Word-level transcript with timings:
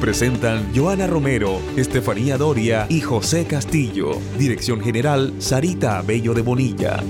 Presentan 0.00 0.72
Joana 0.74 1.06
Romero, 1.06 1.60
Estefanía 1.76 2.38
Doria 2.38 2.86
y 2.88 3.02
José 3.02 3.44
Castillo. 3.44 4.12
Dirección 4.38 4.80
General 4.80 5.34
Sarita 5.38 6.00
Bello 6.00 6.32
de 6.32 6.40
Bonilla. 6.40 7.04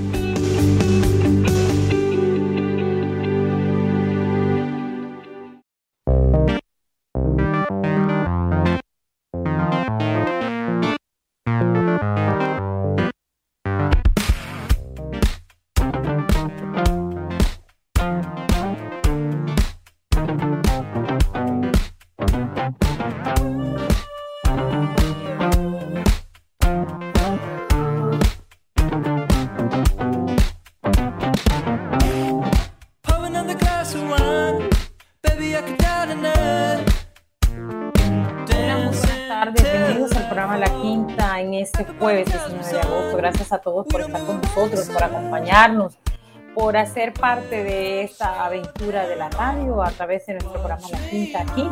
Por 46.54 46.76
hacer 46.76 47.12
parte 47.12 47.65
de 47.65 48.02
esta 48.02 48.45
aventura 48.45 49.06
de 49.09 49.16
la 49.16 49.29
radio 49.30 49.82
a 49.82 49.90
través 49.90 50.26
de 50.26 50.34
nuestro 50.34 50.52
programa 50.52 50.88
La 50.90 50.98
Quinta 51.09 51.43
aquí, 51.43 51.68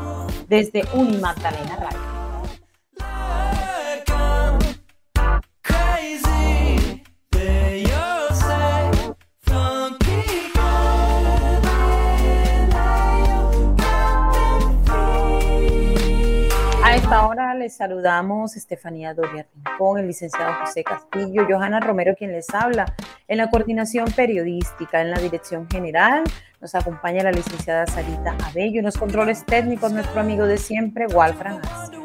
desde 0.48 0.84
Unimagdalena 0.94 1.76
Radio. 1.76 2.17
Les 17.68 17.76
saludamos 17.76 18.56
Estefanía 18.56 19.12
Doria 19.12 19.46
Rincón, 19.54 19.98
el 19.98 20.06
licenciado 20.06 20.54
José 20.64 20.82
Castillo, 20.82 21.46
Johanna 21.46 21.80
Romero 21.80 22.14
quien 22.16 22.32
les 22.32 22.48
habla 22.54 22.94
en 23.28 23.36
la 23.36 23.50
coordinación 23.50 24.10
periodística, 24.10 25.02
en 25.02 25.10
la 25.10 25.18
dirección 25.18 25.68
general. 25.68 26.24
Nos 26.62 26.74
acompaña 26.74 27.22
la 27.24 27.30
licenciada 27.30 27.86
Sarita 27.86 28.34
Abello, 28.42 28.78
en 28.78 28.86
los 28.86 28.96
controles 28.96 29.44
técnicos 29.44 29.92
nuestro 29.92 30.18
amigo 30.18 30.46
de 30.46 30.56
siempre, 30.56 31.08
Walfran 31.08 31.60
A 31.62 31.97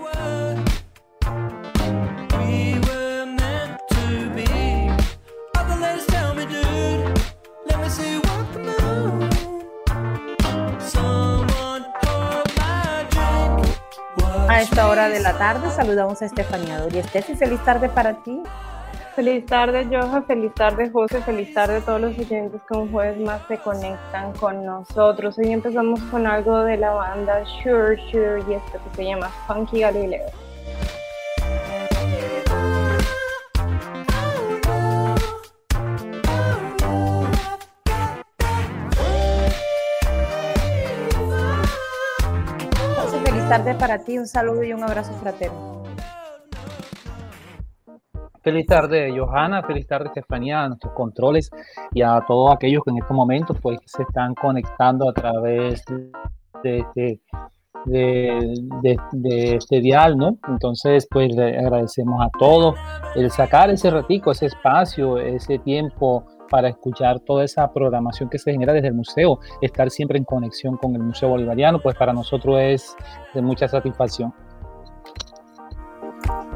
esta 14.64 14.88
hora 14.88 15.10
de 15.10 15.20
la 15.20 15.38
tarde 15.38 15.70
saludamos 15.72 16.22
a 16.22 16.26
Estefanía 16.26 16.80
Doria. 16.80 17.02
Estefi, 17.02 17.36
feliz 17.36 17.60
tarde 17.66 17.90
para 17.90 18.14
ti. 18.24 18.42
Feliz 19.14 19.46
tarde, 19.46 19.86
Joja. 19.92 20.22
Feliz 20.22 20.54
tarde, 20.54 20.90
José. 20.90 21.22
Feliz 21.22 21.54
tarde 21.54 21.78
a 21.78 21.82
todos 21.82 22.00
los 22.00 22.18
oyentes 22.18 22.62
que 22.68 22.78
un 22.78 22.90
jueves 22.90 23.20
más 23.20 23.42
se 23.48 23.58
conectan 23.58 24.32
con 24.34 24.66
nosotros. 24.66 25.38
Hoy 25.38 25.52
empezamos 25.52 26.00
con 26.04 26.26
algo 26.26 26.64
de 26.64 26.78
la 26.78 26.92
banda 26.92 27.44
Sure 27.62 27.98
Sure 28.10 28.42
y 28.50 28.54
esto 28.54 28.80
que 28.84 28.96
se 28.96 29.06
llama 29.06 29.30
Funky 29.48 29.82
Galileo. 29.82 30.43
Tarde 43.58 43.76
para 43.76 44.00
ti, 44.00 44.18
un 44.18 44.26
saludo 44.26 44.64
y 44.64 44.74
un 44.74 44.82
abrazo 44.82 45.14
fraterno. 45.14 45.84
Feliz 48.42 48.66
tarde, 48.66 49.14
Johanna. 49.16 49.62
Feliz 49.62 49.86
tarde, 49.86 50.08
Estefanía, 50.08 50.64
a 50.64 50.70
nuestros 50.70 50.92
controles 50.94 51.52
y 51.92 52.02
a 52.02 52.20
todos 52.28 52.52
aquellos 52.52 52.84
que 52.84 52.90
en 52.90 52.98
estos 52.98 53.16
momentos 53.16 53.56
pues, 53.62 53.78
se 53.86 54.02
están 54.02 54.34
conectando 54.34 55.08
a 55.08 55.14
través 55.14 55.86
de 56.64 56.80
este, 56.80 57.22
de, 57.86 59.56
este 59.56 59.82
dial, 59.82 60.18
¿no? 60.18 60.36
Entonces, 60.48 61.08
pues 61.12 61.36
le 61.36 61.56
agradecemos 61.56 62.26
a 62.26 62.32
todos 62.40 62.74
el 63.16 63.30
sacar 63.30 63.70
ese 63.70 63.92
ratico, 63.92 64.32
ese 64.32 64.48
espacio, 64.48 65.20
ese 65.20 65.60
tiempo 65.60 66.26
para 66.50 66.70
escuchar 66.70 67.20
toda 67.20 67.44
esa 67.44 67.72
programación 67.72 68.30
que 68.30 68.40
se 68.40 68.52
genera 68.52 68.74
desde 68.74 68.90
el 68.90 68.94
museo, 68.94 69.40
estar 69.62 69.90
siempre 69.90 70.18
en 70.18 70.24
conexión 70.24 70.78
con 70.78 70.96
el 70.96 71.02
Museo 71.02 71.30
Bolivariano, 71.30 71.80
pues 71.80 71.96
para 71.96 72.14
nosotros 72.14 72.60
es 72.60 72.96
de 73.34 73.42
mucha 73.42 73.68
satisfacción. 73.68 74.34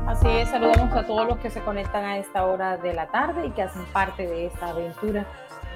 Así 0.08 0.28
es, 0.30 0.50
saludamos 0.50 0.96
a 0.96 1.06
todos 1.06 1.28
los 1.28 1.38
que 1.38 1.50
se 1.50 1.62
conectan 1.62 2.06
a 2.06 2.18
esta 2.18 2.46
hora 2.46 2.78
de 2.78 2.94
la 2.94 3.08
tarde 3.08 3.48
y 3.48 3.52
que 3.52 3.64
hacen 3.64 3.84
parte 3.92 4.26
de 4.26 4.46
esta 4.46 4.70
aventura 4.70 5.28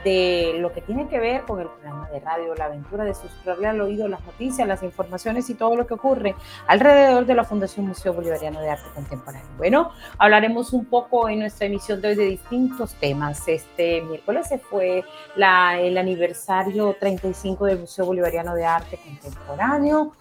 de 0.03 0.55
lo 0.59 0.73
que 0.73 0.81
tiene 0.81 1.07
que 1.07 1.19
ver 1.19 1.43
con 1.43 1.59
el 1.59 1.67
programa 1.67 2.09
de 2.09 2.19
radio 2.19 2.55
La 2.55 2.65
Aventura, 2.65 3.03
de 3.03 3.13
susurrarle 3.13 3.67
al 3.67 3.81
oído 3.81 4.07
las 4.07 4.23
noticias, 4.25 4.67
las 4.67 4.83
informaciones 4.83 5.49
y 5.49 5.55
todo 5.55 5.75
lo 5.75 5.85
que 5.85 5.93
ocurre 5.93 6.35
alrededor 6.67 7.25
de 7.25 7.35
la 7.35 7.43
Fundación 7.43 7.87
Museo 7.87 8.13
Bolivariano 8.13 8.61
de 8.61 8.69
Arte 8.69 8.87
Contemporáneo. 8.93 9.49
Bueno, 9.57 9.91
hablaremos 10.17 10.73
un 10.73 10.85
poco 10.85 11.29
en 11.29 11.39
nuestra 11.39 11.67
emisión 11.67 12.01
de 12.01 12.09
hoy 12.09 12.15
de 12.15 12.25
distintos 12.25 12.95
temas. 12.95 13.47
Este 13.47 14.01
miércoles 14.01 14.49
fue 14.69 15.03
el 15.35 15.97
aniversario 15.97 16.95
35 16.99 17.65
del 17.65 17.79
Museo 17.79 18.05
Bolivariano 18.05 18.55
de 18.55 18.65
Arte 18.65 18.97
Contemporáneo. 18.97 20.13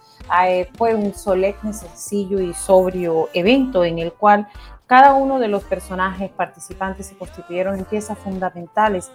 Eh, 0.45 0.69
fue 0.77 0.93
un 0.95 1.13
solemne, 1.13 1.73
sencillo 1.73 2.39
y 2.39 2.53
sobrio 2.53 3.29
evento 3.33 3.83
en 3.83 3.99
el 3.99 4.13
cual 4.13 4.47
cada 4.91 5.13
uno 5.13 5.39
de 5.39 5.47
los 5.47 5.63
personajes 5.63 6.29
participantes 6.31 7.05
se 7.05 7.15
constituyeron 7.15 7.79
en 7.79 7.85
piezas 7.85 8.17
fundamentales 8.17 9.09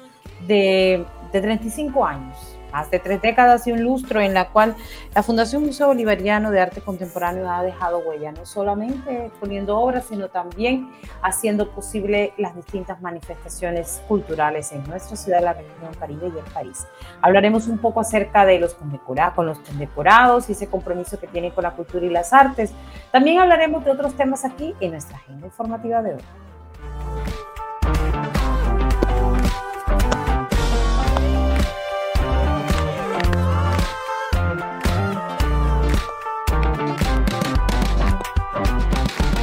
de, 0.46 1.04
de 1.30 1.40
35 1.42 2.02
años 2.02 2.55
más 2.76 2.90
de 2.90 2.98
tres 2.98 3.22
décadas 3.22 3.66
y 3.66 3.72
un 3.72 3.82
lustro 3.82 4.20
en 4.20 4.34
la 4.34 4.50
cual 4.50 4.76
la 5.14 5.22
Fundación 5.22 5.64
Museo 5.64 5.86
Bolivariano 5.86 6.50
de 6.50 6.60
Arte 6.60 6.82
Contemporáneo 6.82 7.50
ha 7.50 7.62
dejado 7.62 8.00
huella, 8.00 8.32
no 8.32 8.44
solamente 8.44 9.30
poniendo 9.40 9.78
obras, 9.78 10.04
sino 10.10 10.28
también 10.28 10.90
haciendo 11.22 11.70
posible 11.70 12.34
las 12.36 12.54
distintas 12.54 13.00
manifestaciones 13.00 14.02
culturales 14.06 14.72
en 14.72 14.84
nuestra 14.84 15.16
ciudad, 15.16 15.40
la 15.42 15.54
región 15.54 15.94
Caribe 15.98 16.30
y 16.34 16.38
el 16.38 16.52
país. 16.52 16.86
Hablaremos 17.22 17.66
un 17.66 17.78
poco 17.78 18.00
acerca 18.00 18.44
de 18.44 18.58
los 18.58 18.74
condecorados, 18.74 19.34
con 19.34 19.46
los 19.46 19.58
condecorados 19.60 20.50
y 20.50 20.52
ese 20.52 20.66
compromiso 20.66 21.18
que 21.18 21.28
tienen 21.28 21.52
con 21.52 21.64
la 21.64 21.70
cultura 21.70 22.04
y 22.04 22.10
las 22.10 22.34
artes. 22.34 22.72
También 23.10 23.38
hablaremos 23.38 23.86
de 23.86 23.90
otros 23.90 24.14
temas 24.14 24.44
aquí 24.44 24.74
en 24.80 24.90
nuestra 24.90 25.16
agenda 25.16 25.46
informativa 25.46 26.02
de 26.02 26.14
hoy. 26.14 27.45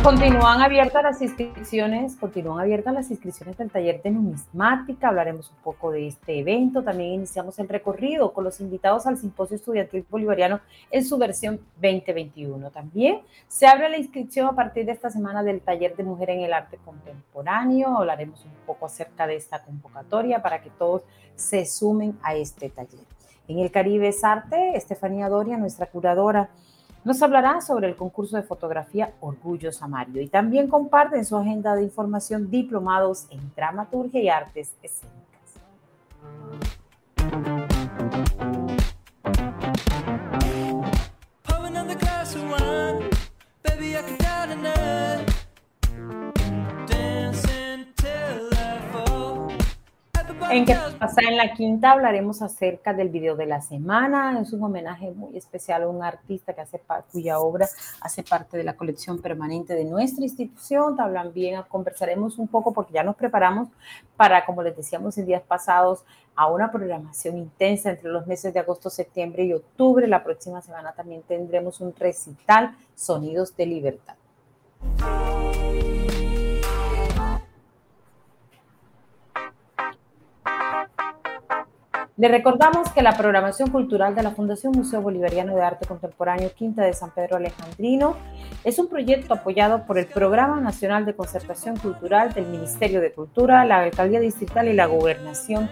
Continúan 0.04 0.60
abiertas 0.60 1.02
las 1.02 1.22
inscripciones, 1.22 2.18
continúan 2.18 2.60
abiertas 2.60 2.94
las 2.94 3.10
inscripciones 3.10 3.58
del 3.58 3.72
taller 3.72 4.02
de 4.02 4.12
numismática. 4.12 5.08
Hablaremos 5.08 5.50
un 5.50 5.56
poco 5.64 5.92
de 5.92 6.08
este 6.08 6.40
evento. 6.40 6.84
También 6.84 7.14
iniciamos 7.14 7.58
el 7.60 7.70
recorrido 7.70 8.34
con 8.34 8.44
los 8.44 8.60
invitados 8.60 9.08
al 9.08 9.18
Simposio 9.18 9.56
Estudiantil 9.56 10.06
Bolivariano 10.10 10.60
en 10.92 11.06
su 11.06 11.18
versión 11.18 11.62
2021. 11.82 12.70
También 12.72 13.22
se 13.48 13.66
abre 13.66 13.88
la 13.88 13.98
inscripción 13.98 14.48
a 14.48 14.56
partir 14.58 14.86
de 14.86 14.92
esta 14.92 15.10
semana 15.10 15.42
del 15.42 15.62
taller 15.62 15.96
de 15.96 16.04
mujer 16.04 16.32
en 16.32 16.42
el 16.42 16.52
arte 16.52 16.78
contemporáneo. 16.84 17.96
Hablaremos 17.98 18.44
un 18.44 18.52
poco 18.66 18.88
acerca 18.88 19.26
de 19.26 19.38
esta 19.38 19.64
convocatoria 19.64 20.42
para 20.42 20.62
que 20.62 20.70
todos 20.72 21.04
se 21.36 21.66
sumen 21.66 22.20
a 22.24 22.36
este 22.36 22.70
taller. 22.70 23.06
En 23.48 23.60
el 23.60 23.72
Caribe 23.72 24.10
es 24.10 24.22
Arte, 24.26 24.76
Estefanía 24.76 25.30
Doria, 25.30 25.56
nuestra 25.56 25.86
curadora 25.86 26.50
Nos 27.06 27.22
hablará 27.22 27.60
sobre 27.60 27.90
el 27.90 27.98
concurso 27.98 28.38
de 28.38 28.44
fotografía 28.44 29.14
Orgullo 29.20 29.74
Samario 29.74 30.22
y 30.22 30.28
también 30.28 30.70
comparte 30.70 31.18
en 31.18 31.26
su 31.26 31.36
agenda 31.36 31.76
de 31.76 31.84
información 31.84 32.50
diplomados 32.50 33.28
en 33.30 33.42
dramaturgia 33.56 34.22
y 34.22 34.30
artes 34.30 34.74
escénicas. 34.82 35.24
En 50.54 50.66
que 50.66 50.76
pasa 51.00 51.22
en 51.28 51.36
la 51.36 51.52
quinta 51.56 51.94
hablaremos 51.94 52.44
acerca 52.44 52.94
del 52.94 53.10
video 53.10 53.36
de 53.36 53.48
la 53.48 53.60
semana. 53.60 54.40
Es 54.40 54.54
un 54.54 54.64
homenaje 54.64 55.10
muy 55.10 55.36
especial 55.36 55.82
a 55.82 55.88
un 55.88 56.04
artista 56.04 56.54
que 56.54 56.62
cuya 57.12 57.40
obra 57.40 57.68
hace 58.02 58.22
parte 58.22 58.58
de 58.58 58.64
la 58.64 58.78
colección 58.78 59.20
permanente 59.20 59.74
de 59.74 59.84
nuestra 59.84 60.24
institución. 60.24 60.96
También 60.96 61.60
conversaremos 61.68 62.38
un 62.38 62.48
poco 62.48 62.72
porque 62.72 62.94
ya 62.94 63.02
nos 63.02 63.16
preparamos 63.16 63.70
para, 64.16 64.46
como 64.46 64.62
les 64.62 64.78
decíamos 64.78 65.18
en 65.18 65.26
días 65.26 65.42
pasados, 65.42 66.06
a 66.36 66.46
una 66.46 66.72
programación 66.72 67.36
intensa 67.40 67.90
entre 67.90 68.12
los 68.12 68.28
meses 68.28 68.54
de 68.54 68.60
agosto, 68.60 68.92
septiembre 68.92 69.46
y 69.46 69.54
octubre. 69.54 70.06
La 70.06 70.24
próxima 70.24 70.62
semana 70.62 70.92
también 70.92 71.24
tendremos 71.24 71.82
un 71.82 71.96
recital 71.96 72.78
Sonidos 72.94 73.58
de 73.58 73.66
Libertad. 73.66 74.14
Le 82.16 82.28
recordamos 82.28 82.92
que 82.92 83.02
la 83.02 83.18
programación 83.18 83.72
cultural 83.72 84.14
de 84.14 84.22
la 84.22 84.30
Fundación 84.30 84.72
Museo 84.74 85.02
Bolivariano 85.02 85.56
de 85.56 85.64
Arte 85.64 85.88
Contemporáneo 85.88 86.52
Quinta 86.54 86.84
de 86.84 86.94
San 86.94 87.10
Pedro 87.10 87.38
Alejandrino 87.38 88.18
es 88.64 88.78
un 88.78 88.88
proyecto 88.88 89.34
apoyado 89.34 89.88
por 89.88 89.98
el 89.98 90.06
Programa 90.06 90.62
Nacional 90.62 91.06
de 91.06 91.16
Concertación 91.16 91.76
Cultural 91.76 92.32
del 92.32 92.46
Ministerio 92.46 93.02
de 93.02 93.12
Cultura, 93.12 93.66
la 93.66 93.80
Alcaldía 93.80 94.20
Distrital 94.20 94.68
y 94.68 94.74
la 94.74 94.86
Gobernación 94.86 95.68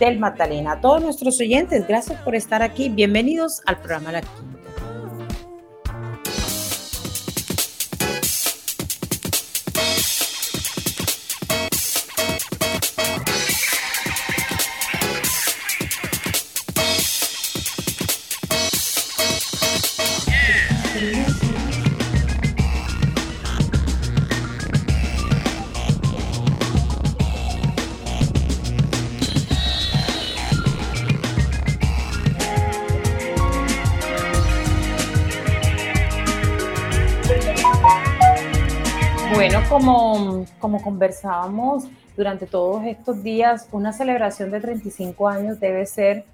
del 0.00 0.18
Magdalena. 0.18 0.72
A 0.72 0.80
todos 0.80 1.00
nuestros 1.00 1.40
oyentes, 1.40 1.86
gracias 1.86 2.20
por 2.22 2.34
estar 2.34 2.60
aquí. 2.62 2.88
Bienvenidos 2.88 3.62
al 3.64 3.76
programa 3.78 4.10
La 4.10 4.20
Quinta. 4.22 4.53
Como, 39.68 40.46
como 40.58 40.80
conversábamos 40.80 41.84
durante 42.16 42.46
todos 42.46 42.84
estos 42.86 43.22
días, 43.22 43.68
una 43.72 43.92
celebración 43.92 44.50
de 44.50 44.60
35 44.60 45.28
años 45.28 45.60
debe 45.60 45.84
ser 45.84 46.24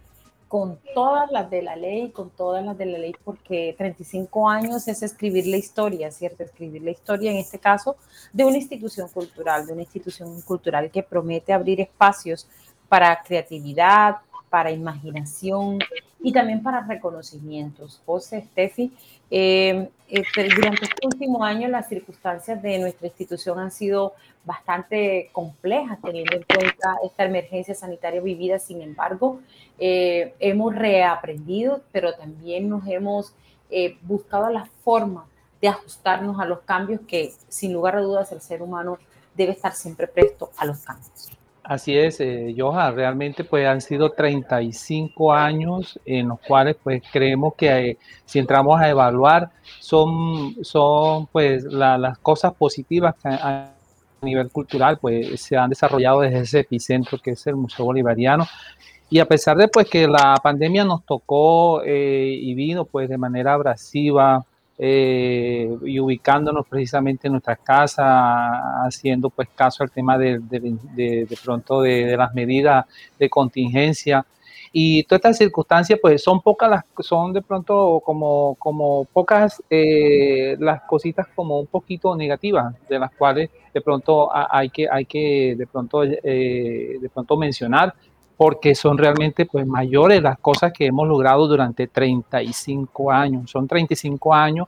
con 0.47 0.79
todas 0.95 1.31
las 1.31 1.51
de 1.51 1.63
la 1.63 1.75
ley, 1.77 2.11
con 2.11 2.31
todas 2.31 2.65
las 2.65 2.79
de 2.79 2.87
la 2.87 2.99
ley, 2.99 3.15
porque 3.25 3.75
35 3.77 4.49
años 4.49 4.87
es 4.87 5.03
escribir 5.03 5.47
la 5.47 5.57
historia, 5.57 6.11
¿cierto? 6.11 6.45
Escribir 6.45 6.83
la 6.83 6.91
historia, 6.91 7.33
en 7.33 7.39
este 7.39 7.59
caso, 7.59 7.97
de 8.33 8.45
una 8.45 8.59
institución 8.59 9.09
cultural, 9.09 9.67
de 9.67 9.73
una 9.73 9.83
institución 9.83 10.41
cultural 10.43 10.91
que 10.91 11.03
promete 11.03 11.53
abrir 11.53 11.81
espacios 11.81 12.47
para 12.89 13.23
creatividad, 13.23 14.17
para 14.51 14.71
imaginación 14.71 15.79
y 16.23 16.33
también 16.33 16.63
para 16.63 16.87
reconocimientos. 16.87 18.01
José, 18.05 18.47
Steffi, 18.51 18.93
eh, 19.31 19.89
este, 20.09 20.49
durante 20.55 20.85
este 20.85 21.07
último 21.07 21.45
año 21.45 21.69
las 21.69 21.89
circunstancias 21.89 22.61
de 22.63 22.79
nuestra 22.79 23.07
institución 23.07 23.59
han 23.59 23.71
sido 23.71 24.15
bastante 24.45 25.31
complejas 25.33 25.99
teniendo 26.03 26.37
en 26.37 26.43
cuenta 26.43 26.97
esta 27.05 27.25
emergencia 27.25 27.75
sanitaria 27.75 28.21
vivida. 28.21 28.59
Sin 28.59 28.83
embargo, 28.83 29.41
eh, 29.79 30.35
hemos 30.41 30.75
reaprendido, 30.75 31.83
pero 31.93 32.15
también 32.15 32.69
nos 32.69 32.87
hemos 32.87 33.33
eh, 33.71 33.97
buscado 34.03 34.51
la 34.51 34.67
forma 34.85 35.27
de 35.61 35.69
ajustarnos 35.69 36.41
a 36.41 36.47
los 36.47 36.61
cambios 36.61 37.01
que, 37.07 37.33
sin 37.49 37.73
lugar 37.73 37.97
a 37.97 38.01
dudas, 38.01 38.33
el 38.33 38.41
ser 38.41 38.63
humano 38.63 38.99
debe 39.35 39.53
estar 39.53 39.75
siempre 39.75 40.09
presto 40.09 40.51
a 40.57 40.65
los 40.65 40.81
cambios. 40.81 41.30
Así 41.63 41.97
es, 41.97 42.21
eh, 42.21 42.55
Johan, 42.57 42.95
realmente 42.95 43.45
pues 43.45 43.67
han 43.67 43.81
sido 43.81 44.11
35 44.11 45.33
años 45.33 46.01
en 46.05 46.29
los 46.29 46.41
cuales 46.41 46.77
pues 46.83 47.03
creemos 47.13 47.55
que 47.55 47.69
eh, 47.69 47.99
si 48.25 48.39
entramos 48.39 48.81
a 48.81 48.89
evaluar 48.89 49.51
son, 49.79 50.57
son 50.65 51.27
pues 51.27 51.65
las 51.65 52.19
cosas 52.19 52.55
positivas 52.55 53.15
que 53.23 53.29
a, 53.29 53.75
nivel 54.23 54.51
cultural 54.51 54.99
pues 54.99 55.41
se 55.41 55.57
han 55.57 55.71
desarrollado 55.71 56.21
desde 56.21 56.41
ese 56.41 56.61
epicentro 56.61 57.19
que 57.19 57.31
es 57.31 57.47
el 57.47 57.57
Museo 57.57 57.87
Bolivariano. 57.87 58.47
Y 59.09 59.19
a 59.19 59.27
pesar 59.27 59.57
de 59.57 59.69
pues 59.69 59.89
que 59.89 60.07
la 60.07 60.37
pandemia 60.43 60.85
nos 60.85 61.05
tocó 61.05 61.83
eh, 61.85 62.39
y 62.41 62.55
vino 62.55 62.85
pues 62.85 63.09
de 63.09 63.19
manera 63.19 63.55
abrasiva 63.55 64.45
eh, 64.83 65.69
y 65.85 66.01
ubicándonos 66.01 66.67
precisamente 66.67 67.29
en 67.29 67.33
nuestras 67.33 67.59
casas, 67.59 68.07
haciendo 68.87 69.29
pues 69.29 69.49
caso 69.55 69.83
al 69.83 69.91
tema 69.91 70.17
de, 70.17 70.39
de, 70.41 71.39
pronto 71.45 71.83
de, 71.83 72.17
las 72.17 72.33
medidas 72.33 72.87
de 73.19 73.29
contingencia. 73.29 74.25
Y 74.73 75.03
todas 75.03 75.19
estas 75.19 75.37
circunstancias, 75.37 75.99
pues 76.01 76.23
son 76.23 76.41
pocas 76.41 76.71
las, 76.71 76.85
son 77.01 77.35
de 77.35 77.43
pronto 77.43 78.01
como, 78.03 78.55
como 78.55 79.05
pocas 79.05 79.63
eh, 79.69 80.57
las 80.59 80.81
cositas 80.85 81.27
como 81.35 81.61
un 81.61 81.67
poquito 81.67 82.17
negativas, 82.17 82.75
de 82.89 82.99
las 82.99 83.11
cuales 83.11 83.51
de 83.75 83.81
pronto 83.83 84.31
hay 84.33 84.71
que, 84.71 84.89
hay 84.91 85.05
que 85.05 85.57
de 85.59 85.67
pronto, 85.67 86.05
eh, 86.05 86.97
de 86.99 87.09
pronto 87.13 87.37
mencionar 87.37 87.95
porque 88.41 88.75
son 88.75 88.97
realmente 88.97 89.45
pues 89.45 89.67
mayores 89.67 90.23
las 90.23 90.39
cosas 90.39 90.73
que 90.73 90.87
hemos 90.87 91.07
logrado 91.07 91.47
durante 91.47 91.87
35 91.87 93.13
años. 93.13 93.51
Son 93.51 93.69
35 93.69 94.33
años 94.33 94.67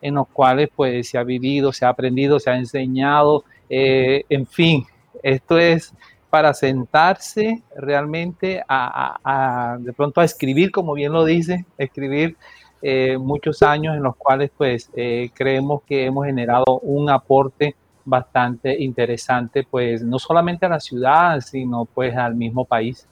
en 0.00 0.16
los 0.16 0.26
cuales 0.26 0.70
pues 0.74 1.08
se 1.08 1.18
ha 1.18 1.22
vivido, 1.22 1.72
se 1.72 1.84
ha 1.84 1.90
aprendido, 1.90 2.40
se 2.40 2.50
ha 2.50 2.56
enseñado, 2.56 3.44
eh, 3.70 4.24
en 4.28 4.44
fin, 4.44 4.84
esto 5.22 5.56
es 5.56 5.94
para 6.30 6.52
sentarse 6.52 7.62
realmente 7.76 8.60
a, 8.68 9.76
de 9.78 9.92
pronto 9.92 10.20
a 10.20 10.24
escribir, 10.24 10.72
como 10.72 10.92
bien 10.94 11.12
lo 11.12 11.24
dice, 11.24 11.64
escribir 11.78 12.36
eh, 12.82 13.18
muchos 13.18 13.62
años 13.62 13.96
en 13.96 14.02
los 14.02 14.16
cuales 14.16 14.50
pues 14.58 14.90
eh, 14.96 15.30
creemos 15.32 15.84
que 15.84 16.06
hemos 16.06 16.26
generado 16.26 16.80
un 16.80 17.08
aporte 17.08 17.76
bastante 18.04 18.82
interesante, 18.82 19.62
pues 19.62 20.02
no 20.02 20.18
solamente 20.18 20.66
a 20.66 20.70
la 20.70 20.80
ciudad, 20.80 21.40
sino 21.40 21.84
pues 21.84 22.16
al 22.16 22.34
mismo 22.34 22.64
país. 22.64 23.06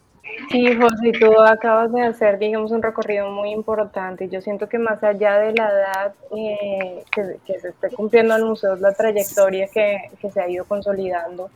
Sí, 0.50 0.66
José, 0.74 1.12
tú 1.18 1.40
acabas 1.40 1.92
de 1.92 2.02
hacer, 2.02 2.38
digamos, 2.38 2.72
un 2.72 2.82
recorrido 2.82 3.30
muy 3.30 3.50
importante. 3.50 4.28
Yo 4.28 4.40
siento 4.40 4.68
que 4.68 4.78
más 4.78 5.02
allá 5.02 5.38
de 5.38 5.52
la 5.52 5.68
edad 5.68 6.14
eh, 6.36 7.04
que, 7.12 7.58
se 7.60 7.68
esté 7.68 7.90
cumpliendo 7.90 8.34
el 8.36 8.44
museo, 8.44 8.74
es 8.74 8.80
la 8.80 8.92
trayectoria 8.92 9.68
que, 9.68 10.10
se 10.28 10.40
ha 10.40 10.48
ido 10.48 10.64
consolidando, 10.64 11.50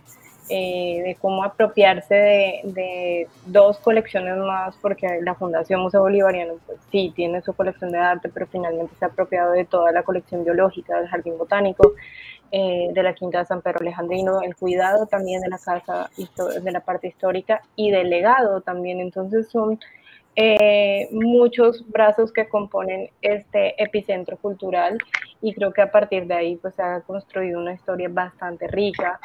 eh, 0.48 1.02
de 1.04 1.16
cómo 1.20 1.42
apropiarse 1.42 2.60
de, 2.64 3.28
dos 3.46 3.78
colecciones 3.78 4.36
más, 4.36 4.76
porque 4.80 5.20
la 5.22 5.34
Fundación 5.34 5.80
Museo 5.80 6.02
Bolivariano, 6.02 6.54
pues 6.66 6.78
sí, 6.90 7.12
tiene 7.16 7.42
su 7.42 7.52
colección 7.52 7.90
de 7.90 7.98
arte, 7.98 8.28
pero 8.32 8.46
finalmente 8.46 8.94
se 8.98 9.04
ha 9.04 9.08
apropiado 9.08 9.52
de 9.52 9.64
toda 9.64 9.90
la 9.92 10.02
colección 10.02 10.44
biológica 10.44 10.98
del 10.98 11.08
Jardín 11.08 11.36
Botánico, 11.38 11.94
eh, 12.56 12.90
de 12.92 13.02
la 13.02 13.14
Quinta 13.14 13.40
de 13.40 13.46
San 13.46 13.62
Pedro 13.62 13.80
Alejandrino, 13.80 14.40
el 14.40 14.54
cuidado 14.54 15.06
también 15.06 15.40
de 15.40 15.48
la 15.48 15.58
casa, 15.58 16.08
de 16.62 16.70
la 16.70 16.78
parte 16.78 17.08
histórica 17.08 17.60
y 17.74 17.90
del 17.90 18.10
legado 18.10 18.60
también. 18.60 19.00
Entonces 19.00 19.48
son 19.48 19.80
eh, 20.36 21.08
muchos 21.10 21.84
brazos 21.90 22.32
que 22.32 22.48
componen 22.48 23.10
este 23.22 23.82
epicentro 23.82 24.36
cultural 24.36 24.98
y 25.42 25.52
creo 25.52 25.72
que 25.72 25.82
a 25.82 25.90
partir 25.90 26.28
de 26.28 26.34
ahí 26.34 26.54
pues 26.54 26.76
se 26.76 26.82
ha 26.82 27.00
construido 27.00 27.58
una 27.58 27.72
historia 27.72 28.08
bastante 28.08 28.68
rica 28.68 29.18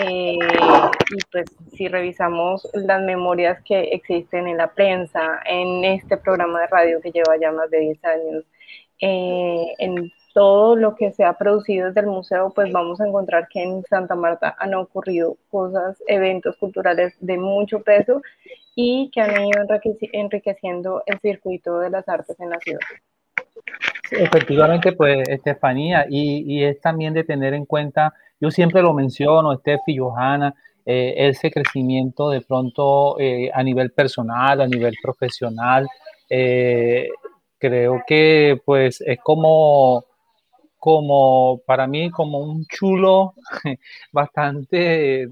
eh, 0.00 0.38
y 0.38 1.18
pues 1.32 1.46
si 1.72 1.88
revisamos 1.88 2.68
las 2.74 3.02
memorias 3.02 3.60
que 3.64 3.88
existen 3.90 4.46
en 4.46 4.56
la 4.56 4.72
prensa, 4.72 5.40
en 5.46 5.84
este 5.84 6.16
programa 6.16 6.60
de 6.60 6.68
radio 6.68 7.00
que 7.00 7.10
lleva 7.10 7.36
ya 7.40 7.50
más 7.50 7.68
de 7.72 7.80
10 7.80 8.04
años, 8.04 8.44
en 9.00 10.12
todo 10.38 10.76
lo 10.76 10.94
que 10.94 11.10
se 11.10 11.24
ha 11.24 11.32
producido 11.32 11.88
desde 11.88 12.02
el 12.02 12.06
museo, 12.06 12.52
pues 12.54 12.70
vamos 12.70 13.00
a 13.00 13.08
encontrar 13.08 13.48
que 13.48 13.60
en 13.60 13.82
Santa 13.82 14.14
Marta 14.14 14.54
han 14.60 14.72
ocurrido 14.74 15.36
cosas, 15.50 16.00
eventos 16.06 16.56
culturales 16.58 17.16
de 17.18 17.36
mucho 17.38 17.82
peso 17.82 18.22
y 18.76 19.10
que 19.12 19.20
han 19.20 19.32
ido 19.44 19.64
enriqueciendo 20.12 21.02
el 21.06 21.18
circuito 21.18 21.80
de 21.80 21.90
las 21.90 22.08
artes 22.08 22.38
en 22.38 22.50
la 22.50 22.58
ciudad. 22.60 22.78
efectivamente, 24.12 24.92
pues, 24.92 25.28
Estefanía, 25.28 26.06
y, 26.08 26.44
y, 26.46 26.62
es 26.62 26.80
también 26.80 27.14
de 27.14 27.24
tener 27.24 27.52
en 27.52 27.64
cuenta, 27.64 28.14
yo 28.40 28.52
siempre 28.52 28.80
lo 28.80 28.94
menciono, 28.94 29.52
Estefi, 29.52 29.98
Johanna, 29.98 30.54
eh, 30.86 31.14
ese 31.16 31.50
crecimiento 31.50 32.30
de 32.30 32.42
pronto 32.42 33.18
eh, 33.18 33.50
a 33.52 33.64
nivel 33.64 33.90
personal, 33.90 34.60
a 34.60 34.68
nivel 34.68 34.94
profesional, 35.02 35.88
eh, 36.30 37.08
creo 37.58 38.04
que 38.06 38.60
pues 38.64 39.00
es 39.00 39.18
como, 39.18 40.04
como 40.78 41.60
para 41.66 41.86
mí 41.86 42.10
como 42.10 42.38
un 42.38 42.64
chulo 42.66 43.34
bastante, 44.12 45.28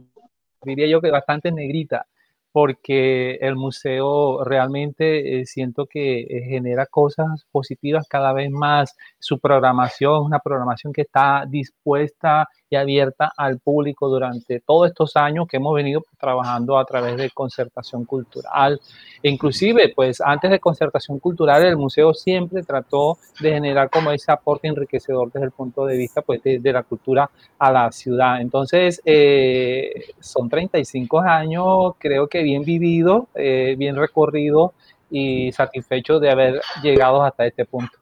diría 0.63 0.89
yo 0.89 1.01
que 1.01 1.11
bastante 1.11 1.53
negrita, 1.53 2.07
porque 2.53 3.35
el 3.41 3.57
museo 3.57 4.43
realmente 4.45 5.41
eh, 5.41 5.47
siento 5.47 5.87
que 5.87 6.21
eh, 6.21 6.43
genera 6.49 6.87
cosas 6.87 7.47
positivas 7.53 8.07
cada 8.09 8.33
vez 8.33 8.51
más. 8.51 8.97
Su 9.19 9.39
programación 9.39 10.25
una 10.25 10.39
programación 10.41 10.93
que 10.93 11.03
está 11.03 11.45
dispuesta 11.47 12.49
y 12.69 12.77
abierta 12.77 13.33
al 13.37 13.59
público 13.59 14.09
durante 14.09 14.61
todos 14.61 14.89
estos 14.89 15.17
años 15.17 15.47
que 15.47 15.59
hemos 15.59 15.75
venido 15.75 16.05
trabajando 16.19 16.79
a 16.79 16.85
través 16.85 17.17
de 17.17 17.31
concertación 17.31 18.05
cultural. 18.05 18.81
E 19.23 19.31
inclusive, 19.31 19.93
pues 19.95 20.21
antes 20.21 20.51
de 20.51 20.59
concertación 20.59 21.19
cultural, 21.19 21.65
el 21.65 21.77
museo 21.77 22.13
siempre 22.15 22.63
trató 22.63 23.19
de 23.41 23.53
generar 23.53 23.91
como 23.91 24.11
ese 24.11 24.33
aporte 24.33 24.69
enriquecedor 24.69 25.31
desde 25.33 25.47
el 25.47 25.53
punto 25.53 25.87
de 25.87 25.97
vista 25.97 26.23
pues, 26.23 26.43
de, 26.43 26.73
la 26.73 26.83
cultura 26.83 27.31
a 27.59 27.71
la 27.71 27.93
ciudad. 27.93 28.41
Entonces, 28.41 29.01
eh, 29.05 30.07
son 30.21 30.49
35 30.49 31.21
años, 31.21 31.95
creo 31.99 32.27
que 32.27 32.43
bien 32.43 32.65
vivido, 32.65 33.29
eh, 33.35 33.77
bien 33.79 33.97
recorrido 33.97 34.75
y 35.11 35.53
satisfecho 35.53 36.19
de 36.19 36.31
haber 36.31 36.61
llegado 36.83 37.23
hasta 37.23 37.47
este 37.47 37.65
punto 37.65 37.97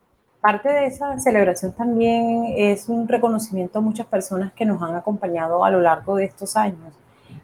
parte 0.45 0.69
de 0.69 0.85
esa 0.85 1.19
celebración 1.19 1.73
también 1.73 2.53
es 2.55 2.91
un 2.91 3.09
reconocimiento 3.09 3.79
a 3.79 3.81
muchas 3.81 4.05
personas 4.05 4.53
que 4.53 4.67
nos 4.67 4.83
han 4.83 4.95
acompañado 4.95 5.65
a 5.65 5.71
lo 5.71 5.81
largo 5.81 6.17
de 6.17 6.27
estos 6.27 6.55
años. 6.55 6.93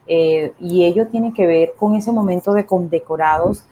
Eh, 0.07 0.52
y 0.61 0.85
ello 0.85 1.07
tiene 1.07 1.33
que 1.33 1.47
ver 1.47 1.73
con 1.78 1.95
ese 1.97 2.12
momento 2.12 2.52
de 2.52 2.66
condecorados 2.66 3.64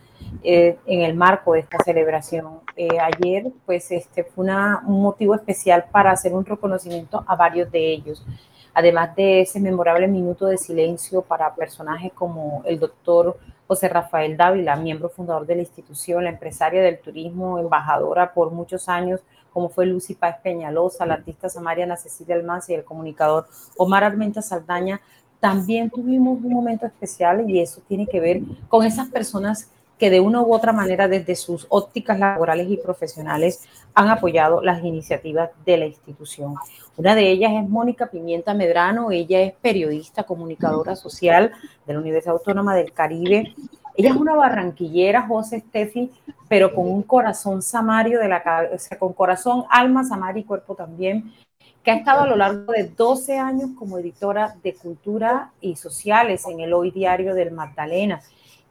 eh, 0.42 0.78
en 0.86 1.02
el 1.02 1.14
marco 1.14 1.52
de 1.52 1.60
esta 1.60 1.76
celebración. 1.84 2.60
Eh, 2.74 2.88
ayer, 2.98 3.52
pues, 3.66 3.90
este 3.90 4.24
fue 4.24 4.46
un 4.86 5.02
motivo 5.02 5.34
especial 5.34 5.84
para 5.92 6.10
hacer 6.10 6.32
un 6.32 6.46
reconocimiento 6.46 7.22
a 7.26 7.36
varios 7.36 7.70
de 7.70 7.92
ellos. 7.92 8.24
Además 8.78 9.16
de 9.16 9.40
ese 9.40 9.58
memorable 9.58 10.06
minuto 10.06 10.46
de 10.46 10.56
silencio 10.56 11.22
para 11.22 11.52
personajes 11.52 12.12
como 12.12 12.62
el 12.64 12.78
doctor 12.78 13.36
José 13.66 13.88
Rafael 13.88 14.36
Dávila, 14.36 14.76
miembro 14.76 15.08
fundador 15.08 15.46
de 15.46 15.56
la 15.56 15.62
institución, 15.62 16.22
la 16.22 16.30
empresaria 16.30 16.80
del 16.80 17.00
turismo, 17.00 17.58
embajadora 17.58 18.32
por 18.32 18.52
muchos 18.52 18.88
años, 18.88 19.18
como 19.52 19.68
fue 19.68 19.84
Lucy 19.84 20.14
Páez 20.14 20.36
Peñalosa, 20.44 21.06
la 21.06 21.14
artista 21.14 21.48
Samariana 21.48 21.96
Cecilia 21.96 22.36
Almanza 22.36 22.70
y 22.70 22.76
el 22.76 22.84
comunicador 22.84 23.48
Omar 23.76 24.04
Armenta 24.04 24.42
Saldaña, 24.42 25.00
también 25.40 25.90
tuvimos 25.90 26.38
un 26.40 26.52
momento 26.52 26.86
especial 26.86 27.50
y 27.50 27.58
eso 27.58 27.82
tiene 27.88 28.06
que 28.06 28.20
ver 28.20 28.42
con 28.68 28.86
esas 28.86 29.08
personas 29.08 29.72
que 29.98 30.10
de 30.10 30.20
una 30.20 30.40
u 30.40 30.54
otra 30.54 30.72
manera 30.72 31.08
desde 31.08 31.34
sus 31.34 31.66
ópticas 31.68 32.18
laborales 32.18 32.70
y 32.70 32.76
profesionales 32.76 33.66
han 33.94 34.08
apoyado 34.08 34.62
las 34.62 34.84
iniciativas 34.84 35.50
de 35.66 35.76
la 35.76 35.86
institución. 35.86 36.54
Una 36.96 37.14
de 37.14 37.30
ellas 37.30 37.52
es 37.52 37.68
Mónica 37.68 38.06
Pimienta 38.06 38.54
Medrano, 38.54 39.10
ella 39.10 39.40
es 39.40 39.54
periodista, 39.54 40.22
comunicadora 40.22 40.96
social 40.96 41.52
de 41.86 41.92
la 41.92 42.00
Universidad 42.00 42.34
Autónoma 42.34 42.74
del 42.74 42.92
Caribe. 42.92 43.54
Ella 43.96 44.10
es 44.10 44.16
una 44.16 44.36
barranquillera, 44.36 45.26
José 45.26 45.60
Steffi, 45.60 46.12
pero 46.48 46.74
con 46.74 46.88
un 46.88 47.02
corazón 47.02 47.62
samario 47.62 48.20
de 48.20 48.28
la 48.28 48.42
cabeza, 48.42 48.96
con 48.98 49.12
corazón, 49.12 49.64
alma, 49.68 50.04
samario 50.04 50.42
y 50.42 50.44
cuerpo 50.44 50.74
también, 50.74 51.32
que 51.82 51.90
ha 51.90 51.94
estado 51.94 52.22
a 52.22 52.26
lo 52.26 52.36
largo 52.36 52.72
de 52.72 52.84
12 52.84 53.38
años 53.38 53.70
como 53.76 53.98
editora 53.98 54.56
de 54.62 54.74
cultura 54.74 55.52
y 55.60 55.76
sociales 55.76 56.46
en 56.46 56.60
el 56.60 56.72
Hoy 56.72 56.90
Diario 56.90 57.34
del 57.34 57.50
Magdalena. 57.50 58.22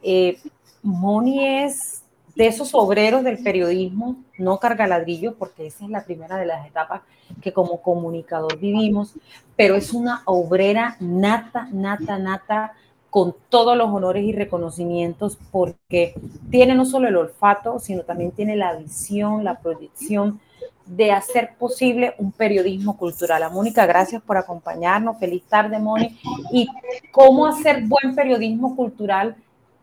Eh, 0.01 0.37
Moni 0.83 1.45
es 1.45 2.03
de 2.35 2.47
esos 2.47 2.75
obreros 2.75 3.23
del 3.23 3.41
periodismo, 3.41 4.17
no 4.37 4.59
carga 4.59 4.85
ladrillo, 4.85 5.35
porque 5.35 5.65
esa 5.65 5.85
es 5.85 5.89
la 5.89 6.05
primera 6.05 6.37
de 6.37 6.45
las 6.45 6.67
etapas 6.67 7.01
que 7.41 7.51
como 7.51 7.81
comunicador 7.81 8.59
vivimos, 8.59 9.15
pero 9.55 9.75
es 9.75 9.91
una 9.91 10.21
obrera 10.25 10.97
nata, 10.99 11.67
nata, 11.71 12.19
nata, 12.19 12.73
con 13.09 13.35
todos 13.49 13.75
los 13.75 13.89
honores 13.89 14.23
y 14.23 14.33
reconocimientos, 14.33 15.39
porque 15.51 16.13
tiene 16.51 16.75
no 16.75 16.85
solo 16.85 17.07
el 17.07 17.15
olfato, 17.15 17.79
sino 17.79 18.03
también 18.03 18.31
tiene 18.31 18.55
la 18.55 18.75
visión, 18.75 19.43
la 19.43 19.59
proyección 19.59 20.39
de 20.85 21.11
hacer 21.11 21.55
posible 21.57 22.13
un 22.17 22.31
periodismo 22.31 22.97
cultural. 22.97 23.43
A 23.43 23.49
Mónica, 23.49 23.85
gracias 23.85 24.21
por 24.21 24.37
acompañarnos. 24.37 25.17
Feliz 25.17 25.43
tarde, 25.43 25.79
Moni. 25.79 26.17
Y 26.51 26.67
cómo 27.11 27.47
hacer 27.47 27.83
buen 27.87 28.15
periodismo 28.15 28.75
cultural 28.75 29.35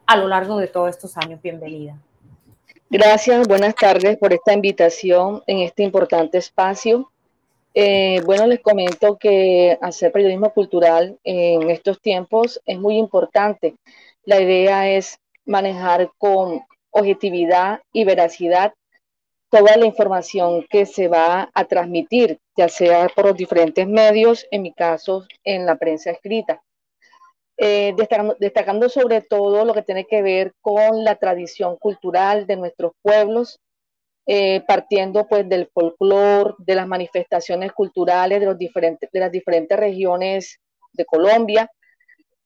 a 0.06 0.16
lo 0.16 0.28
largo 0.28 0.58
de 0.58 0.68
todos 0.68 0.90
estos 0.90 1.16
años. 1.16 1.40
Bienvenida. 1.42 1.98
Gracias, 2.90 3.48
buenas 3.48 3.74
tardes 3.74 4.16
por 4.18 4.32
esta 4.32 4.52
invitación 4.52 5.42
en 5.46 5.60
este 5.60 5.82
importante 5.82 6.38
espacio. 6.38 7.10
Eh, 7.74 8.20
bueno, 8.24 8.46
les 8.46 8.60
comento 8.60 9.16
que 9.18 9.76
hacer 9.80 10.12
periodismo 10.12 10.50
cultural 10.50 11.18
en 11.24 11.70
estos 11.70 12.00
tiempos 12.00 12.60
es 12.64 12.78
muy 12.78 12.96
importante. 12.98 13.74
La 14.24 14.40
idea 14.40 14.88
es 14.88 15.18
manejar 15.44 16.10
con 16.18 16.62
objetividad 16.90 17.80
y 17.92 18.04
veracidad 18.04 18.74
toda 19.50 19.76
la 19.76 19.86
información 19.86 20.64
que 20.68 20.86
se 20.86 21.08
va 21.08 21.50
a 21.52 21.64
transmitir, 21.64 22.38
ya 22.56 22.68
sea 22.68 23.08
por 23.08 23.26
los 23.26 23.36
diferentes 23.36 23.86
medios, 23.86 24.46
en 24.50 24.62
mi 24.62 24.72
caso, 24.72 25.26
en 25.42 25.66
la 25.66 25.76
prensa 25.76 26.12
escrita. 26.12 26.62
Eh, 27.56 27.94
destacando, 28.40 28.88
sobre 28.88 29.20
todo 29.20 29.64
lo 29.64 29.74
que 29.74 29.82
tiene 29.82 30.06
que 30.06 30.22
ver 30.22 30.54
con 30.60 31.04
la 31.04 31.14
tradición 31.14 31.76
cultural 31.76 32.46
de 32.46 32.56
nuestros 32.56 32.92
pueblos, 33.00 33.60
eh, 34.26 34.62
partiendo 34.66 35.28
pues 35.28 35.48
del 35.48 35.68
folclore, 35.72 36.54
de 36.58 36.74
las 36.74 36.88
manifestaciones 36.88 37.72
culturales 37.72 38.40
de, 38.40 38.46
los 38.46 38.58
diferentes, 38.58 39.08
de 39.12 39.20
las 39.20 39.30
diferentes 39.30 39.78
regiones 39.78 40.58
de 40.94 41.04
Colombia, 41.04 41.70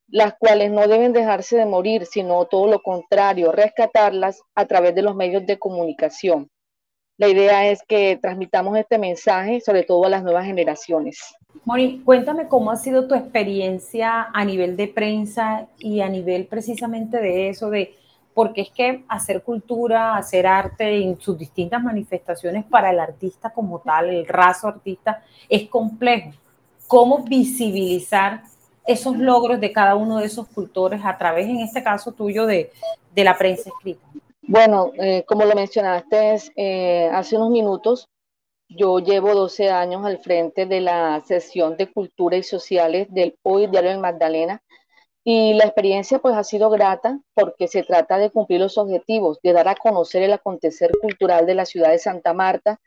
las 0.09 0.35
cuales 0.39 0.71
no 0.71 0.87
deben 0.87 1.13
dejarse 1.13 1.57
de 1.57 1.67
morir, 1.67 2.05
sino 2.05 2.47
todo 2.47 2.67
lo 2.67 2.81
contrario, 2.83 3.53
rescatarlas 3.53 4.43
a 4.55 4.67
través 4.67 4.95
de 4.95 5.03
los 5.03 5.15
medios 5.15 5.47
de 5.47 5.59
comunicación. 5.59 6.51
La 7.19 7.27
idea 7.27 7.67
es 7.69 7.83
que 7.83 8.17
transmitamos 8.23 8.79
este 8.79 8.97
mensaje, 8.97 9.61
sobre 9.61 9.83
todo 9.83 10.05
a 10.05 10.09
las 10.09 10.23
nuevas 10.23 10.45
generaciones. 10.45 11.35
Moni, 11.65 12.01
cuéntame 12.05 12.47
cómo 12.47 12.71
ha 12.71 12.77
sido 12.77 13.09
tu 13.09 13.17
experiencia 13.17 14.29
a 14.33 14.45
nivel 14.45 14.77
de 14.77 14.87
prensa 14.87 15.67
y 15.81 16.01
a 16.01 16.09
nivel 16.09 16.47
precisamente 16.47 17.19
de 17.19 17.49
eso, 17.49 17.71
de 17.71 17.97
porque 18.35 18.61
es 18.61 18.71
que 18.71 19.05
hacer 19.09 19.43
cultura, 19.43 20.17
hacer 20.17 20.47
arte 20.47 21.03
en 21.03 21.21
sus 21.21 21.37
distintas 21.37 21.83
manifestaciones 21.83 22.65
para 22.65 22.91
el 22.91 23.01
artista 23.01 23.51
como 23.51 23.81
tal, 23.81 24.11
el 24.11 24.25
raso 24.25 24.69
artista, 24.69 25.25
es 25.49 25.69
complejo. 25.69 26.31
¿Cómo 26.87 27.25
visibilizar 27.25 28.45
esos 28.87 29.19
logros 29.19 29.59
de 29.59 29.73
cada 29.73 29.97
uno 29.97 30.19
de 30.19 30.27
esos 30.27 30.47
cultores 30.47 31.01
a 31.05 31.19
través, 31.19 31.49
en 31.49 31.59
este 31.59 31.83
caso 31.83 32.13
tuyo, 32.13 32.47
de, 32.47 32.71
de 33.13 33.25
la 33.25 33.37
prensa 33.37 33.71
escrita? 33.71 34.07
Bueno, 34.49 34.93
eh, 34.95 35.25
como 35.27 35.45
lo 35.45 35.55
mencionaste 35.55 36.39
eh, 36.57 37.11
hace 37.13 37.37
unos 37.37 37.51
minutos, 37.51 38.09
yo 38.67 38.99
llevo 38.99 39.35
12 39.35 39.69
años 39.69 40.07
al 40.07 40.21
frente 40.21 40.65
de 40.65 40.81
la 40.81 41.21
sesión 41.27 41.77
de 41.77 41.93
cultura 41.93 42.39
y 42.39 42.43
sociales 42.43 43.09
del 43.11 43.37
Hoy 43.43 43.67
Diario 43.67 43.91
de 43.91 43.99
Magdalena 43.99 44.63
y 45.23 45.53
la 45.53 45.65
experiencia 45.65 46.19
pues 46.21 46.35
ha 46.35 46.45
sido 46.45 46.71
grata 46.71 47.21
porque 47.35 47.69
se 47.69 47.83
trata 47.83 48.17
de 48.17 48.31
cumplir 48.31 48.61
los 48.61 48.79
objetivos, 48.79 49.39
de 49.43 49.53
dar 49.53 49.69
a 49.69 49.75
conocer 49.75 50.23
el 50.23 50.33
acontecer 50.33 50.93
cultural 50.99 51.45
de 51.45 51.55
la 51.55 51.67
ciudad 51.67 51.91
de 51.91 51.99
Santa 51.99 52.33
Marta 52.33 52.81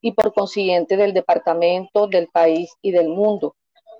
y 0.00 0.12
por 0.12 0.32
consiguiente 0.32 0.96
del 0.96 1.12
departamento, 1.12 2.06
del 2.06 2.28
país 2.28 2.72
y 2.80 2.90
del 2.90 3.08
mundo. 3.08 3.54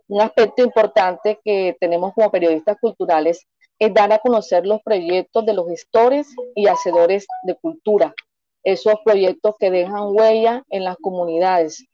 Un 0.09 0.23
aspecto 0.23 0.63
importante 0.63 1.39
que 1.45 1.77
tenemos 1.79 2.15
como 2.15 2.31
periodistas 2.31 2.79
culturales 2.81 3.47
es 3.83 3.93
dar 3.93 4.13
a 4.13 4.21
conocer 4.21 4.65
los 4.65 4.81
proyectos 4.81 5.45
de 5.45 5.55
los 5.55 5.67
gestores 5.67 6.29
y 6.55 6.69
hacedores 6.69 7.27
de 7.43 7.57
cultura, 7.57 8.15
esos 8.63 8.95
proyectos 9.05 9.57
que 9.59 9.73
dejan 9.73 10.05
huella 10.15 10.63
en 10.71 10.85
las 10.85 10.97
comunidades. 10.99 11.85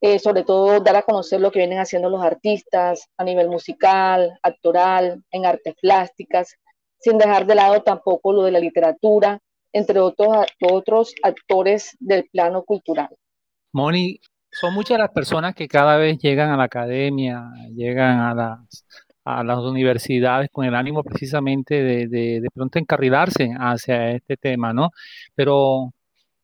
Eh, 0.00 0.18
sobre 0.18 0.42
todo 0.42 0.80
dar 0.80 0.96
a 0.96 1.02
conocer 1.02 1.40
lo 1.40 1.52
que 1.52 1.60
vienen 1.60 1.78
haciendo 1.78 2.10
los 2.10 2.24
artistas 2.24 3.08
a 3.16 3.22
nivel 3.22 3.48
musical, 3.48 4.36
actoral, 4.42 5.22
en 5.30 5.46
artes 5.46 5.76
plásticas, 5.80 6.56
sin 6.98 7.18
dejar 7.18 7.46
de 7.46 7.54
lado 7.54 7.82
tampoco 7.84 8.32
lo 8.32 8.42
de 8.42 8.50
la 8.50 8.58
literatura, 8.58 9.38
entre 9.72 10.00
otros, 10.00 10.44
otros 10.60 11.14
actores 11.22 11.96
del 12.00 12.28
plano 12.32 12.64
cultural. 12.64 13.10
Moni, 13.70 14.18
son 14.50 14.74
muchas 14.74 14.98
las 14.98 15.10
personas 15.10 15.54
que 15.54 15.68
cada 15.68 15.98
vez 15.98 16.18
llegan 16.18 16.50
a 16.50 16.56
la 16.56 16.64
academia, 16.64 17.44
llegan 17.72 18.18
a 18.18 18.34
las, 18.34 18.84
a 19.26 19.42
las 19.44 19.58
universidades 19.58 20.48
con 20.52 20.64
el 20.64 20.74
ánimo 20.74 21.02
precisamente 21.02 21.82
de, 21.82 22.06
de, 22.08 22.40
de 22.40 22.50
pronto 22.54 22.78
encarrilarse 22.78 23.50
hacia 23.58 24.12
este 24.12 24.36
tema, 24.36 24.72
¿no? 24.72 24.90
Pero 25.34 25.92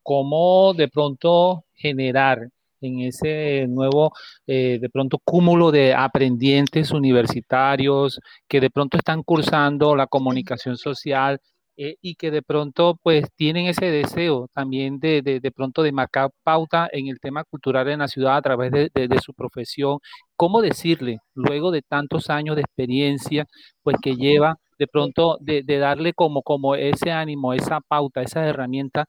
cómo 0.03 0.73
de 0.73 0.89
pronto 0.89 1.65
generar 1.73 2.49
en 2.81 2.99
ese 2.99 3.65
nuevo, 3.67 4.11
eh, 4.45 4.77
de 4.81 4.89
pronto, 4.89 5.17
cúmulo 5.23 5.71
de 5.71 5.93
aprendientes 5.93 6.91
universitarios 6.91 8.19
que 8.47 8.59
de 8.59 8.69
pronto 8.69 8.97
están 8.97 9.23
cursando 9.23 9.95
la 9.95 10.07
comunicación 10.07 10.77
social 10.77 11.39
eh, 11.77 11.95
y 12.01 12.15
que 12.15 12.31
de 12.31 12.41
pronto 12.41 12.97
pues 13.01 13.25
tienen 13.35 13.65
ese 13.67 13.85
deseo 13.87 14.47
también 14.53 14.99
de, 14.99 15.21
de, 15.21 15.51
pronto 15.51 15.81
de 15.83 15.91
marcar 15.91 16.29
pauta 16.43 16.87
en 16.91 17.07
el 17.07 17.19
tema 17.19 17.43
cultural 17.43 17.87
en 17.89 17.99
la 17.99 18.07
ciudad 18.07 18.37
a 18.37 18.41
través 18.41 18.71
de, 18.71 18.89
de, 18.93 19.19
su 19.19 19.33
profesión. 19.33 19.99
¿Cómo 20.35 20.61
decirle, 20.61 21.19
luego 21.33 21.71
de 21.71 21.81
tantos 21.81 22.29
años 22.29 22.55
de 22.55 22.61
experiencia, 22.61 23.47
pues 23.81 23.97
que 24.01 24.15
lleva 24.15 24.57
de 24.77 24.87
pronto 24.87 25.37
de, 25.39 25.63
darle 25.63 26.13
como, 26.13 26.43
como 26.43 26.75
ese 26.75 27.11
ánimo, 27.11 27.53
esa 27.53 27.79
pauta, 27.81 28.21
esa 28.21 28.45
herramienta 28.45 29.05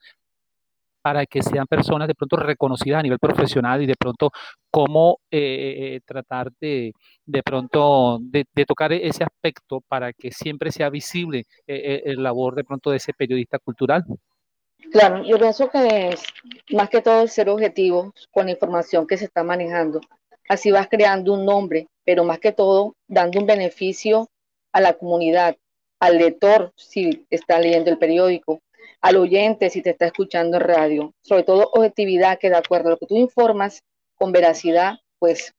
para 1.05 1.27
que 1.27 1.43
sean 1.43 1.67
personas 1.67 2.09
de 2.09 2.15
pronto 2.15 2.37
reconocidas 2.37 3.01
a 3.01 3.03
nivel 3.03 3.19
profesional 3.19 3.83
y 3.83 3.87
de 3.87 3.95
pronto 3.95 4.31
cómo 4.71 5.19
eh, 5.31 6.01
tratar 6.07 6.51
de, 6.59 6.95
de 7.27 7.43
pronto 7.43 8.19
de, 8.23 8.47
tocar 8.67 8.91
ese 8.95 9.23
aspecto 9.23 9.83
para 9.87 10.15
que 10.15 10.31
siempre 10.31 10.73
sea 10.73 10.89
visible 10.89 11.41
eh, 11.67 11.77
eh, 11.77 12.03
el 12.07 12.23
labor 12.23 12.55
de 12.55 12.65
pronto 12.65 12.91
de 12.91 12.97
ese 12.97 13.13
periodista 13.13 13.59
cultural? 13.59 14.03
Claro, 14.93 15.23
yo 15.25 15.39
pienso 15.39 15.69
que 15.69 16.09
es 16.09 16.23
más 16.73 16.89
que 16.89 17.03
todo 17.03 17.27
ser 17.27 17.51
objetivo 17.51 18.15
con 18.31 18.47
la 18.47 18.53
información 18.53 19.07
que 19.07 19.19
se 19.19 19.27
está 19.27 19.45
manejando. 19.45 20.01
Así 20.49 20.71
vas 20.71 20.89
creando 20.89 21.35
un 21.35 21.45
nombre, 21.45 21.87
pero 22.03 22.25
más 22.25 22.39
que 22.39 22.53
todo 22.53 22.95
dando 23.07 23.41
un 23.41 23.47
beneficio 23.47 24.31
a 24.73 24.81
la 24.81 24.95
comunidad, 24.95 25.55
al 26.01 26.17
lector 26.17 26.73
si 26.77 27.27
está 27.29 27.59
leyendo 27.59 27.91
el 27.91 27.99
periódico, 27.99 28.63
al 29.05 29.19
oyente 29.19 29.69
si 29.69 29.83
te 29.83 29.91
está 29.91 30.07
escuchando 30.07 30.57
en 30.57 30.63
radio. 30.63 31.13
Sobre 31.21 31.43
todo 31.43 31.69
objetividad, 31.75 32.39
que 32.39 32.49
de 32.49 32.57
acuerdo 32.57 32.89
a 32.89 32.93
lo 32.93 32.97
que 32.97 33.07
tú 33.07 33.17
informas 33.17 33.83
con 34.15 34.33
veracidad, 34.33 34.95
pues 35.19 35.53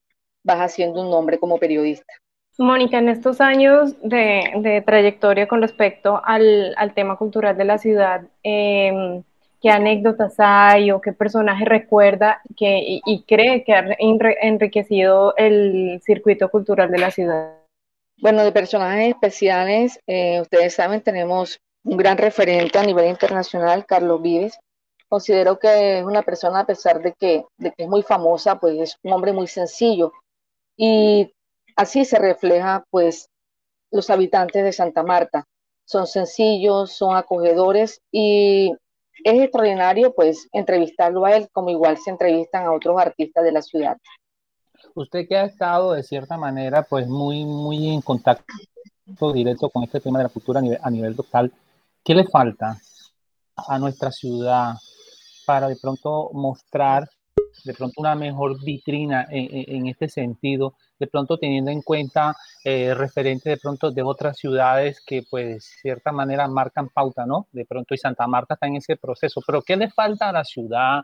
vas 0.43 0.57
haciendo 0.57 1.01
un 1.01 1.11
nombre 1.11 1.37
como 1.37 1.59
periodista. 1.59 2.11
Mónica, 2.57 2.97
en 2.97 3.09
estos 3.09 3.41
años 3.41 3.93
de, 4.01 4.81
trayectoria 4.83 5.47
con 5.47 5.61
respecto 5.61 6.19
al, 6.23 6.73
tema 6.95 7.17
cultural 7.17 7.55
de 7.55 7.65
la 7.65 7.77
ciudad, 7.77 8.21
em, 8.41 9.21
¿qué 9.61 9.69
anécdotas 9.69 10.35
hay 10.39 10.89
o 10.89 10.99
qué 10.99 11.13
personaje 11.13 11.65
recuerda 11.65 12.41
que, 12.57 12.99
y, 13.05 13.23
cree 13.27 13.63
que 13.63 13.73
ha 13.73 13.85
enriquecido 13.99 15.35
el 15.37 16.01
circuito 16.03 16.49
cultural 16.49 16.89
de 16.89 16.97
la 16.97 17.11
ciudad? 17.11 17.51
Bueno, 18.17 18.43
de 18.43 18.51
personajes 18.51 19.09
especiales, 19.09 19.99
eh, 20.07 20.41
ustedes 20.41 20.73
saben, 20.73 21.01
tenemos 21.01 21.59
un 21.85 21.97
gran 21.97 22.17
referente 22.17 22.79
a 22.79 22.83
nivel 22.83 23.07
internacional, 23.07 23.85
Carlos 23.85 24.21
Vives. 24.21 24.59
Considero 25.07 25.59
que 25.59 25.99
es 25.99 26.03
una 26.03 26.23
persona, 26.23 26.61
a 26.61 26.65
pesar 26.65 27.01
de 27.01 27.13
que, 27.13 27.45
es 27.59 27.87
muy 27.87 28.01
famosa, 28.01 28.59
pues 28.59 28.79
es 28.79 28.97
un 29.03 29.13
hombre 29.13 29.31
muy 29.31 29.47
sencillo. 29.47 30.11
Y 30.75 31.31
así 31.75 32.03
se 32.03 32.17
refleja, 32.17 32.83
pues, 32.89 33.29
los 33.91 34.09
habitantes 34.09 34.63
de 34.63 34.73
Santa 34.73 35.03
Marta. 35.03 35.45
Son 35.85 36.07
sencillos, 36.07 36.91
son 36.91 37.15
acogedores 37.15 38.01
y 38.11 38.73
es 39.23 39.41
extraordinario, 39.41 40.11
pues, 40.13 40.47
entrevistarlo 40.53 41.23
a 41.23 41.35
él 41.35 41.47
como 41.51 41.69
igual 41.69 41.99
se 41.99 42.09
entrevistan 42.09 42.65
a 42.65 42.71
otros 42.71 42.99
artistas 42.99 43.43
de 43.43 43.51
la 43.51 43.61
ciudad. 43.61 43.97
Usted 44.95 45.27
que 45.27 45.37
ha 45.37 45.45
estado 45.45 45.93
de 45.93 46.01
cierta 46.01 46.35
manera, 46.35 46.81
pues, 46.81 47.07
muy, 47.07 47.45
muy 47.45 47.93
en 47.93 48.01
contacto 48.01 48.43
directo 49.33 49.69
con 49.69 49.83
este 49.83 49.99
tema 49.99 50.17
de 50.17 50.23
la 50.23 50.29
cultura 50.29 50.59
a 50.59 50.63
nivel, 50.63 50.79
a 50.81 50.89
nivel 50.89 51.15
local, 51.15 51.51
¿Qué 52.05 52.13
le 52.13 52.25
falta 52.25 52.79
a 53.55 53.79
nuestra 53.79 54.11
ciudad 54.11 54.75
para 55.47 55.67
de 55.67 55.75
pronto 55.75 56.29
mostrar 56.33 57.09
de 57.63 57.73
pronto 57.73 57.99
una 57.99 58.13
mejor 58.13 58.63
vitrina 58.63 59.25
en, 59.27 59.87
este 59.87 60.07
sentido, 60.07 60.75
de 60.99 61.07
pronto 61.07 61.37
teniendo 61.37 61.71
en 61.71 61.81
cuenta 61.81 62.35
eh, 62.63 62.93
referentes 62.93 63.43
de 63.43 63.57
pronto 63.57 63.91
de 63.91 64.01
otras 64.01 64.37
ciudades 64.37 65.01
que 65.05 65.23
pues 65.29 65.45
de 65.47 65.59
cierta 65.59 66.11
manera 66.11 66.47
marcan 66.47 66.89
pauta, 66.89 67.25
¿no? 67.25 67.47
De 67.51 67.65
pronto 67.65 67.93
y 67.93 67.97
Santa 67.97 68.27
Marta 68.27 68.55
está 68.55 68.67
en 68.67 68.77
ese 68.77 68.95
proceso, 68.97 69.41
pero 69.45 69.61
¿qué 69.61 69.75
le 69.75 69.89
falta 69.89 70.29
a 70.29 70.31
la 70.31 70.43
ciudad 70.43 71.03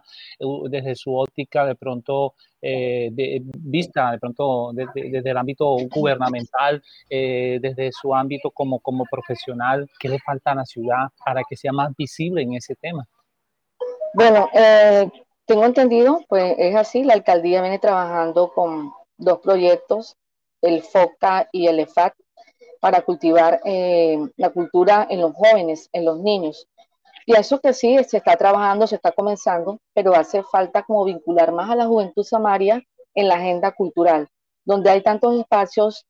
desde 0.70 0.96
su 0.96 1.16
óptica 1.16 1.66
de 1.66 1.76
pronto 1.76 2.36
eh, 2.62 3.10
de 3.12 3.42
vista, 3.44 4.12
de 4.12 4.20
pronto 4.20 4.72
desde, 4.74 5.30
el 5.30 5.38
ámbito 5.38 5.76
gubernamental, 5.90 6.82
eh, 7.10 7.60
desde 7.62 7.92
su 7.92 8.14
ámbito 8.14 8.52
como, 8.52 8.80
como 8.80 9.06
profesional, 9.06 9.90
¿qué 10.00 10.10
le 10.10 10.20
falta 10.20 10.52
a 10.52 10.56
la 10.56 10.66
ciudad 10.66 11.10
para 11.26 11.42
que 11.48 11.56
sea 11.56 11.72
más 11.72 11.96
visible 11.96 12.42
en 12.42 12.54
ese 12.54 12.76
tema? 12.76 13.08
Bueno, 14.14 14.50
tengo 15.46 15.66
entendido, 15.66 16.22
pues 16.28 16.56
es 16.58 16.76
así, 16.76 17.04
la 17.04 17.14
alcaldía 17.14 17.62
viene 17.62 17.80
trabajando 17.80 18.52
con 18.54 18.92
dos 19.22 19.40
proyectos, 19.40 20.18
el 20.62 20.84
FOCA 20.84 21.48
y 21.52 21.68
el 21.68 21.80
EFAT, 21.80 22.14
para 22.80 23.02
cultivar 23.02 23.62
eh, 23.64 24.18
la 24.38 24.50
cultura 24.50 25.08
en 25.10 25.22
los 25.22 25.34
jóvenes, 25.34 25.90
en 25.94 26.06
los 26.06 26.20
niños. 26.20 26.68
Y 27.26 27.36
eso 27.36 27.60
que 27.60 27.74
sí, 27.74 28.04
se 28.04 28.18
está 28.18 28.36
trabajando, 28.36 28.88
se 28.88 28.96
está 28.96 29.12
comenzando, 29.12 29.80
pero 29.94 30.16
hace 30.16 30.44
falta 30.44 30.84
como 30.84 31.06
vincular 31.06 31.52
más 31.52 31.70
a 31.70 31.76
la 31.76 31.86
juventud 31.86 32.24
samaria 32.24 32.82
en 33.14 33.28
la 33.28 33.36
agenda 33.36 33.72
cultural, 33.72 34.28
donde 34.66 34.90
hay 34.90 35.04
tantos 35.04 35.40
espacios 35.40 36.06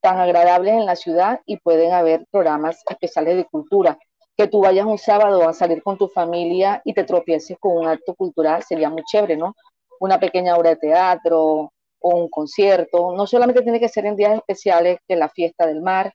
tan 0.00 0.18
agradables 0.18 0.74
en 0.74 0.86
la 0.86 0.96
ciudad 0.96 1.40
y 1.46 1.56
pueden 1.58 1.92
haber 1.92 2.26
programas 2.30 2.82
especiales 2.88 3.36
de 3.36 3.44
cultura 3.44 3.98
que 4.36 4.48
tú 4.48 4.60
vayas 4.60 4.86
un 4.86 4.98
sábado 4.98 5.48
a 5.48 5.52
salir 5.52 5.82
con 5.82 5.98
tu 5.98 6.08
familia 6.08 6.80
y 6.84 6.94
te 6.94 7.04
tropieces 7.04 7.56
con 7.60 7.76
un 7.76 7.86
acto 7.86 8.14
cultural, 8.14 8.62
sería 8.62 8.88
muy 8.88 9.02
chévere, 9.04 9.36
¿no? 9.36 9.54
Una 10.00 10.18
pequeña 10.18 10.56
obra 10.56 10.70
de 10.70 10.76
teatro 10.76 11.72
o 12.02 12.16
un 12.16 12.28
concierto. 12.28 13.14
No 13.16 13.26
solamente 13.26 13.62
tiene 13.62 13.80
que 13.80 13.88
ser 13.88 14.06
en 14.06 14.16
días 14.16 14.34
especiales 14.34 14.98
que 15.06 15.16
la 15.16 15.28
fiesta 15.28 15.66
del 15.66 15.80
mar 15.80 16.12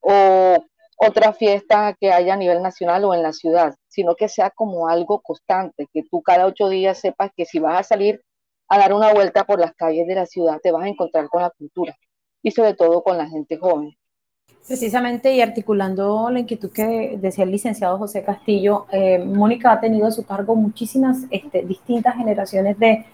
o 0.00 0.56
otra 0.96 1.32
fiesta 1.32 1.96
que 1.98 2.12
haya 2.12 2.34
a 2.34 2.36
nivel 2.36 2.60
nacional 2.62 3.04
o 3.04 3.14
en 3.14 3.22
la 3.22 3.32
ciudad, 3.32 3.74
sino 3.88 4.16
que 4.16 4.28
sea 4.28 4.50
como 4.50 4.88
algo 4.88 5.20
constante, 5.20 5.86
que 5.92 6.02
tú 6.10 6.22
cada 6.22 6.46
ocho 6.46 6.68
días 6.68 6.98
sepas 6.98 7.30
que 7.36 7.44
si 7.44 7.58
vas 7.60 7.80
a 7.80 7.82
salir 7.84 8.22
a 8.68 8.78
dar 8.78 8.92
una 8.92 9.12
vuelta 9.12 9.44
por 9.44 9.60
las 9.60 9.74
calles 9.74 10.06
de 10.06 10.14
la 10.14 10.26
ciudad, 10.26 10.58
te 10.62 10.72
vas 10.72 10.84
a 10.84 10.88
encontrar 10.88 11.28
con 11.28 11.42
la 11.42 11.50
cultura 11.50 11.96
y 12.42 12.50
sobre 12.50 12.74
todo 12.74 13.02
con 13.02 13.16
la 13.16 13.26
gente 13.26 13.56
joven. 13.56 13.96
Precisamente 14.66 15.32
y 15.32 15.40
articulando 15.40 16.28
la 16.30 16.40
inquietud 16.40 16.70
que 16.70 17.16
decía 17.18 17.44
el 17.44 17.50
licenciado 17.52 17.96
José 17.96 18.22
Castillo, 18.22 18.86
eh, 18.90 19.18
Mónica 19.18 19.72
ha 19.72 19.80
tenido 19.80 20.06
a 20.06 20.10
su 20.10 20.26
cargo 20.26 20.54
muchísimas 20.56 21.24
este, 21.30 21.62
distintas 21.62 22.16
generaciones 22.16 22.78
de, 22.78 23.06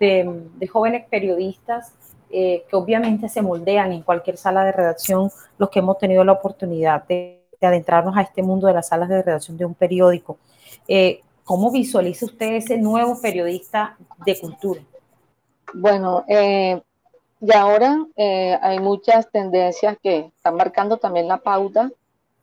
de, 0.00 0.66
jóvenes 0.66 1.06
periodistas 1.08 1.94
eh, 2.30 2.64
que 2.68 2.76
obviamente 2.76 3.28
se 3.28 3.42
moldean 3.42 3.92
en 3.92 4.02
cualquier 4.02 4.36
sala 4.36 4.64
de 4.64 4.72
redacción, 4.72 5.30
los 5.58 5.70
que 5.70 5.78
hemos 5.78 5.98
tenido 5.98 6.24
la 6.24 6.32
oportunidad 6.32 7.04
de, 7.06 7.36
adentrarnos 7.60 8.16
a 8.16 8.22
este 8.22 8.42
mundo 8.42 8.66
de 8.66 8.72
las 8.72 8.88
salas 8.88 9.10
de 9.10 9.22
redacción 9.22 9.58
de 9.58 9.66
un 9.66 9.74
periódico. 9.74 10.38
Eh, 10.88 11.20
¿Cómo 11.44 11.70
visualiza 11.70 12.24
usted 12.24 12.54
ese 12.54 12.78
nuevo 12.78 13.20
periodista 13.20 13.98
de 14.24 14.40
cultura? 14.40 14.80
Bueno, 15.74 16.24
eh, 16.26 16.80
y 17.40 17.54
ahora 17.54 18.06
eh, 18.16 18.58
hay 18.60 18.80
muchas 18.80 19.30
tendencias 19.30 19.96
que 20.02 20.30
están 20.36 20.56
marcando 20.56 20.98
también 20.98 21.26
la 21.26 21.38
pauta, 21.38 21.90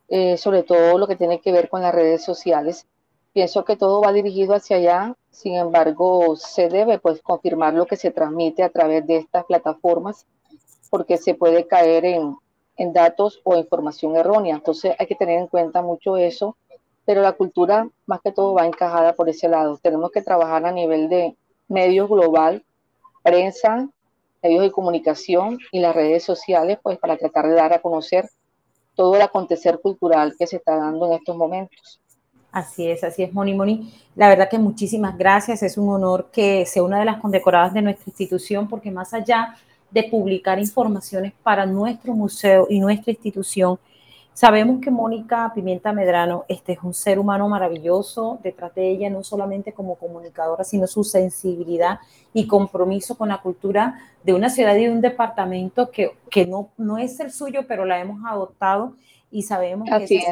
eh, 0.07 0.37
sobre 0.37 0.63
todo 0.63 0.97
lo 0.97 1.07
que 1.07 1.15
tiene 1.15 1.39
que 1.39 1.51
ver 1.51 1.69
con 1.69 1.81
las 1.81 1.93
redes 1.93 2.23
sociales. 2.23 2.87
Pienso 3.33 3.63
que 3.63 3.75
todo 3.75 4.01
va 4.01 4.11
dirigido 4.11 4.55
hacia 4.55 4.77
allá, 4.77 5.15
sin 5.37 5.53
embargo, 5.53 6.35
se 6.35 6.67
debe 6.67 6.97
pues 6.97 7.21
confirmar 7.21 7.75
lo 7.75 7.85
que 7.85 7.95
se 7.95 8.09
transmite 8.09 8.63
a 8.63 8.69
través 8.69 9.05
de 9.05 9.17
estas 9.17 9.45
plataformas, 9.45 10.25
porque 10.89 11.17
se 11.17 11.35
puede 11.35 11.67
caer 11.67 12.05
en, 12.05 12.35
en 12.75 12.91
datos 12.91 13.39
o 13.43 13.55
información 13.55 14.15
errónea. 14.15 14.55
Entonces 14.55 14.95
hay 14.97 15.05
que 15.05 15.13
tener 15.13 15.37
en 15.37 15.45
cuenta 15.45 15.83
mucho 15.83 16.17
eso, 16.17 16.57
pero 17.05 17.21
la 17.21 17.33
cultura 17.33 17.87
más 18.07 18.19
que 18.21 18.31
todo 18.31 18.55
va 18.55 18.65
encajada 18.65 19.13
por 19.13 19.29
ese 19.29 19.47
lado. 19.47 19.77
Tenemos 19.77 20.09
que 20.09 20.23
trabajar 20.23 20.65
a 20.65 20.71
nivel 20.71 21.07
de 21.07 21.37
medios 21.67 22.09
global, 22.09 22.65
prensa, 23.21 23.87
medios 24.41 24.63
de 24.63 24.71
comunicación 24.71 25.59
y 25.71 25.81
las 25.81 25.95
redes 25.95 26.23
sociales, 26.23 26.79
pues 26.81 26.97
para 26.97 27.15
tratar 27.15 27.47
de 27.47 27.53
dar 27.53 27.73
a 27.73 27.81
conocer 27.83 28.27
todo 28.95 29.15
el 29.15 29.21
acontecer 29.21 29.79
cultural 29.81 30.33
que 30.35 30.47
se 30.47 30.55
está 30.55 30.77
dando 30.77 31.05
en 31.05 31.13
estos 31.13 31.37
momentos. 31.37 32.01
Así 32.57 32.89
es, 32.89 33.03
así 33.03 33.21
es, 33.21 33.31
Moni 33.33 33.53
Moni. 33.53 33.93
La 34.15 34.29
verdad 34.29 34.49
que 34.49 34.57
muchísimas 34.57 35.15
gracias. 35.15 35.61
Es 35.61 35.77
un 35.77 35.89
honor 35.89 36.29
que 36.31 36.65
sea 36.65 36.81
una 36.81 36.97
de 36.97 37.05
las 37.05 37.21
condecoradas 37.21 37.71
de 37.71 37.83
nuestra 37.83 38.05
institución, 38.07 38.67
porque 38.67 38.89
más 38.89 39.13
allá 39.13 39.55
de 39.91 40.01
publicar 40.05 40.57
informaciones 40.57 41.33
para 41.43 41.67
nuestro 41.67 42.13
museo 42.13 42.65
y 42.67 42.79
nuestra 42.79 43.11
institución, 43.11 43.77
Sabemos 44.33 44.81
que 44.81 44.91
Mónica 44.91 45.51
Pimienta 45.55 45.91
Medrano 45.91 46.45
este 46.47 46.73
es 46.73 46.79
un 46.83 46.93
ser 46.93 47.17
humano 47.17 47.49
maravilloso, 47.49 48.37
detrás 48.43 48.75
de 48.75 48.87
ella 48.87 49.09
no 49.09 49.23
solamente 49.23 49.73
como 49.73 49.95
comunicadora, 49.95 50.63
sino 50.63 50.85
su 50.85 51.03
sensibilidad 51.03 52.01
y 52.35 52.45
compromiso 52.45 53.17
con 53.17 53.29
la 53.29 53.41
cultura 53.41 53.99
de 54.23 54.35
una 54.35 54.51
ciudad 54.51 54.75
y 54.75 54.85
de 54.85 54.91
un 54.91 55.01
departamento 55.01 55.89
que, 55.89 56.11
que 56.29 56.45
no, 56.45 56.69
no 56.77 56.99
es 56.99 57.19
el 57.19 57.31
suyo, 57.31 57.61
pero 57.67 57.83
la 57.83 57.99
hemos 57.99 58.23
adoptado 58.27 58.93
y 59.29 59.43
sabemos 59.43 59.89
que 60.07 60.25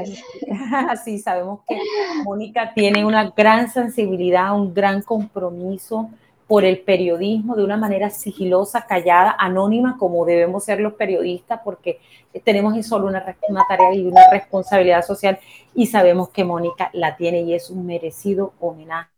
así 0.89 1.19
sabemos 1.19 1.59
que 1.67 1.77
Mónica 2.23 2.73
tiene 2.73 3.05
una 3.05 3.31
gran 3.31 3.69
sensibilidad, 3.69 4.55
un 4.55 4.73
gran 4.73 5.01
compromiso 5.01 6.09
por 6.47 6.63
el 6.63 6.79
periodismo 6.79 7.55
de 7.55 7.63
una 7.63 7.75
manera 7.75 8.09
sigilosa, 8.09 8.85
callada, 8.85 9.35
anónima, 9.37 9.97
como 9.97 10.25
debemos 10.25 10.63
ser 10.63 10.79
los 10.79 10.93
periodistas, 10.93 11.61
porque 11.63 11.99
tenemos 12.43 12.85
solo 12.85 13.07
una, 13.07 13.35
una 13.49 13.63
tarea 13.67 13.93
y 13.95 14.05
una 14.05 14.29
responsabilidad 14.29 15.03
social 15.03 15.39
y 15.73 15.87
sabemos 15.87 16.29
que 16.29 16.43
Mónica 16.43 16.91
la 16.93 17.17
tiene 17.17 17.41
y 17.41 17.55
es 17.55 17.69
un 17.69 17.85
merecido 17.85 18.53
homenaje 18.59 19.09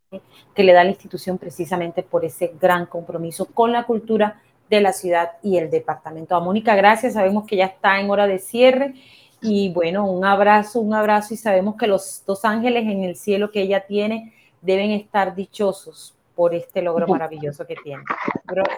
que 0.56 0.63
le 0.63 0.72
da 0.72 0.86
la 0.86 0.92
institución 0.92 1.38
precisamente 1.38 2.02
por 2.02 2.24
ese 2.24 2.54
gran 2.60 2.86
compromiso 2.86 3.46
con 3.46 3.74
la 3.74 3.84
cultura 3.84 4.42
de 4.70 4.82
la 4.82 4.94
ciudad 4.94 5.34
y 5.44 5.58
el 5.58 5.70
departamento. 5.70 6.36
A 6.36 6.40
Mónica, 6.40 6.76
gracias, 6.76 7.13
sabemos 7.13 7.46
que 7.46 7.58
ya 7.58 7.66
está 7.66 8.00
en 8.00 8.10
hora 8.10 8.26
de 8.26 8.40
cierre 8.40 8.94
y 9.41 9.69
bueno, 9.69 10.10
un 10.10 10.26
abrazo, 10.26 10.80
un 10.80 10.93
abrazo 10.93 11.34
y 11.34 11.38
sabemos 11.38 11.76
que 11.76 11.88
los 11.88 12.23
dos 12.26 12.43
ángeles 12.45 12.84
en 12.84 13.04
el 13.04 13.15
cielo 13.15 13.52
que 13.52 13.62
ella 13.62 13.86
tiene 13.86 14.34
deben 14.62 14.91
estar 14.91 15.36
dichosos 15.36 16.15
por 16.36 16.54
este 16.54 16.82
logro 16.82 17.08
maravilloso 17.08 17.65
que 17.65 17.76
tiene. 17.84 18.04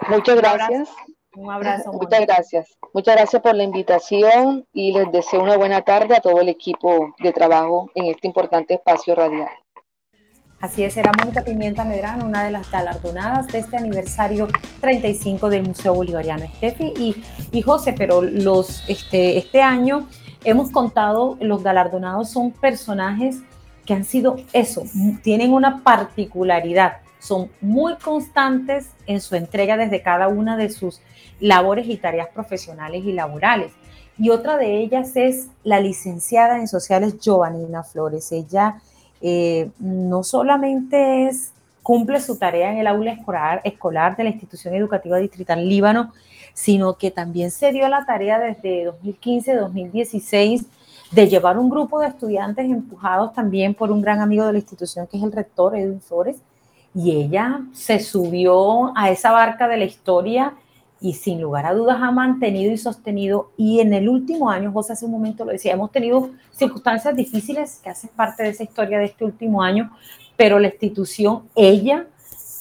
Muchas 0.10 0.38
gracias. 0.38 0.90
Un 1.36 1.52
abrazo. 1.52 1.94
Muchas 1.94 2.22
gracias. 2.22 2.78
Muchas 2.94 3.16
gracias 3.16 3.42
por 3.42 3.56
la 3.56 3.64
invitación 3.64 4.66
y 4.74 4.92
les 4.94 5.12
deseo 5.12 5.44
una 5.44 5.58
buena 5.58 5.82
tarde 5.84 6.16
a 6.16 6.22
todo 6.22 6.42
el 6.42 6.50
equipo 6.50 7.14
de 7.20 7.32
trabajo 7.32 7.92
en 7.96 8.06
este 8.06 8.28
importante 8.28 8.74
espacio 8.74 9.16
radial. 9.16 9.50
Así 10.60 10.84
es, 10.84 10.98
era 10.98 11.12
Mónica 11.18 11.42
Pimienta 11.44 11.86
Medrano, 11.86 12.26
una 12.26 12.44
de 12.44 12.52
las 12.52 12.70
galardonadas 12.70 13.48
de 13.48 13.60
este 13.60 13.78
aniversario 13.78 14.50
35 14.82 15.50
del 15.50 15.64
Museo 15.64 15.94
Bolivariano. 15.94 16.44
Estefi 16.44 16.94
y, 16.98 17.24
y 17.52 17.62
José, 17.62 17.94
pero 17.98 18.22
los, 18.22 18.84
este, 18.90 19.38
este 19.38 19.62
año 19.62 20.10
hemos 20.44 20.72
contado, 20.72 21.38
los 21.42 21.64
galardonados 21.64 22.30
son 22.30 22.52
personajes 22.52 23.40
que 23.86 23.94
han 23.94 24.04
sido 24.04 24.38
eso, 24.54 24.84
tienen 25.24 25.54
una 25.54 25.84
particularidad 25.84 26.98
son 27.20 27.50
muy 27.60 27.96
constantes 27.98 28.92
en 29.06 29.22
su 29.22 29.36
entrega 29.36 29.78
desde 29.78 30.02
cada 30.02 30.30
una 30.30 30.58
de 30.58 30.70
sus 30.70 31.02
labores 31.40 31.88
y 31.88 31.98
tareas 31.98 32.30
profesionales 32.30 33.04
y 33.06 33.12
laborales. 33.12 33.74
Y 34.18 34.30
otra 34.30 34.58
de 34.58 34.80
ellas 34.80 35.12
es 35.16 35.48
la 35.64 35.80
licenciada 35.80 36.58
en 36.58 36.68
sociales 36.68 37.20
Giovanina 37.20 37.84
Flores. 37.84 38.32
Ella 38.32 38.82
eh, 39.22 39.70
no 39.80 40.24
solamente 40.24 41.28
es, 41.28 41.52
cumple 41.84 42.20
su 42.20 42.38
tarea 42.38 42.72
en 42.72 42.80
el 42.80 42.88
aula 42.88 43.12
escolar, 43.12 43.62
escolar 43.64 44.16
de 44.16 44.24
la 44.24 44.30
institución 44.30 44.74
educativa 44.74 45.18
distrital 45.18 45.68
Líbano, 45.68 46.14
sino 46.54 46.98
que 46.98 47.12
también 47.12 47.52
se 47.52 47.72
dio 47.72 47.88
la 47.88 48.06
tarea 48.06 48.40
desde 48.40 48.92
2015-2016 49.04 50.66
de 51.12 51.28
llevar 51.28 51.58
un 51.58 51.70
grupo 51.70 52.00
de 52.00 52.08
estudiantes 52.08 52.66
empujados 52.66 53.34
también 53.34 53.74
por 53.74 53.92
un 53.92 54.02
gran 54.02 54.20
amigo 54.20 54.46
de 54.46 54.54
la 54.54 54.60
institución 54.60 55.08
que 55.08 55.18
es 55.18 55.24
el 55.24 55.32
rector 55.32 55.76
Edwin 55.76 56.02
Flores, 56.02 56.38
y 56.94 57.12
ella 57.12 57.62
se 57.74 58.00
subió 58.00 58.98
a 58.98 59.10
esa 59.10 59.32
barca 59.32 59.68
de 59.68 59.78
la 59.78 59.86
historia 59.86 60.56
y 61.02 61.14
sin 61.14 61.40
lugar 61.40 61.66
a 61.66 61.74
dudas 61.74 61.98
ha 62.02 62.12
mantenido 62.12 62.72
y 62.74 62.78
sostenido. 62.78 63.52
Y 63.58 63.80
en 63.80 63.94
el 63.94 64.10
último 64.10 64.50
año, 64.50 64.72
José 64.72 64.94
hace 64.94 65.06
un 65.06 65.12
momento 65.12 65.46
lo 65.46 65.52
decía, 65.52 65.74
hemos 65.74 65.92
tenido 65.92 66.32
circunstancias 66.52 67.16
difíciles 67.16 67.80
que 67.84 67.90
hacen 67.90 68.10
parte 68.16 68.44
de 68.44 68.50
esa 68.50 68.64
historia 68.64 69.00
de 69.00 69.06
este 69.06 69.24
último 69.24 69.62
año, 69.62 69.92
pero 70.36 70.60
la 70.60 70.68
institución, 70.68 71.44
ella, 71.56 72.08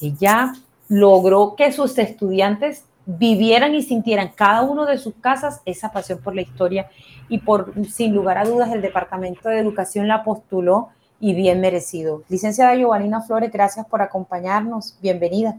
ella 0.01 0.53
logró 0.89 1.55
que 1.57 1.73
sus 1.73 1.99
estudiantes 1.99 2.85
vivieran 3.11 3.75
y 3.75 3.83
sintieran 3.83 4.33
cada 4.35 4.61
uno 4.63 4.85
de 4.85 4.99
sus 4.99 5.15
casas 5.15 5.63
esa 5.65 5.91
pasión 5.91 6.21
por 6.23 6.35
la 6.35 6.43
historia 6.43 6.91
y 7.31 7.39
por, 7.39 7.73
sin 7.89 8.15
lugar 8.15 8.37
a 8.37 8.45
dudas, 8.45 8.71
el 8.71 8.83
Departamento 8.83 9.49
de 9.49 9.59
Educación 9.59 10.09
la 10.09 10.23
postuló 10.23 10.91
y 11.19 11.35
bien 11.35 11.59
merecido. 11.63 12.23
Licenciada 12.29 12.77
Giovanina 12.77 13.23
Flores, 13.23 13.51
gracias 13.51 13.87
por 13.87 14.03
acompañarnos. 14.03 14.99
Bienvenida. 15.01 15.59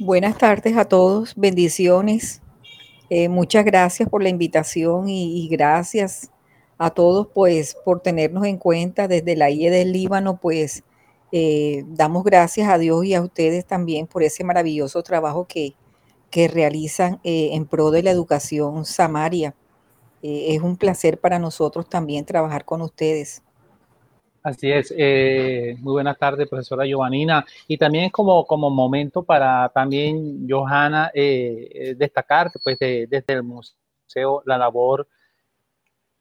Buenas 0.00 0.36
tardes 0.36 0.76
a 0.76 0.84
todos, 0.84 1.32
bendiciones. 1.36 2.42
Eh, 3.08 3.28
muchas 3.28 3.64
gracias 3.64 4.08
por 4.08 4.20
la 4.20 4.28
invitación 4.28 5.08
y, 5.08 5.48
gracias 5.48 6.32
a 6.76 6.90
todos 6.90 7.28
pues 7.32 7.76
por 7.84 8.00
tenernos 8.00 8.46
en 8.46 8.56
cuenta 8.56 9.06
desde 9.06 9.36
la 9.36 9.48
IE 9.48 9.70
del 9.70 9.92
Líbano, 9.92 10.38
pues 10.38 10.82
eh, 11.30 11.84
damos 11.86 12.24
gracias 12.24 12.68
a 12.68 12.78
Dios 12.78 13.04
y 13.04 13.14
a 13.14 13.22
ustedes 13.22 13.64
también 13.64 14.08
por 14.08 14.24
ese 14.24 14.42
maravilloso 14.42 15.04
trabajo 15.04 15.46
que, 15.46 15.74
que 16.32 16.48
realizan 16.48 17.20
eh, 17.22 17.50
en 17.52 17.66
pro 17.66 17.92
de 17.92 18.02
la 18.02 18.10
educación 18.10 18.84
Samaria. 18.84 19.54
es 20.22 20.60
un 20.62 20.76
placer 20.76 21.18
para 21.18 21.38
nosotros 21.38 21.88
también 21.88 22.24
trabajar 22.24 22.64
con 22.64 22.82
ustedes. 22.82 23.42
Así 24.42 24.72
es, 24.72 24.92
eh, 24.96 25.76
muy 25.78 25.92
buenas 25.92 26.18
tardes, 26.18 26.48
profesora 26.48 26.84
Giovanina. 26.84 27.44
Y 27.68 27.78
también 27.78 28.10
como, 28.10 28.44
como 28.44 28.70
momento 28.70 29.22
para 29.22 29.68
también, 29.68 30.48
Johanna, 30.48 31.12
eh, 31.14 31.68
eh, 31.72 31.94
destacar 31.94 32.50
pues, 32.64 32.76
desde 32.80 33.24
el 33.28 33.44
museo 33.44 34.42
la 34.44 34.58
labor 34.58 35.06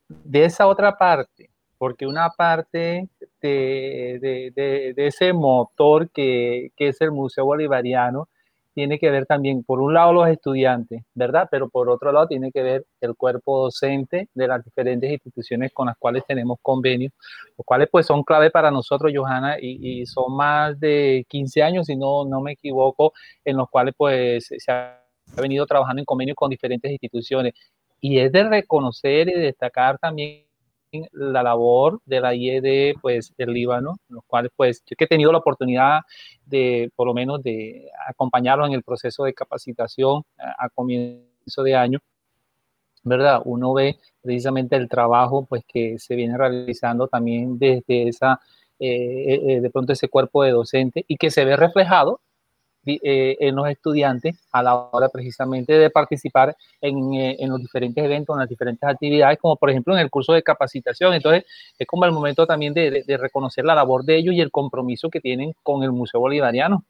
de 0.07 0.45
esa 0.45 0.67
otra 0.67 0.95
parte, 0.97 1.49
porque 1.79 2.05
una 2.05 2.29
parte 2.29 3.09
de, 3.41 4.51
de 4.55 5.07
ese 5.07 5.33
motor 5.33 6.11
que, 6.11 6.71
que, 6.75 6.89
es 6.89 7.01
el 7.01 7.11
Museo 7.11 7.45
Bolivariano 7.45 8.29
tiene 8.73 8.99
que 8.99 9.09
ver 9.09 9.25
también, 9.25 9.63
por 9.63 9.81
un 9.81 9.93
lado, 9.93 10.13
los 10.13 10.27
estudiantes, 10.29 11.03
¿verdad? 11.13 11.47
Pero 11.51 11.69
por 11.69 11.89
otro 11.89 12.11
lado, 12.11 12.27
tiene 12.27 12.51
que 12.51 12.63
ver 12.63 12.85
el 13.01 13.15
cuerpo 13.15 13.63
docente 13.63 14.29
de 14.33 14.47
las 14.47 14.63
diferentes 14.63 15.11
instituciones 15.11 15.71
con 15.73 15.87
las 15.87 15.97
cuales 15.97 16.23
tenemos 16.27 16.57
convenios, 16.61 17.13
los 17.57 17.65
cuales 17.65 17.89
pues 17.91 18.05
son 18.05 18.23
clave 18.23 18.49
para 18.51 18.71
nosotros, 18.71 19.11
Johanna, 19.15 19.57
y, 19.59 20.05
son 20.05 20.35
más 20.35 20.79
de 20.79 21.25
15 21.29 21.63
años, 21.63 21.87
si 21.87 21.95
no, 21.95 22.25
no 22.25 22.41
me 22.41 22.53
equivoco, 22.53 23.13
en 23.45 23.57
los 23.57 23.69
cuales 23.69 23.93
pues 23.97 24.47
se 24.57 24.71
ha 24.71 25.01
venido 25.37 25.65
trabajando 25.65 26.01
en 26.01 26.05
convenios 26.05 26.35
con 26.35 26.49
diferentes 26.49 26.91
instituciones. 26.91 27.53
Y 27.99 28.19
es 28.19 28.31
de 28.31 28.43
reconocer 28.43 29.29
y 29.29 29.33
destacar 29.33 29.99
también 29.99 30.45
la 31.11 31.43
labor 31.43 31.99
de 32.05 32.19
la 32.19 32.35
IED 32.35 32.95
pues 33.01 33.33
del 33.37 33.53
Líbano, 33.53 33.97
los 34.09 34.23
cuales 34.25 34.51
pues 34.55 34.83
yo 34.85 34.95
he 34.97 35.07
tenido 35.07 35.31
la 35.31 35.39
oportunidad 35.39 36.01
de 36.45 36.91
por 36.95 37.07
lo 37.07 37.13
menos 37.13 37.41
de 37.43 37.89
acompañarlos 38.07 38.67
en 38.67 38.73
el 38.73 38.83
proceso 38.83 39.23
de 39.23 39.33
capacitación 39.33 40.23
a, 40.37 40.69
comienzo 40.69 41.63
de 41.63 41.75
año, 41.75 41.99
¿verdad? 43.03 43.41
Uno 43.45 43.73
ve 43.73 43.97
precisamente 44.21 44.75
el 44.75 44.89
trabajo 44.89 45.45
pues 45.45 45.63
que 45.67 45.97
se 45.97 46.15
viene 46.15 46.37
realizando 46.37 47.07
también 47.07 47.57
desde 47.57 48.09
esa, 48.09 48.39
eh, 48.79 49.39
eh, 49.47 49.61
de 49.61 49.69
pronto 49.69 49.93
ese 49.93 50.09
cuerpo 50.09 50.43
de 50.43 50.51
docente 50.51 51.05
y 51.07 51.17
que 51.17 51.31
se 51.31 51.45
ve 51.45 51.55
reflejado 51.55 52.21
eh, 52.83 53.37
en 53.39 53.55
los 53.55 53.69
estudiantes 53.69 54.35
a 54.51 54.63
la 54.63 54.73
hora 54.73 55.07
precisamente 55.09 55.77
de 55.77 55.91
participar 55.91 56.57
en, 56.81 57.13
eh, 57.13 57.35
en, 57.37 57.51
los 57.51 57.59
diferentes 57.59 58.03
eventos, 58.03 58.33
en 58.33 58.39
las 58.39 58.49
diferentes 58.49 58.89
actividades, 58.89 59.37
como 59.37 59.55
por 59.55 59.69
ejemplo 59.69 59.93
en 59.93 59.99
el 59.99 60.09
curso 60.09 60.33
de 60.33 60.41
capacitación. 60.41 61.13
Entonces, 61.13 61.45
es 61.77 61.85
como 61.85 62.05
el 62.05 62.11
momento 62.11 62.47
también 62.47 62.73
de, 62.73 63.03
reconocer 63.19 63.65
la 63.65 63.75
labor 63.75 64.03
de 64.03 64.17
ellos 64.17 64.33
y 64.33 64.41
el 64.41 64.49
compromiso 64.49 65.11
que 65.11 65.19
tienen 65.19 65.53
con 65.61 65.83
el 65.83 65.91
Museo 65.91 66.21
Bolivariano. 66.21 66.83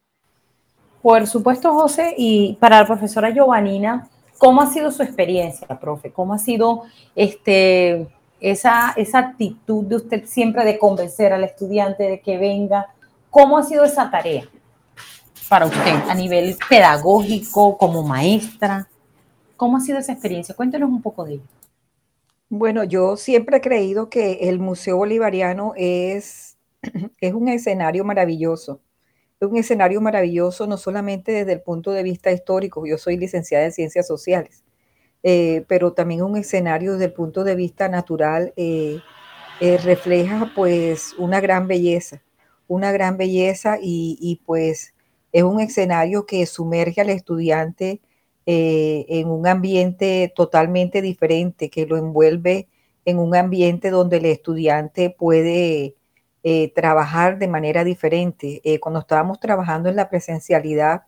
Por 1.01 1.27
supuesto, 1.27 1.73
José, 1.73 2.15
y 2.17 2.53
para 2.61 2.79
la 2.79 2.87
profesora 2.87 3.29
Giovanina, 3.31 4.07
¿cómo 4.37 4.61
ha 4.61 4.67
sido 4.67 4.91
su 4.91 5.03
experiencia, 5.03 5.67
profe? 5.77 6.13
¿Cómo 6.13 6.33
ha 6.33 6.37
sido 6.37 6.83
este, 7.17 8.07
esa, 8.39 8.93
esa 8.95 9.19
actitud 9.19 9.83
de 9.83 9.97
usted 9.97 10.25
siempre 10.25 10.63
de 10.63 10.79
convencer 10.79 11.33
al 11.33 11.43
estudiante 11.43 12.03
de 12.03 12.21
que 12.21 12.37
venga? 12.37 12.87
¿Cómo 13.29 13.57
ha 13.57 13.63
sido 13.63 13.83
esa 13.83 14.09
tarea? 14.09 14.45
Para 15.51 15.65
usted 15.65 15.91
a 16.07 16.15
nivel 16.15 16.55
pedagógico, 16.69 17.77
como 17.77 18.03
maestra? 18.03 18.87
¿Cómo 19.57 19.75
ha 19.75 19.81
sido 19.81 19.99
esa 19.99 20.13
experiencia? 20.13 20.55
Cuéntenos 20.55 20.89
un 20.89 21.01
poco 21.01 21.25
de 21.25 21.33
ello. 21.33 21.43
Bueno, 22.47 22.85
yo 22.85 23.17
siempre 23.17 23.57
he 23.57 23.61
creído 23.61 24.09
que 24.09 24.47
el 24.49 24.59
Museo 24.59 24.95
Bolivariano 24.95 25.73
es, 25.75 26.55
es 27.19 27.33
un 27.33 27.49
escenario 27.49 28.05
maravilloso. 28.05 28.79
Es 29.41 29.49
un 29.49 29.57
escenario 29.57 29.99
maravilloso 29.99 30.67
no 30.67 30.77
solamente 30.77 31.33
desde 31.33 31.51
el 31.51 31.61
punto 31.61 31.91
de 31.91 32.03
vista 32.03 32.31
histórico, 32.31 32.85
yo 32.85 32.97
soy 32.97 33.17
licenciada 33.17 33.65
en 33.65 33.73
ciencias 33.73 34.07
sociales, 34.07 34.63
eh, 35.21 35.65
pero 35.67 35.91
también 35.91 36.21
un 36.21 36.37
escenario 36.37 36.93
desde 36.93 37.05
el 37.07 37.13
punto 37.13 37.43
de 37.43 37.55
vista 37.55 37.89
natural 37.89 38.53
eh, 38.55 38.99
eh, 39.59 39.77
refleja 39.79 40.53
pues 40.55 41.13
una 41.17 41.41
gran 41.41 41.67
belleza, 41.67 42.21
una 42.69 42.93
gran 42.93 43.17
belleza 43.17 43.79
y, 43.81 44.17
y 44.21 44.37
pues 44.45 44.93
es 45.31 45.43
un 45.43 45.59
escenario 45.59 46.25
que 46.25 46.45
sumerge 46.45 47.01
al 47.01 47.09
estudiante 47.09 48.01
eh, 48.45 49.05
en 49.09 49.29
un 49.29 49.47
ambiente 49.47 50.31
totalmente 50.35 51.01
diferente, 51.01 51.69
que 51.69 51.85
lo 51.85 51.97
envuelve 51.97 52.67
en 53.05 53.19
un 53.19 53.35
ambiente 53.35 53.89
donde 53.89 54.17
el 54.17 54.25
estudiante 54.25 55.09
puede 55.09 55.95
eh, 56.43 56.73
trabajar 56.73 57.37
de 57.39 57.47
manera 57.47 57.83
diferente. 57.83 58.61
Eh, 58.63 58.79
cuando 58.79 58.99
estábamos 59.01 59.39
trabajando 59.39 59.89
en 59.89 59.95
la 59.95 60.09
presencialidad 60.09 61.03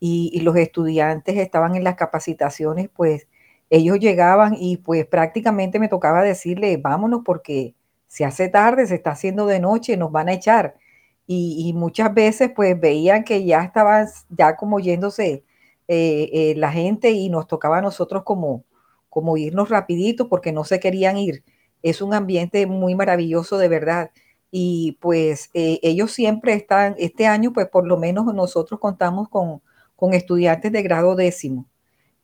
y, 0.00 0.40
los 0.40 0.56
estudiantes 0.56 1.36
estaban 1.36 1.76
en 1.76 1.84
las 1.84 1.96
capacitaciones, 1.96 2.88
pues 2.94 3.28
ellos 3.70 3.98
llegaban 4.00 4.54
y 4.58 4.78
pues 4.78 5.06
prácticamente 5.06 5.78
me 5.78 5.88
tocaba 5.88 6.22
decirle, 6.22 6.76
vámonos 6.78 7.22
porque 7.24 7.74
se 8.08 8.24
hace 8.24 8.48
tarde, 8.48 8.86
se 8.86 8.96
está 8.96 9.12
haciendo 9.12 9.46
de 9.46 9.60
noche, 9.60 9.96
nos 9.96 10.12
van 10.12 10.28
a 10.28 10.34
echar. 10.34 10.76
Y, 11.26 11.72
muchas 11.74 12.12
veces 12.12 12.50
pues 12.54 12.78
veían 12.78 13.24
que 13.24 13.44
ya 13.44 13.62
estaban 13.62 14.06
ya 14.28 14.56
como 14.56 14.80
yéndose 14.80 15.44
eh, 15.88 16.30
eh, 16.32 16.54
la 16.56 16.72
gente 16.72 17.10
y 17.10 17.28
nos 17.30 17.46
tocaba 17.46 17.78
a 17.78 17.82
nosotros 17.82 18.22
como, 18.24 18.64
como 19.08 19.36
irnos 19.36 19.68
rapidito 19.70 20.28
porque 20.28 20.52
no 20.52 20.64
se 20.64 20.80
querían 20.80 21.16
ir. 21.16 21.44
Es 21.82 22.02
un 22.02 22.14
ambiente 22.14 22.66
muy 22.66 22.94
maravilloso 22.94 23.58
de 23.58 23.68
verdad. 23.68 24.10
Y 24.50 24.98
pues 25.00 25.50
eh, 25.54 25.80
ellos 25.82 26.12
siempre 26.12 26.54
están, 26.54 26.94
este 26.98 27.26
año 27.26 27.52
pues 27.52 27.68
por 27.68 27.86
lo 27.86 27.96
menos 27.96 28.26
nosotros 28.34 28.80
contamos 28.80 29.28
con, 29.28 29.62
con 29.96 30.14
estudiantes 30.14 30.72
de 30.72 30.82
grado 30.82 31.16
décimo 31.16 31.66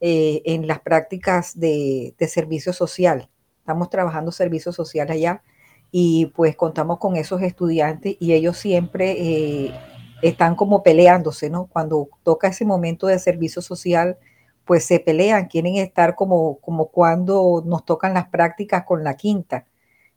en 0.00 0.68
las 0.68 0.80
prácticas 0.80 1.58
de, 1.58 2.14
de 2.18 2.28
servicio 2.28 2.72
social. 2.72 3.28
Estamos 3.60 3.90
trabajando 3.90 4.30
servicio 4.32 4.72
social 4.72 5.10
allá 5.10 5.42
y 5.90 6.26
pues 6.26 6.56
contamos 6.56 6.98
con 6.98 7.16
esos 7.16 7.42
estudiantes 7.42 8.16
y 8.20 8.32
ellos 8.34 8.58
siempre 8.58 9.12
eh, 9.12 9.74
están 10.22 10.56
como 10.56 10.82
peleándose, 10.82 11.50
¿no? 11.50 11.66
Cuando 11.66 12.08
toca 12.22 12.48
ese 12.48 12.64
momento 12.64 13.06
de 13.06 13.18
servicio 13.18 13.62
social, 13.62 14.18
pues 14.64 14.84
se 14.84 15.00
pelean, 15.00 15.46
quieren 15.46 15.76
estar 15.76 16.14
como, 16.14 16.58
como 16.60 16.88
cuando 16.90 17.62
nos 17.64 17.84
tocan 17.84 18.14
las 18.14 18.28
prácticas 18.28 18.84
con 18.84 19.02
la 19.02 19.16
quinta, 19.16 19.66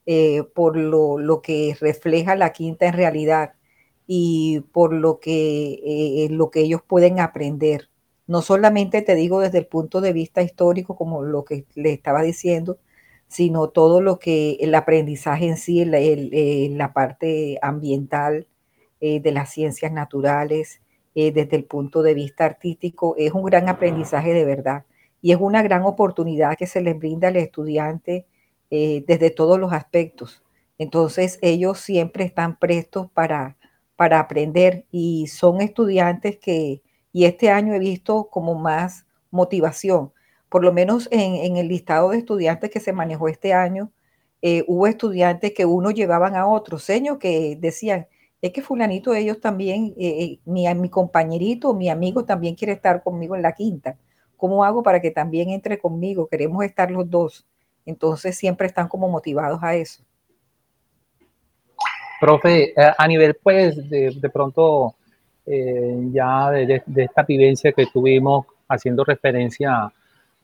eh, 0.06 0.44
por 0.56 0.76
lo, 0.76 1.18
lo, 1.18 1.42
que 1.42 1.78
refleja 1.80 2.36
la 2.36 2.52
quinta 2.52 2.88
en 2.88 2.94
realidad 2.94 3.54
y 4.08 4.62
por 4.74 4.94
lo 4.94 5.20
que, 5.20 5.80
eh, 6.26 6.28
lo 6.32 6.52
que 6.52 6.62
ellos 6.62 6.82
pueden 6.86 7.20
aprender. 7.20 7.90
No 8.28 8.42
solamente 8.42 9.02
te 9.02 9.16
digo 9.16 9.40
desde 9.40 9.60
el 9.60 9.68
punto 9.68 10.02
de 10.02 10.14
vista 10.14 10.42
histórico, 10.42 10.96
como 10.96 11.24
lo 11.24 11.46
que 11.46 11.66
le 11.76 11.94
estaba 11.94 12.22
diciendo, 12.22 12.80
sino 13.32 13.70
todo 13.70 14.02
lo 14.02 14.20
que 14.20 14.58
el 14.60 14.76
aprendizaje 14.76 15.48
en 15.48 15.56
sí, 15.56 15.82
eh, 15.82 16.67
la 16.74 16.91
parte 16.91 17.58
ambiental 17.62 18.46
eh, 19.00 19.22
de 19.22 19.32
las 19.32 19.52
ciencias 19.54 19.94
naturales, 19.94 20.82
eh, 21.15 21.32
desde 21.32 21.56
el 21.56 21.63
punto 21.63 22.04
de 22.04 22.13
vista 22.13 22.44
artístico, 22.44 23.15
es 23.17 23.32
un 23.32 23.46
gran 23.46 23.70
aprendizaje 23.70 24.34
de 24.34 24.44
verdad 24.44 24.84
y 25.22 25.32
es 25.32 25.38
una 25.39 25.62
gran 25.63 25.84
oportunidad 25.84 26.58
que 26.58 26.67
se 26.67 26.82
les 26.82 27.00
brinda 27.00 27.30
al 27.30 27.38
estudiante 27.38 28.26
desde 28.70 29.32
todos 29.32 29.60
los 29.60 29.74
aspectos. 29.74 30.44
Entonces 30.78 31.39
ellos 31.41 31.80
siempre 31.80 32.24
están 32.24 32.58
prestos 32.58 33.12
para, 33.12 33.58
para 33.98 34.20
aprender 34.20 34.86
y 34.91 35.28
son 35.28 35.60
estudiantes 35.60 36.38
que, 36.38 36.82
y 37.12 37.26
este 37.26 37.50
año 37.50 37.74
he 37.74 37.80
visto 37.80 38.30
como 38.30 38.56
más 38.56 39.06
motivación 39.30 40.13
por 40.52 40.66
lo 40.66 40.74
menos 40.74 41.08
en, 41.12 41.56
el 41.56 41.70
listado 41.70 42.10
de 42.10 42.18
estudiantes 42.18 42.70
que 42.70 42.82
se 42.82 42.92
manejó 42.92 43.30
este 43.30 43.54
año, 43.54 43.90
eh, 44.42 44.66
hubo 44.68 44.86
estudiantes 44.86 45.54
que 45.54 45.66
uno 45.66 45.92
llevaban 45.92 46.36
a 46.36 46.46
otro, 46.46 46.78
seño 46.78 47.20
que 47.20 47.56
decían, 47.58 48.08
es 48.42 48.52
que 48.52 48.62
fulanito 48.62 49.14
ellos 49.14 49.40
también, 49.40 49.94
eh, 49.98 50.24
eh, 50.24 50.40
mi, 50.44 50.68
mi 50.76 50.90
compañerito, 50.90 51.74
mi 51.74 51.88
amigo 51.88 52.26
también 52.26 52.56
quiere 52.56 52.74
estar 52.74 53.02
conmigo 53.02 53.34
en 53.38 53.44
la 53.44 53.54
quinta. 53.54 53.96
¿Cómo 54.36 54.66
hago 54.66 54.84
para 54.84 55.00
que 55.00 55.12
también 55.12 55.52
entre 55.52 55.80
conmigo? 55.80 56.28
Queremos 56.28 56.66
estar 56.66 56.92
los 56.92 57.10
dos. 57.10 57.48
Entonces 57.86 58.38
siempre 58.38 58.68
están 58.68 58.90
como 58.90 59.08
motivados 59.08 59.64
a 59.64 59.74
eso. 59.76 60.04
Profe, 62.20 62.74
a 62.76 63.08
nivel 63.08 63.38
pues 63.42 63.90
de, 63.90 64.30
pronto 64.34 64.96
ya 65.46 66.52
de, 66.52 66.84
de, 66.86 67.04
esta 67.04 67.24
vivencia 67.24 67.72
que 67.72 67.86
tuvimos 67.86 68.48
haciendo 68.68 69.06
referencia 69.06 69.94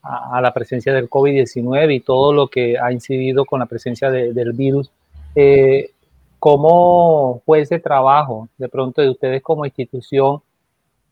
a, 0.02 0.40
la 0.40 0.52
presencia 0.52 0.92
del 0.92 1.10
COVID-19 1.10 1.94
y 1.94 2.00
todo 2.00 2.32
lo 2.32 2.48
que 2.48 2.78
ha 2.78 2.92
incidido 2.92 3.44
con 3.44 3.60
la 3.60 3.66
presencia 3.66 4.10
del 4.10 4.52
virus. 4.52 4.90
Eh, 5.34 5.90
¿Cómo 6.38 7.42
fue 7.44 7.60
ese 7.60 7.80
trabajo 7.80 8.48
de 8.58 8.68
pronto 8.68 9.02
de 9.02 9.10
ustedes 9.10 9.42
como 9.42 9.64
institución 9.64 10.40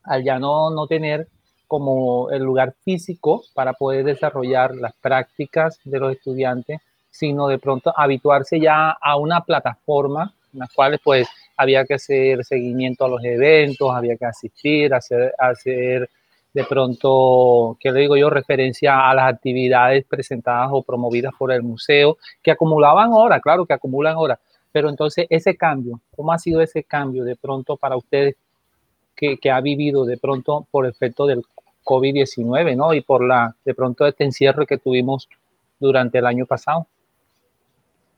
al 0.05 0.23
ya 0.23 0.39
no, 0.39 0.71
no 0.71 0.87
tener 0.87 1.27
como 1.67 2.31
el 2.31 2.43
lugar 2.43 2.75
físico 2.85 3.43
para 3.55 3.73
poder 3.73 4.05
desarrollar 4.05 4.75
las 4.77 4.95
prácticas 4.95 5.81
de 5.85 5.99
los 5.99 6.13
estudiantes, 6.13 6.81
sino 7.11 7.49
de 7.49 7.59
pronto 7.59 7.93
habituarse 7.97 8.61
ya 8.61 8.91
a 8.91 9.17
una 9.17 9.41
plataforma 9.41 10.33
en 10.53 10.61
la 10.61 10.69
cual 10.75 11.01
pues 11.03 11.29
había 11.57 11.85
que 11.85 11.95
hacer 11.95 12.45
seguimiento 12.45 13.05
a 13.05 13.09
los 13.09 13.25
eventos, 13.25 13.93
había 13.93 14.17
que 14.17 14.27
asistir, 14.27 14.95
hacer, 14.95 15.35
hacer 15.39 16.09
de 16.57 16.65
pronto, 16.65 17.77
¿qué 17.79 17.93
le 17.93 18.01
digo 18.01 18.17
yo? 18.17 18.31
Referencia 18.31 19.11
a 19.11 19.15
las 19.15 19.31
actividades 19.31 20.07
presentadas 20.07 20.71
o 20.73 20.83
promovidas 20.83 21.35
por 21.39 21.53
el 21.53 21.63
museo, 21.63 22.17
que 22.43 22.51
acumulaban 22.51 23.13
horas, 23.13 23.43
claro 23.43 23.67
que 23.67 23.75
acumulan 23.75 24.17
horas, 24.17 24.39
pero 24.73 24.89
entonces 24.89 25.27
ese 25.29 25.55
cambio, 25.55 26.01
¿cómo 26.17 26.33
ha 26.33 26.39
sido 26.39 26.63
ese 26.63 26.83
cambio 26.83 27.25
de 27.25 27.37
pronto 27.37 27.77
para 27.77 27.95
ustedes 27.95 28.37
que, 29.15 29.39
ha 29.51 29.61
vivido 29.61 30.07
de 30.07 30.17
pronto 30.17 30.67
por 30.71 30.87
efecto 30.87 31.27
del 31.27 31.43
COVID-19, 31.85 32.75
¿no? 32.75 32.95
Y 32.95 33.03
por 33.03 33.23
la, 33.23 33.55
de 33.63 33.75
pronto 33.75 34.07
este 34.07 34.25
encierro 34.25 34.65
que 34.65 34.79
tuvimos 34.79 35.29
durante 35.79 36.17
el 36.17 36.25
año 36.25 36.47
pasado. 36.47 36.87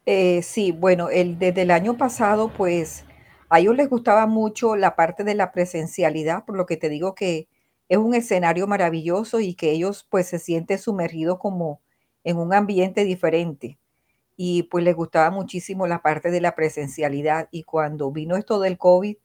Eh, 0.06 0.42
sí, 0.42 0.70
bueno, 0.70 1.08
el, 1.08 1.40
desde 1.40 1.62
el 1.62 1.72
año 1.72 1.96
pasado, 1.96 2.52
pues 2.56 3.04
a 3.48 3.58
ellos 3.58 3.74
les 3.74 3.90
gustaba 3.90 4.26
mucho 4.26 4.76
la 4.76 4.94
parte 4.94 5.24
de 5.24 5.34
la 5.34 5.50
presencialidad, 5.50 6.44
por 6.44 6.56
lo 6.56 6.66
que 6.66 6.76
te 6.76 6.88
digo 6.88 7.16
que 7.16 7.48
es 7.88 7.98
un 7.98 8.14
escenario 8.14 8.66
maravilloso 8.66 9.40
y 9.40 9.54
que 9.54 9.70
ellos 9.72 10.06
pues 10.10 10.28
se 10.28 10.38
sienten 10.38 10.78
sumergidos 10.78 11.38
como 11.38 11.80
en 12.24 12.36
un 12.38 12.52
ambiente 12.54 13.04
diferente. 13.04 13.78
Y 14.36 14.64
pues 14.64 14.84
les 14.84 14.94
gustaba 14.96 15.30
muchísimo 15.30 15.86
la 15.86 16.02
parte 16.02 16.30
de 16.30 16.40
la 16.40 16.54
presencialidad. 16.54 17.48
Y 17.50 17.64
cuando 17.64 18.12
vino 18.12 18.36
esto 18.36 18.60
del 18.60 18.78
COVID, 18.78 19.16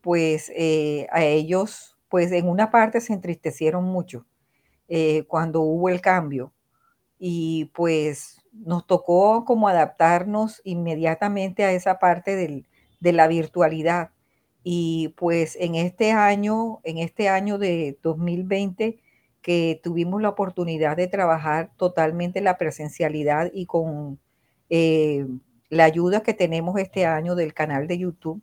pues 0.00 0.52
eh, 0.56 1.06
a 1.12 1.24
ellos 1.24 1.98
pues 2.08 2.32
en 2.32 2.48
una 2.48 2.70
parte 2.70 3.00
se 3.00 3.12
entristecieron 3.12 3.84
mucho 3.84 4.26
eh, 4.88 5.24
cuando 5.28 5.62
hubo 5.62 5.88
el 5.88 6.00
cambio. 6.00 6.52
Y 7.18 7.66
pues 7.74 8.42
nos 8.52 8.86
tocó 8.86 9.44
como 9.44 9.68
adaptarnos 9.68 10.60
inmediatamente 10.64 11.64
a 11.64 11.72
esa 11.72 11.98
parte 11.98 12.36
de 13.00 13.12
la 13.12 13.28
virtualidad 13.28 14.10
y 14.68 15.10
pues 15.10 15.56
en 15.60 15.76
este 15.76 16.10
año, 16.10 16.80
en 16.82 16.98
este 16.98 17.28
año 17.28 17.56
de 17.56 18.00
2020, 18.02 18.98
que 19.40 19.80
tuvimos 19.80 20.20
la 20.20 20.30
oportunidad 20.30 20.96
de 20.96 21.06
trabajar 21.06 21.70
totalmente 21.76 22.40
la 22.40 22.58
presencialidad 22.58 23.48
y 23.54 23.66
con 23.66 24.18
eh, 24.68 25.24
la 25.70 25.84
ayuda 25.84 26.24
que 26.24 26.34
tenemos 26.34 26.80
este 26.80 27.06
año 27.06 27.36
del 27.36 27.54
canal 27.54 27.86
de 27.86 27.98
YouTube, 27.98 28.42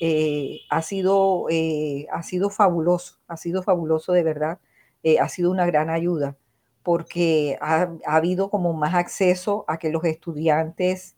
eh, 0.00 0.62
ha, 0.70 0.82
sido, 0.82 1.46
eh, 1.48 2.08
ha 2.10 2.24
sido 2.24 2.50
fabuloso, 2.50 3.20
ha 3.28 3.36
sido 3.36 3.62
fabuloso 3.62 4.12
de 4.12 4.24
verdad, 4.24 4.58
ha 5.20 5.28
sido 5.28 5.52
una 5.52 5.66
gran 5.66 5.88
ayuda 5.88 6.36
porque 6.82 7.58
ha, 7.60 7.92
ha, 8.04 8.16
habido 8.16 8.50
como 8.50 8.72
más 8.72 8.94
acceso 8.94 9.64
a 9.68 9.78
que 9.78 9.90
los 9.90 10.02
estudiantes 10.02 11.14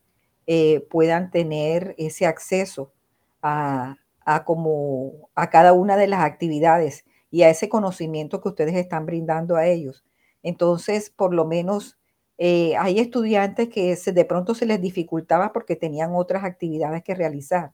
puedan 0.91 1.31
tener 1.31 1.95
ese 1.97 2.27
acceso 2.27 2.93
a, 3.41 3.97
a, 4.27 4.45
como, 4.45 5.31
a 5.35 5.49
cada 5.51 5.73
una 5.73 5.97
de 5.97 6.09
las 6.09 6.21
actividades 6.21 7.07
y 7.31 7.43
a 7.43 7.51
ese 7.51 7.69
conocimiento 7.69 8.41
que 8.43 8.49
ustedes 8.51 8.75
están 8.75 9.07
brindando 9.07 9.57
a 9.57 9.67
ellos. 9.67 10.05
Entonces, 10.43 11.11
por 11.11 11.33
lo 11.33 11.47
menos 11.47 11.97
eh, 12.39 12.77
hay 12.77 12.99
estudiantes 12.99 13.69
que 13.69 13.97
se, 13.97 14.13
de 14.13 14.25
pronto 14.25 14.55
se 14.55 14.67
les 14.67 14.81
dificultaba 14.81 15.53
porque 15.53 15.77
tenían 15.77 16.11
otras 16.15 16.45
actividades 16.45 17.03
que 17.03 17.15
realizar. 17.15 17.73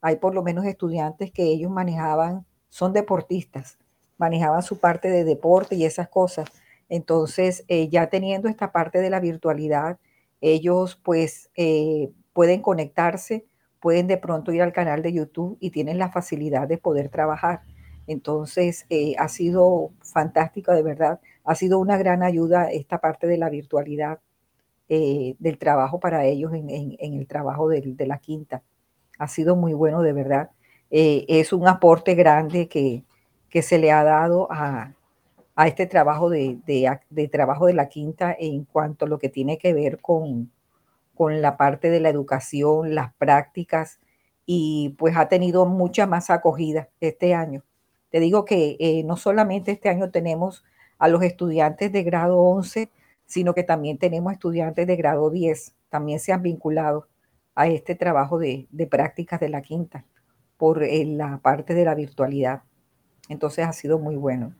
Hay 0.00 0.16
por 0.16 0.34
lo 0.34 0.42
menos 0.42 0.64
estudiantes 0.64 1.30
que 1.30 1.44
ellos 1.44 1.70
manejaban, 1.70 2.46
son 2.70 2.92
deportistas, 2.92 3.78
manejaban 4.18 4.62
su 4.62 4.80
parte 4.80 5.10
de 5.10 5.24
deporte 5.24 5.76
y 5.76 5.84
esas 5.84 6.08
cosas. 6.08 6.48
Entonces, 6.88 7.64
eh, 7.68 7.88
ya 7.88 8.08
teniendo 8.08 8.48
esta 8.48 8.72
parte 8.72 9.00
de 9.00 9.10
la 9.10 9.20
virtualidad, 9.20 9.98
ellos 10.40 10.96
pues 11.02 11.50
eh, 11.56 12.10
pueden 12.32 12.62
conectarse 12.62 13.46
pueden 13.80 14.06
de 14.06 14.18
pronto 14.18 14.52
ir 14.52 14.62
al 14.62 14.72
canal 14.72 15.02
de 15.02 15.12
YouTube 15.12 15.56
y 15.60 15.70
tienen 15.70 15.98
la 15.98 16.10
facilidad 16.10 16.68
de 16.68 16.78
poder 16.78 17.08
trabajar. 17.08 17.62
Entonces, 18.06 18.86
eh, 18.90 19.14
ha 19.18 19.28
sido 19.28 19.92
fantástico, 20.00 20.72
de 20.72 20.82
verdad. 20.82 21.20
Ha 21.44 21.54
sido 21.54 21.78
una 21.78 21.96
gran 21.96 22.22
ayuda 22.22 22.70
esta 22.70 22.98
parte 22.98 23.26
de 23.26 23.38
la 23.38 23.48
virtualidad 23.50 24.20
eh, 24.88 25.36
del 25.38 25.58
trabajo 25.58 26.00
para 26.00 26.24
ellos 26.24 26.52
en, 26.52 26.96
el 26.98 27.26
trabajo 27.26 27.68
de, 27.68 27.94
la 28.06 28.18
quinta. 28.18 28.62
Ha 29.18 29.28
sido 29.28 29.56
muy 29.56 29.72
bueno, 29.72 30.02
de 30.02 30.12
verdad. 30.12 30.50
Eh, 30.90 31.24
es 31.28 31.52
un 31.52 31.68
aporte 31.68 32.14
grande 32.14 32.68
que, 32.68 33.04
que, 33.48 33.62
se 33.62 33.78
le 33.78 33.92
ha 33.92 34.02
dado 34.02 34.48
a, 34.50 34.92
a 35.54 35.68
este 35.68 35.86
trabajo 35.86 36.30
de, 36.30 36.58
de, 36.66 37.28
trabajo 37.28 37.66
de 37.66 37.74
la 37.74 37.88
quinta 37.88 38.34
en 38.36 38.64
cuanto 38.64 39.04
a 39.04 39.08
lo 39.08 39.18
que 39.18 39.28
tiene 39.28 39.58
que 39.58 39.72
ver 39.72 40.00
con, 40.00 40.50
con 41.20 41.42
la 41.42 41.58
parte 41.58 41.90
de 41.90 42.00
la 42.00 42.08
educación, 42.08 42.94
las 42.94 43.12
prácticas, 43.12 44.00
y 44.46 44.94
pues 44.98 45.18
ha 45.18 45.28
tenido 45.28 45.66
mucha 45.66 46.06
más 46.06 46.30
acogida 46.30 46.88
este 46.98 47.34
año. 47.34 47.62
Te 48.08 48.20
digo 48.20 48.46
que 48.46 48.78
eh, 48.80 49.02
no 49.04 49.18
solamente 49.18 49.70
este 49.70 49.90
año 49.90 50.10
tenemos 50.10 50.64
a 50.98 51.08
los 51.08 51.22
estudiantes 51.22 51.92
de 51.92 52.04
grado 52.04 52.38
11, 52.38 52.90
sino 53.26 53.52
que 53.52 53.64
también 53.64 53.98
tenemos 53.98 54.32
estudiantes 54.32 54.86
de 54.86 54.96
grado 54.96 55.28
10, 55.28 55.74
también 55.90 56.20
se 56.20 56.32
han 56.32 56.42
vinculado 56.42 57.06
a 57.54 57.66
este 57.66 57.94
trabajo 57.94 58.38
de, 58.38 58.66
prácticas 58.90 59.40
de 59.40 59.50
la 59.50 59.60
quinta 59.60 60.06
por 60.56 60.82
eh, 60.82 61.04
la 61.04 61.36
parte 61.42 61.74
de 61.74 61.84
la 61.84 61.94
virtualidad. 61.94 62.62
Entonces 63.28 63.66
ha 63.66 63.74
sido 63.74 63.98
muy 63.98 64.16
bueno. 64.16 64.54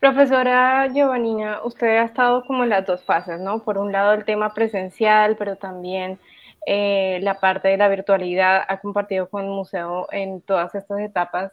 Profesora 0.00 0.88
Giovannina, 0.92 1.60
usted 1.64 1.98
ha 1.98 2.04
estado 2.04 2.44
como 2.44 2.62
en 2.62 2.70
las 2.70 2.86
dos 2.86 3.02
fases, 3.02 3.40
¿no? 3.40 3.64
Por 3.64 3.78
un 3.78 3.90
lado 3.90 4.12
el 4.12 4.24
tema 4.24 4.54
presencial, 4.54 5.36
pero 5.36 5.56
también 5.56 6.20
eh, 6.66 7.18
la 7.22 7.40
parte 7.40 7.68
de 7.68 7.78
la 7.78 7.88
virtualidad, 7.88 8.62
ha 8.68 8.78
compartido 8.78 9.28
con 9.28 9.44
el 9.44 9.50
museo 9.50 10.06
en 10.12 10.40
todas 10.42 10.74
estas 10.74 11.00
etapas. 11.00 11.50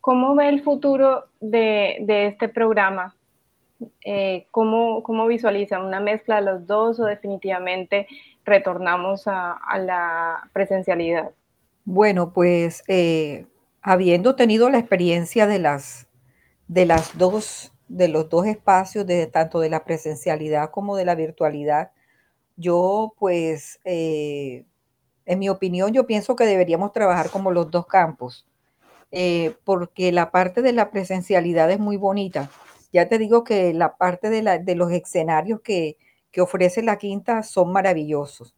¿Cómo 0.00 0.34
ve 0.34 0.48
el 0.48 0.62
futuro 0.62 1.26
de, 1.40 2.04
este 2.26 2.48
programa? 2.48 3.14
Eh, 4.04 4.46
¿cómo, 4.50 5.02
¿cómo, 5.02 5.26
visualiza 5.26 5.80
una 5.80 6.00
mezcla 6.00 6.36
de 6.36 6.42
los 6.42 6.66
dos 6.66 6.98
o 6.98 7.04
definitivamente 7.04 8.08
retornamos 8.44 9.24
a, 9.26 9.58
la 9.78 10.48
presencialidad? 10.52 11.30
Bueno, 11.84 12.32
pues 12.32 12.82
eh, 12.88 13.46
habiendo 13.82 14.34
tenido 14.34 14.70
la 14.70 14.78
experiencia 14.78 15.46
de 15.46 15.58
las, 15.58 16.08
de 16.68 16.86
las 16.86 17.18
dos, 17.18 17.73
de 17.96 18.08
los 18.08 18.28
dos 18.28 18.46
espacios, 18.46 19.06
de, 19.06 19.26
tanto 19.26 19.60
de 19.60 19.70
la 19.70 19.84
presencialidad 19.84 20.70
como 20.70 20.96
de 20.96 21.04
la 21.04 21.14
virtualidad, 21.14 21.92
yo 22.56 23.14
pues, 23.18 23.80
eh, 23.84 24.64
en 25.26 25.38
mi 25.38 25.48
opinión, 25.48 25.92
yo 25.92 26.06
pienso 26.06 26.36
que 26.36 26.46
deberíamos 26.46 26.92
trabajar 26.92 27.30
como 27.30 27.50
los 27.50 27.70
dos 27.70 27.86
campos, 27.86 28.46
porque 29.64 30.12
la 30.12 30.30
parte 30.32 30.60
de 30.62 30.72
la 30.72 30.90
presencialidad 30.90 31.70
es 31.70 31.78
muy 31.78 31.96
bonita 31.96 32.50
ya 32.94 33.08
te 33.08 33.18
digo 33.18 33.42
que 33.42 33.74
la 33.74 33.96
parte 33.96 34.30
de, 34.30 34.74
los 34.76 34.92
escenarios 34.92 35.60
que, 35.62 35.98
ofrece 36.38 36.80
la 36.80 36.96
quinta 36.96 37.42
son 37.42 37.72
maravillosos. 37.72 38.54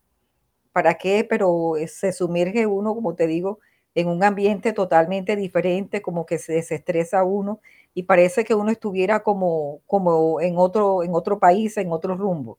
¿Para 0.72 0.94
qué? 0.94 1.26
Pero 1.28 1.78
eh, 1.78 1.88
se 1.88 2.12
sumerge 2.12 2.66
uno, 2.66 2.94
como 2.94 3.14
te 3.14 3.26
digo, 3.26 3.60
en 3.94 4.08
un 4.08 4.22
ambiente 4.22 4.74
totalmente 4.74 5.36
diferente, 5.36 6.02
como 6.02 6.26
que 6.26 6.36
se 6.38 6.52
desestresa 6.52 7.24
uno 7.24 7.60
y 7.96 8.02
parece 8.02 8.44
que 8.44 8.54
uno 8.54 8.70
estuviera 8.70 9.22
como, 9.22 9.80
como 9.86 10.38
en, 10.42 10.58
otro, 10.58 11.02
en 11.02 11.14
otro 11.14 11.38
país, 11.38 11.78
en 11.78 11.90
otro 11.92 12.14
rumbo, 12.14 12.58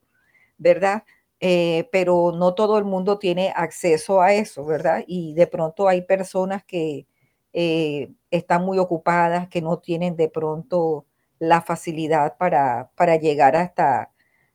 ¿verdad? 0.58 1.04
Eh, 1.38 1.88
pero 1.92 2.32
no 2.32 2.54
todo 2.54 2.76
el 2.76 2.84
mundo 2.84 3.20
tiene 3.20 3.52
acceso 3.54 4.20
a 4.20 4.34
eso, 4.34 4.64
¿verdad? 4.66 5.04
Y 5.06 5.34
de 5.34 5.46
pronto 5.46 5.86
hay 5.86 6.02
personas 6.02 6.64
que 6.64 7.06
eh, 7.52 8.10
están 8.32 8.64
muy 8.64 8.80
ocupadas, 8.80 9.48
que 9.48 9.62
no 9.62 9.78
tienen 9.78 10.16
de 10.16 10.28
pronto 10.28 11.06
la 11.38 11.62
facilidad 11.62 12.36
para, 12.36 12.90
llegar 13.20 13.54
hasta, 13.54 14.10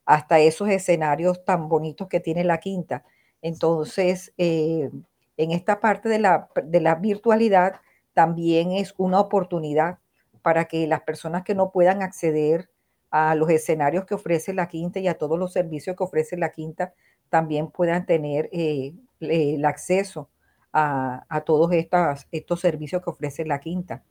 hasta 0.06 0.39
esos 0.39 0.67
escenarios 0.67 1.46
tan 1.46 1.69
bonitos 1.69 2.10
que 2.10 2.19
tiene 2.19 2.43
la 2.43 2.60
quinta. 2.60 3.06
Entonces, 3.41 4.34
eh, 4.38 4.89
en 5.38 5.52
esta 5.52 5.80
parte 5.80 6.10
de 6.10 6.19
la, 6.19 6.50
de 6.62 6.82
la 6.82 6.96
virtualidad 6.96 7.76
también 8.13 8.74
es 8.74 8.93
una 8.98 9.22
oportunidad 9.22 10.00
para 10.43 10.65
que 10.65 10.86
las 10.86 11.01
personas 11.01 11.43
que 11.43 11.56
no 11.56 11.71
puedan 11.71 12.03
acceder 12.03 12.69
a 13.10 13.34
los 13.34 13.49
escenarios 13.49 14.06
que 14.06 14.13
ofrece 14.13 14.53
la 14.53 14.67
quinta 14.67 14.99
y 14.99 15.08
a 15.08 15.17
todos 15.17 15.39
los 15.39 15.53
servicios 15.53 15.95
que 15.95 16.03
ofrece 16.03 16.38
la 16.38 16.51
quinta, 16.51 16.93
también 17.29 17.71
puedan 17.71 18.06
tener 18.06 18.49
eh, 18.51 18.93
el 19.19 19.65
acceso 19.65 20.29
a, 20.71 21.25
a 21.29 21.41
todos 21.41 21.71
estos, 21.71 22.60
servicios 22.60 23.01
que 23.01 23.10
ofrece 23.10 23.45
la 23.45 23.60
quinta 23.60 24.03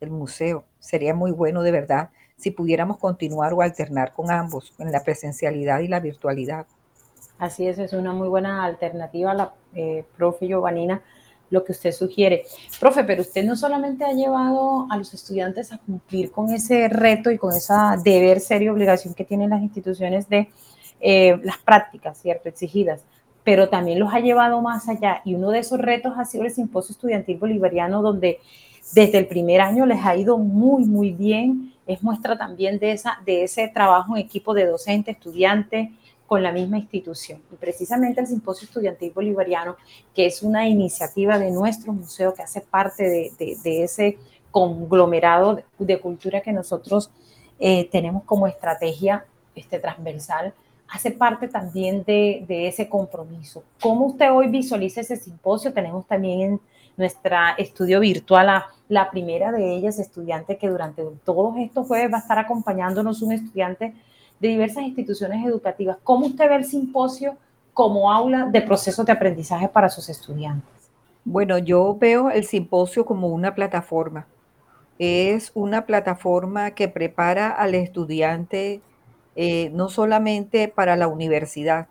el 0.00 0.10
museo. 0.10 0.64
Sería 0.80 1.14
muy 1.14 1.30
bueno 1.30 1.62
de 1.62 1.70
verdad 1.70 2.10
si 2.36 2.50
pudiéramos 2.50 2.98
continuar 2.98 3.52
o 3.52 3.62
alternar 3.62 4.12
con 4.12 4.30
ambos, 4.30 4.74
en 4.78 4.90
la 4.90 5.04
presencialidad 5.04 5.78
y 5.78 5.88
la 5.88 6.00
virtualidad. 6.00 6.66
Así 7.38 7.68
es, 7.68 7.78
es 7.78 7.92
una 7.92 8.12
muy 8.12 8.28
buena 8.28 8.64
alternativa, 8.64 9.32
la 9.32 9.54
eh, 9.74 10.04
profe 10.16 10.48
Giovanina, 10.48 11.02
lo 11.52 11.62
que 11.62 11.72
usted 11.72 11.92
sugiere. 11.92 12.44
Profe, 12.80 13.04
pero 13.04 13.20
usted 13.20 13.44
no 13.44 13.54
solamente 13.56 14.04
ha 14.04 14.12
llevado 14.12 14.86
a 14.90 14.96
los 14.96 15.12
estudiantes 15.12 15.70
a 15.70 15.78
cumplir 15.78 16.32
con 16.32 16.50
ese 16.50 16.88
reto 16.88 17.30
y 17.30 17.36
con 17.36 17.54
esa 17.54 17.96
deber 18.02 18.40
ser 18.40 18.62
y 18.62 18.68
obligación 18.68 19.12
que 19.12 19.24
tienen 19.24 19.50
las 19.50 19.62
instituciones 19.62 20.28
de 20.28 20.48
eh, 21.00 21.38
las 21.44 21.58
prácticas, 21.58 22.18
¿cierto? 22.18 22.48
Exigidas, 22.48 23.04
pero 23.44 23.68
también 23.68 23.98
los 23.98 24.14
ha 24.14 24.20
llevado 24.20 24.62
más 24.62 24.88
allá. 24.88 25.20
Y 25.26 25.34
uno 25.34 25.50
de 25.50 25.58
esos 25.58 25.78
retos 25.78 26.14
ha 26.16 26.24
sido 26.24 26.44
el 26.44 26.50
simposio 26.50 26.94
estudiantil 26.94 27.36
bolivariano, 27.36 28.00
donde 28.00 28.40
desde 28.94 29.18
el 29.18 29.26
primer 29.26 29.60
año 29.60 29.84
les 29.84 30.04
ha 30.06 30.16
ido 30.16 30.38
muy, 30.38 30.84
muy 30.86 31.10
bien. 31.10 31.74
Es 31.86 32.02
muestra 32.02 32.38
también 32.38 32.78
de, 32.78 32.92
esa, 32.92 33.18
de 33.26 33.44
ese 33.44 33.68
trabajo 33.68 34.16
en 34.16 34.22
equipo 34.22 34.54
de 34.54 34.64
docente, 34.64 35.10
estudiante, 35.10 35.92
con 36.32 36.42
la 36.42 36.50
misma 36.50 36.78
institución. 36.78 37.42
Y 37.52 37.56
precisamente 37.56 38.22
el 38.22 38.26
Simposio 38.26 38.64
Estudiantil 38.64 39.12
Bolivariano, 39.14 39.76
que 40.14 40.24
es 40.24 40.42
una 40.42 40.66
iniciativa 40.66 41.38
de 41.38 41.50
nuestro 41.50 41.92
museo 41.92 42.32
que 42.32 42.40
hace 42.40 42.62
parte 42.62 43.34
de, 43.38 43.84
ese 43.84 44.16
conglomerado 44.50 45.62
de, 45.78 46.00
cultura 46.00 46.40
que 46.40 46.50
nosotros 46.50 47.10
eh, 47.60 47.86
tenemos 47.92 48.24
como 48.24 48.46
estrategia 48.46 49.26
este, 49.54 49.78
transversal, 49.78 50.54
hace 50.88 51.10
parte 51.10 51.48
también 51.48 52.02
de, 52.02 52.46
ese 52.66 52.88
compromiso. 52.88 53.62
¿Cómo 53.82 54.06
usted 54.06 54.32
hoy 54.32 54.48
visualiza 54.48 55.02
ese 55.02 55.16
simposio? 55.16 55.74
Tenemos 55.74 56.06
también 56.06 56.40
en 56.40 56.60
nuestra 56.96 57.50
estudio 57.58 58.00
virtual 58.00 58.48
a 58.48 58.68
la 58.88 59.10
primera 59.10 59.52
de 59.52 59.74
ellas, 59.74 59.98
estudiante 59.98 60.56
que 60.56 60.70
durante 60.70 61.04
todos 61.26 61.58
estos 61.58 61.86
jueves 61.86 62.10
va 62.10 62.16
a 62.16 62.20
estar 62.22 62.38
acompañándonos 62.38 63.20
un 63.20 63.32
estudiante 63.32 63.92
de 64.42 64.48
diversas 64.48 64.82
instituciones 64.82 65.46
educativas. 65.46 65.98
¿Cómo 66.02 66.26
usted 66.26 66.48
ve 66.48 66.56
el 66.56 66.64
simposio 66.64 67.36
como 67.72 68.12
aula 68.12 68.46
de 68.46 68.60
procesos 68.60 69.06
de 69.06 69.12
aprendizaje 69.12 69.68
para 69.68 69.88
sus 69.88 70.08
estudiantes? 70.08 70.90
Bueno, 71.24 71.58
yo 71.58 71.96
veo 71.98 72.28
el 72.28 72.44
simposio 72.44 73.06
como 73.06 73.28
una 73.28 73.54
plataforma. 73.54 74.26
Es 74.98 75.52
una 75.54 75.86
plataforma 75.86 76.72
que 76.72 76.88
prepara 76.88 77.50
al 77.50 77.76
estudiante 77.76 78.80
eh, 79.36 79.70
no 79.72 79.88
solamente 79.88 80.66
para 80.66 80.96
la 80.96 81.06
universidad, 81.06 81.86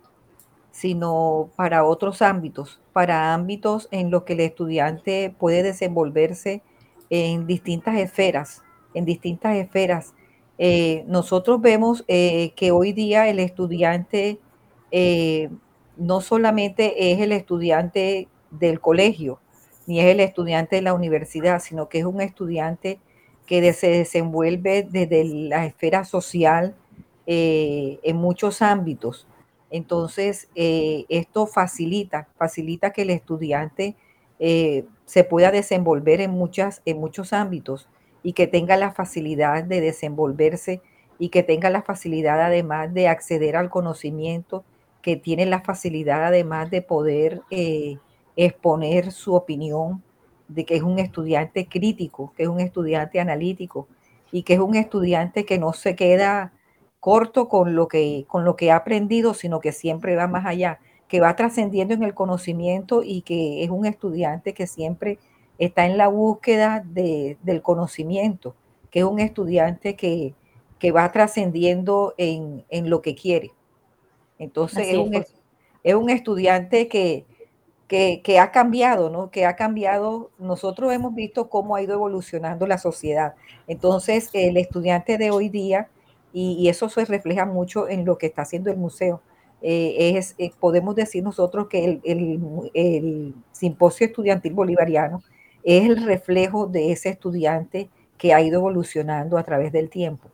sino 0.71 1.49
para 1.55 1.85
otros 1.85 2.21
ámbitos, 2.21 2.81
para 2.91 3.33
ámbitos 3.33 3.87
en 3.91 4.11
los 4.11 4.23
que 4.23 4.33
el 4.33 4.41
estudiante 4.41 5.33
puede 5.39 5.63
desenvolverse 5.63 6.61
en 7.09 7.47
distintas 7.47 7.95
esferas, 7.95 8.61
en 8.93 9.05
distintas 9.05 9.55
esferas. 9.55 10.13
Eh, 10.57 11.03
nosotros 11.07 11.61
vemos 11.61 12.03
eh, 12.07 12.51
que 12.55 12.71
hoy 12.71 12.93
día 12.93 13.27
el 13.27 13.39
estudiante 13.39 14.39
eh, 14.91 15.49
no 15.97 16.21
solamente 16.21 17.11
es 17.11 17.19
el 17.19 17.31
estudiante 17.31 18.27
del 18.51 18.79
colegio, 18.79 19.39
ni 19.87 19.99
es 19.99 20.05
el 20.07 20.19
estudiante 20.19 20.75
de 20.75 20.81
la 20.83 20.93
universidad, 20.93 21.61
sino 21.61 21.89
que 21.89 21.99
es 21.99 22.05
un 22.05 22.21
estudiante 22.21 22.99
que 23.45 23.73
se 23.73 23.89
desenvuelve 23.89 24.87
desde 24.89 25.25
la 25.25 25.65
esfera 25.65 26.05
social 26.05 26.75
en 27.25 28.17
muchos 28.17 28.61
ámbitos. 28.61 29.27
Entonces, 29.69 30.49
esto 30.55 31.47
facilita, 31.47 32.27
facilita 32.37 32.91
que 32.91 33.03
el 33.03 33.09
estudiante 33.09 33.95
se 34.37 35.23
pueda 35.23 35.51
desenvolver 35.51 36.21
en, 36.21 36.31
en 36.85 36.97
muchos 36.99 37.33
ámbitos 37.33 37.87
y 38.23 38.33
que 38.33 38.47
tenga 38.47 38.77
la 38.77 38.91
facilidad 38.91 39.63
de 39.63 39.81
desenvolverse 39.81 40.81
y 41.19 41.29
que 41.29 41.43
tenga 41.43 41.69
la 41.69 41.81
facilidad 41.81 42.41
además 42.41 42.93
de 42.93 43.07
acceder 43.07 43.55
al 43.55 43.69
conocimiento, 43.69 44.63
que 45.01 45.15
tiene 45.15 45.45
la 45.45 45.61
facilidad 45.61 46.25
además 46.25 46.69
de 46.71 46.81
poder 46.81 47.41
eh, 47.49 47.97
exponer 48.35 49.11
su 49.11 49.33
opinión, 49.33 50.03
de 50.47 50.65
que 50.65 50.75
es 50.75 50.83
un 50.83 50.99
estudiante 50.99 51.67
crítico, 51.67 52.33
que 52.35 52.43
es 52.43 52.49
un 52.49 52.59
estudiante 52.59 53.19
analítico 53.19 53.87
y 54.31 54.43
que 54.43 54.53
es 54.53 54.59
un 54.59 54.75
estudiante 54.75 55.45
que 55.45 55.59
no 55.59 55.73
se 55.73 55.95
queda 55.95 56.53
corto 56.99 57.49
con 57.49 57.75
lo 57.75 57.87
que, 57.87 58.25
con 58.27 58.45
lo 58.45 58.55
que 58.55 58.71
ha 58.71 58.77
aprendido, 58.77 59.33
sino 59.33 59.59
que 59.59 59.71
siempre 59.71 60.15
va 60.15 60.27
más 60.27 60.45
allá 60.45 60.79
que 61.11 61.19
va 61.19 61.35
trascendiendo 61.35 61.93
en 61.93 62.03
el 62.03 62.13
conocimiento 62.13 63.03
y 63.03 63.21
que 63.23 63.65
es 63.65 63.69
un 63.69 63.85
estudiante 63.85 64.53
que 64.53 64.65
siempre 64.65 65.19
está 65.65 65.85
en 65.85 65.97
la 65.97 66.07
búsqueda 66.07 66.83
del 66.85 67.61
conocimiento, 67.61 68.55
que 68.89 68.99
es 68.99 69.05
un 69.05 69.19
estudiante 69.19 69.95
que, 69.95 70.33
va 70.91 71.11
trascendiendo 71.11 72.15
en, 72.17 72.89
lo 72.89 73.01
que 73.01 73.15
quiere. 73.15 73.51
Entonces 74.39 74.87
es 75.83 75.95
un, 75.95 76.09
estudiante 76.09 76.87
que, 76.87 77.25
que, 77.87 78.39
ha 78.39 78.51
cambiado, 78.51 79.11
¿no? 79.11 79.29
Que 79.29 79.45
ha 79.45 79.55
cambiado. 79.55 80.31
Nosotros 80.39 80.91
hemos 80.93 81.13
visto 81.13 81.47
cómo 81.47 81.75
ha 81.75 81.81
ido 81.83 81.93
evolucionando 81.93 82.65
la 82.65 82.79
sociedad. 82.79 83.35
Entonces, 83.67 84.29
el 84.33 84.57
estudiante 84.57 85.19
de 85.19 85.29
hoy 85.29 85.49
día, 85.49 85.89
y 86.33 86.69
eso 86.69 86.89
se 86.89 87.05
refleja 87.05 87.45
mucho 87.45 87.87
en 87.87 88.03
lo 88.03 88.17
que 88.17 88.25
está 88.25 88.41
haciendo 88.41 88.71
el 88.71 88.77
museo, 88.77 89.21
eh, 89.61 90.17
es, 90.17 90.33
eh, 90.39 90.51
podemos 90.59 90.95
decir 90.95 91.23
nosotros 91.23 91.67
que 91.67 92.01
el, 92.03 93.35
simposio 93.51 94.07
estudiantil 94.07 94.53
bolivariano 94.53 95.21
es 95.63 95.89
el 95.89 96.03
reflejo 96.03 96.67
de 96.67 96.91
ese 96.91 97.09
estudiante 97.09 97.89
que 98.17 98.33
ha 98.33 98.41
ido 98.41 98.59
evolucionando 98.59 99.37
a 99.37 99.43
través 99.43 99.71
del 99.71 99.89
tiempo. 99.89 100.29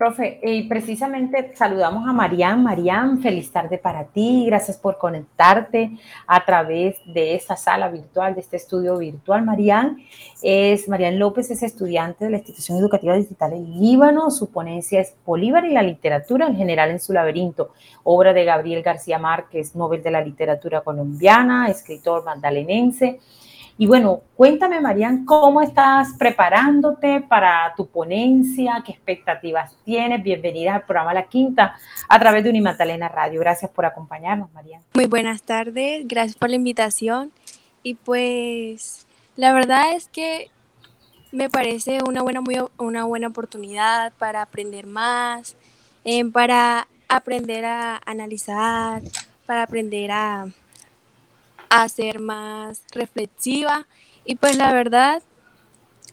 Profe, 0.00 0.40
y 0.42 0.62
precisamente 0.62 1.52
saludamos 1.54 2.08
a 2.08 2.14
Marian. 2.14 2.62
Marian, 2.62 3.20
feliz 3.20 3.52
tarde 3.52 3.76
para 3.76 4.04
ti. 4.04 4.44
Gracias 4.46 4.78
por 4.78 4.96
conectarte 4.96 5.90
a 6.26 6.42
través 6.46 6.96
de 7.04 7.34
esta 7.34 7.54
sala 7.54 7.90
virtual, 7.90 8.34
de 8.34 8.40
este 8.40 8.56
estudio 8.56 8.96
virtual. 8.96 9.44
Marian 9.44 9.98
es 10.40 10.88
Marian 10.88 11.18
López, 11.18 11.50
es 11.50 11.62
estudiante 11.62 12.24
de 12.24 12.30
la 12.30 12.38
Institución 12.38 12.78
Educativa 12.78 13.14
Digital 13.14 13.52
en 13.52 13.78
Líbano. 13.78 14.30
Su 14.30 14.50
ponencia 14.50 15.02
es 15.02 15.14
Bolívar 15.26 15.66
y 15.66 15.74
la 15.74 15.82
literatura 15.82 16.46
en 16.46 16.56
general 16.56 16.90
en 16.90 16.98
su 16.98 17.12
laberinto, 17.12 17.74
obra 18.02 18.32
de 18.32 18.46
Gabriel 18.46 18.82
García 18.82 19.18
Márquez, 19.18 19.76
Nobel 19.76 20.02
de 20.02 20.12
la 20.12 20.22
Literatura 20.22 20.80
Colombiana, 20.80 21.68
escritor 21.68 22.24
magdalenense. 22.24 23.20
Y 23.80 23.86
bueno, 23.86 24.24
cuéntame, 24.36 24.78
Marian, 24.78 25.24
¿cómo 25.24 25.62
estás 25.62 26.08
preparándote 26.18 27.22
para 27.22 27.72
tu 27.78 27.86
ponencia? 27.86 28.82
¿Qué 28.84 28.92
expectativas 28.92 29.74
tienes? 29.86 30.22
Bienvenida 30.22 30.74
al 30.74 30.84
programa 30.84 31.14
La 31.14 31.22
Quinta 31.28 31.76
a 32.06 32.20
través 32.20 32.44
de 32.44 32.50
Unimatalena 32.50 33.08
Radio. 33.08 33.40
Gracias 33.40 33.70
por 33.70 33.86
acompañarnos, 33.86 34.52
Marian. 34.52 34.82
Muy 34.92 35.06
buenas 35.06 35.44
tardes, 35.44 36.06
gracias 36.06 36.36
por 36.36 36.50
la 36.50 36.56
invitación. 36.56 37.32
Y 37.82 37.94
pues 37.94 39.06
la 39.36 39.54
verdad 39.54 39.94
es 39.94 40.08
que 40.08 40.50
me 41.32 41.48
parece 41.48 42.00
una 42.06 42.20
buena, 42.20 42.42
muy, 42.42 42.58
una 42.76 43.04
buena 43.04 43.28
oportunidad 43.28 44.12
para 44.18 44.42
aprender 44.42 44.86
más, 44.86 45.56
eh, 46.04 46.22
para 46.26 46.86
aprender 47.08 47.64
a 47.64 47.98
analizar, 48.04 49.00
para 49.46 49.62
aprender 49.62 50.10
a 50.10 50.48
a 51.70 51.88
ser 51.88 52.18
más 52.18 52.82
reflexiva 52.92 53.86
y 54.24 54.34
pues 54.34 54.56
la 54.56 54.72
verdad 54.72 55.22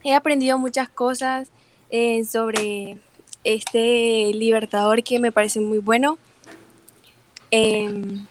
he 0.04 0.14
aprendido 0.14 0.58
muchas 0.58 0.88
cosas 0.88 1.50
eh, 1.90 2.24
sobre 2.24 2.98
este 3.44 4.30
libertador 4.34 5.02
que 5.02 5.18
me 5.18 5.32
parece 5.32 5.60
muy 5.60 5.78
bueno. 5.78 6.18
Em, 7.50 8.26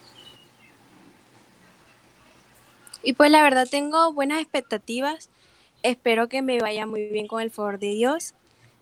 y 3.03 3.13
pues 3.13 3.29
la 3.29 3.43
verdad 3.43 3.67
tengo 3.69 4.13
buenas 4.13 4.41
expectativas. 4.41 5.29
Espero 5.83 6.29
que 6.29 6.41
me 6.41 6.59
vaya 6.59 6.85
muy 6.85 7.07
bien 7.07 7.27
con 7.27 7.41
el 7.41 7.51
favor 7.51 7.77
de 7.77 7.89
Dios. 7.89 8.33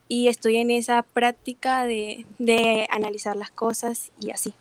Y 0.08 0.28
estoy 0.28 0.58
en 0.58 0.70
esa 0.70 1.02
práctica 1.02 1.86
de, 1.86 2.28
de 2.38 2.88
analizar 2.91 3.36
las 3.36 3.50
cosas 3.50 4.12
y 4.20 4.30
así. 4.30 4.54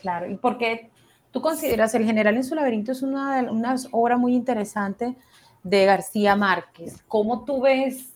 Claro, 0.00 0.30
¿y 0.30 0.36
por 0.36 0.56
qué 0.56 0.90
¿Tú 1.34 1.40
consideras 1.40 1.92
El 1.96 2.04
General 2.04 2.36
en 2.36 2.44
su 2.44 2.54
laberinto 2.54 2.92
es 2.92 3.02
una, 3.02 3.42
una 3.50 3.74
obra 3.90 4.16
muy 4.16 4.36
interesante 4.36 5.16
de 5.64 5.84
García 5.84 6.36
Márquez? 6.36 7.02
¿Cómo 7.08 7.44
tú 7.44 7.62
ves 7.62 8.12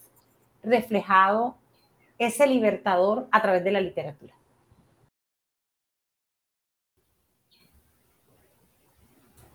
reflejado 0.63 1.57
ese 2.17 2.47
libertador 2.47 3.27
a 3.33 3.43
través 3.43 3.65
de 3.65 3.73
la 3.73 3.81
literatura? 3.81 4.33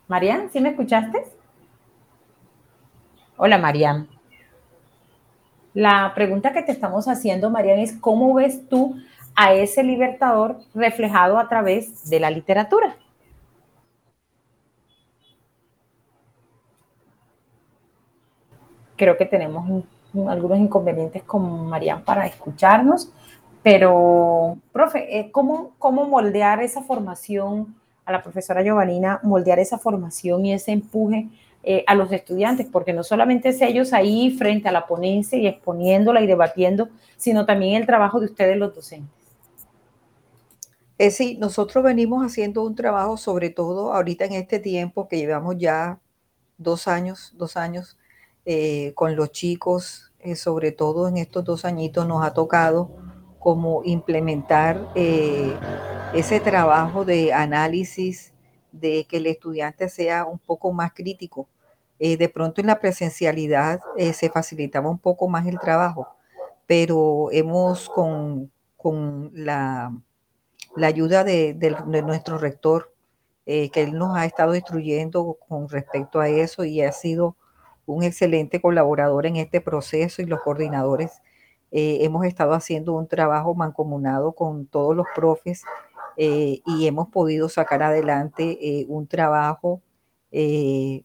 Marian, 0.09 0.51
¿sí 0.51 0.59
me 0.59 0.71
escuchaste? 0.71 1.23
Hola, 3.37 3.57
Marian. 3.57 4.09
La 5.73 6.11
pregunta 6.13 6.51
que 6.51 6.63
te 6.63 6.73
estamos 6.73 7.07
haciendo, 7.07 7.49
Marian, 7.49 7.79
es 7.79 7.93
¿cómo 7.93 8.33
ves 8.33 8.67
tú 8.67 8.97
a 9.35 9.53
ese 9.53 9.83
libertador 9.83 10.59
reflejado 10.75 11.39
a 11.39 11.47
través 11.47 12.09
de 12.09 12.19
la 12.19 12.29
literatura? 12.29 12.97
Creo 18.95 19.17
que 19.17 19.25
tenemos 19.25 19.83
algunos 20.27 20.59
inconvenientes 20.59 21.23
con 21.23 21.67
Marian 21.67 22.03
para 22.03 22.25
escucharnos, 22.27 23.11
pero, 23.63 24.57
profe, 24.73 25.17
eh, 25.17 25.31
¿cómo, 25.31 25.71
¿cómo 25.79 26.05
moldear 26.05 26.61
esa 26.61 26.83
formación 26.83 27.73
a 28.05 28.11
la 28.11 28.21
profesora 28.21 28.61
Giovanina, 28.61 29.21
moldear 29.23 29.57
esa 29.59 29.77
formación 29.77 30.45
y 30.45 30.53
ese 30.53 30.73
empuje 30.73 31.29
eh, 31.63 31.85
a 31.87 31.95
los 31.95 32.11
estudiantes? 32.11 32.67
Porque 32.69 32.91
no 32.91 33.03
solamente 33.03 33.49
es 33.49 33.61
ellos 33.61 33.93
ahí 33.93 34.31
frente 34.37 34.67
a 34.67 34.73
la 34.73 34.85
ponencia 34.85 35.39
y 35.39 35.47
exponiéndola 35.47 36.21
y 36.21 36.27
debatiendo, 36.27 36.89
sino 37.15 37.45
también 37.45 37.75
el 37.75 37.85
trabajo 37.85 38.19
de 38.19 38.25
ustedes 38.25 38.57
los 38.57 38.75
docentes. 38.75 39.09
Eh, 40.97 41.09
sí, 41.09 41.37
nosotros 41.39 41.85
venimos 41.85 42.25
haciendo 42.25 42.63
un 42.63 42.75
trabajo, 42.75 43.15
sobre 43.15 43.49
todo 43.49 43.93
ahorita 43.93 44.25
en 44.25 44.33
este 44.33 44.59
tiempo 44.59 45.07
que 45.07 45.17
llevamos 45.17 45.57
ya 45.57 45.99
dos 46.57 46.89
años, 46.89 47.33
dos 47.37 47.55
años 47.55 47.97
eh, 48.45 48.91
con 48.95 49.15
los 49.15 49.31
chicos, 49.31 50.11
eh, 50.19 50.35
sobre 50.35 50.73
todo 50.73 51.07
en 51.07 51.15
estos 51.15 51.45
dos 51.45 51.63
añitos, 51.63 52.05
nos 52.05 52.25
ha 52.25 52.33
tocado 52.33 52.91
como 53.39 53.83
implementar 53.85 54.91
eh, 54.95 55.53
ese 56.13 56.41
trabajo 56.41 57.05
de 57.05 57.31
análisis, 57.31 58.33
de 58.73 59.05
que 59.05 59.17
el 59.17 59.27
estudiante 59.27 59.87
sea 59.87 60.25
un 60.25 60.39
poco 60.39 60.73
más 60.73 60.93
crítico. 60.93 61.47
de 61.99 62.27
pronto 62.29 62.59
en 62.59 62.67
la 62.67 62.79
presencialidad 62.81 63.79
se 64.13 64.29
facilitaba 64.29 64.89
un 64.89 64.99
poco 64.99 65.29
más 65.29 65.47
el 65.47 65.59
trabajo, 65.59 66.07
pero 66.67 67.29
hemos 67.31 67.89
con, 67.89 68.51
la, 69.33 69.93
ayuda 70.81 71.23
de, 71.23 71.53
de 71.53 72.01
nuestro 72.01 72.37
rector, 72.37 72.93
que 73.45 73.71
él 73.75 73.93
nos 73.93 74.17
ha 74.17 74.25
estado 74.25 74.55
instruyendo 74.55 75.37
con 75.47 75.69
respecto 75.69 76.19
a 76.19 76.27
eso 76.27 76.65
y 76.65 76.81
ha 76.81 76.91
sido 76.91 77.37
un 77.85 78.03
excelente 78.03 78.61
colaborador 78.61 79.25
en 79.25 79.37
este 79.37 79.61
proceso 79.61 80.21
y 80.21 80.25
los 80.25 80.41
coordinadores. 80.41 81.21
Eh, 81.71 81.99
hemos 82.01 82.25
estado 82.25 82.53
haciendo 82.53 82.93
un 82.93 83.07
trabajo 83.07 83.55
mancomunado 83.55 84.33
con 84.33 84.67
todos 84.67 84.95
los 84.95 85.07
profes 85.15 85.63
eh, 86.17 86.61
y 86.65 86.87
hemos 86.87 87.09
podido 87.09 87.49
sacar 87.49 87.81
adelante 87.83 88.57
eh, 88.61 88.85
un 88.87 89.07
trabajo 89.07 89.81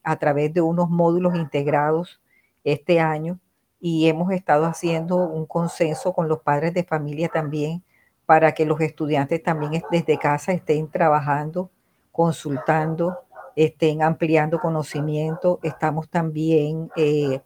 a 0.05 0.17
través 0.17 0.55
de 0.55 0.63
unos 0.63 0.89
módulos 0.89 1.35
integrados 1.37 2.19
este 2.65 2.99
año 2.99 3.39
y 3.79 4.09
hemos 4.09 4.33
estado 4.33 4.65
haciendo 4.65 5.17
un 5.17 5.45
consenso 5.45 6.15
con 6.15 6.29
los 6.29 6.41
padres 6.41 6.73
de 6.73 6.83
familia 6.83 7.29
también 7.29 7.85
para 8.25 8.53
que 8.53 8.65
los 8.65 8.81
estudiantes 8.81 9.43
también 9.43 9.83
desde 9.91 10.19
casa 10.19 10.53
estén 10.53 10.91
trabajando, 10.91 11.71
consultando 12.11 13.19
estén 13.65 14.03
ampliando 14.03 14.61
conocimiento. 14.61 15.59
Estamos 15.63 16.09
también 16.09 16.91
eh, 16.97 17.41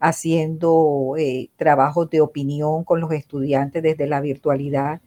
haciendo 0.00 1.14
eh, 1.18 1.50
trabajos 1.56 2.08
de 2.10 2.22
opinión 2.22 2.84
con 2.84 3.00
los 3.00 3.12
estudiantes 3.12 3.82
desde 3.82 4.06
la 4.06 4.20
virtualidad. 4.22 5.02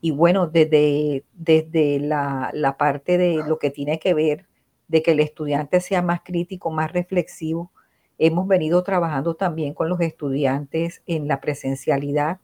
Y 0.00 0.12
bueno, 0.12 0.46
desde, 0.46 1.24
desde 1.34 2.00
la, 2.00 2.50
la 2.54 2.76
parte 2.78 3.18
de 3.18 3.42
lo 3.46 3.58
que 3.58 3.70
tiene 3.70 3.98
que 3.98 4.14
ver 4.14 4.46
de 4.88 5.02
que 5.02 5.12
el 5.12 5.20
estudiante 5.20 5.80
sea 5.80 6.00
más 6.00 6.20
crítico, 6.24 6.70
más 6.70 6.92
reflexivo, 6.92 7.70
hemos 8.18 8.48
venido 8.48 8.82
trabajando 8.82 9.34
también 9.34 9.74
con 9.74 9.88
los 9.90 10.00
estudiantes 10.00 11.02
en 11.06 11.28
la 11.28 11.40
presencialidad, 11.40 12.40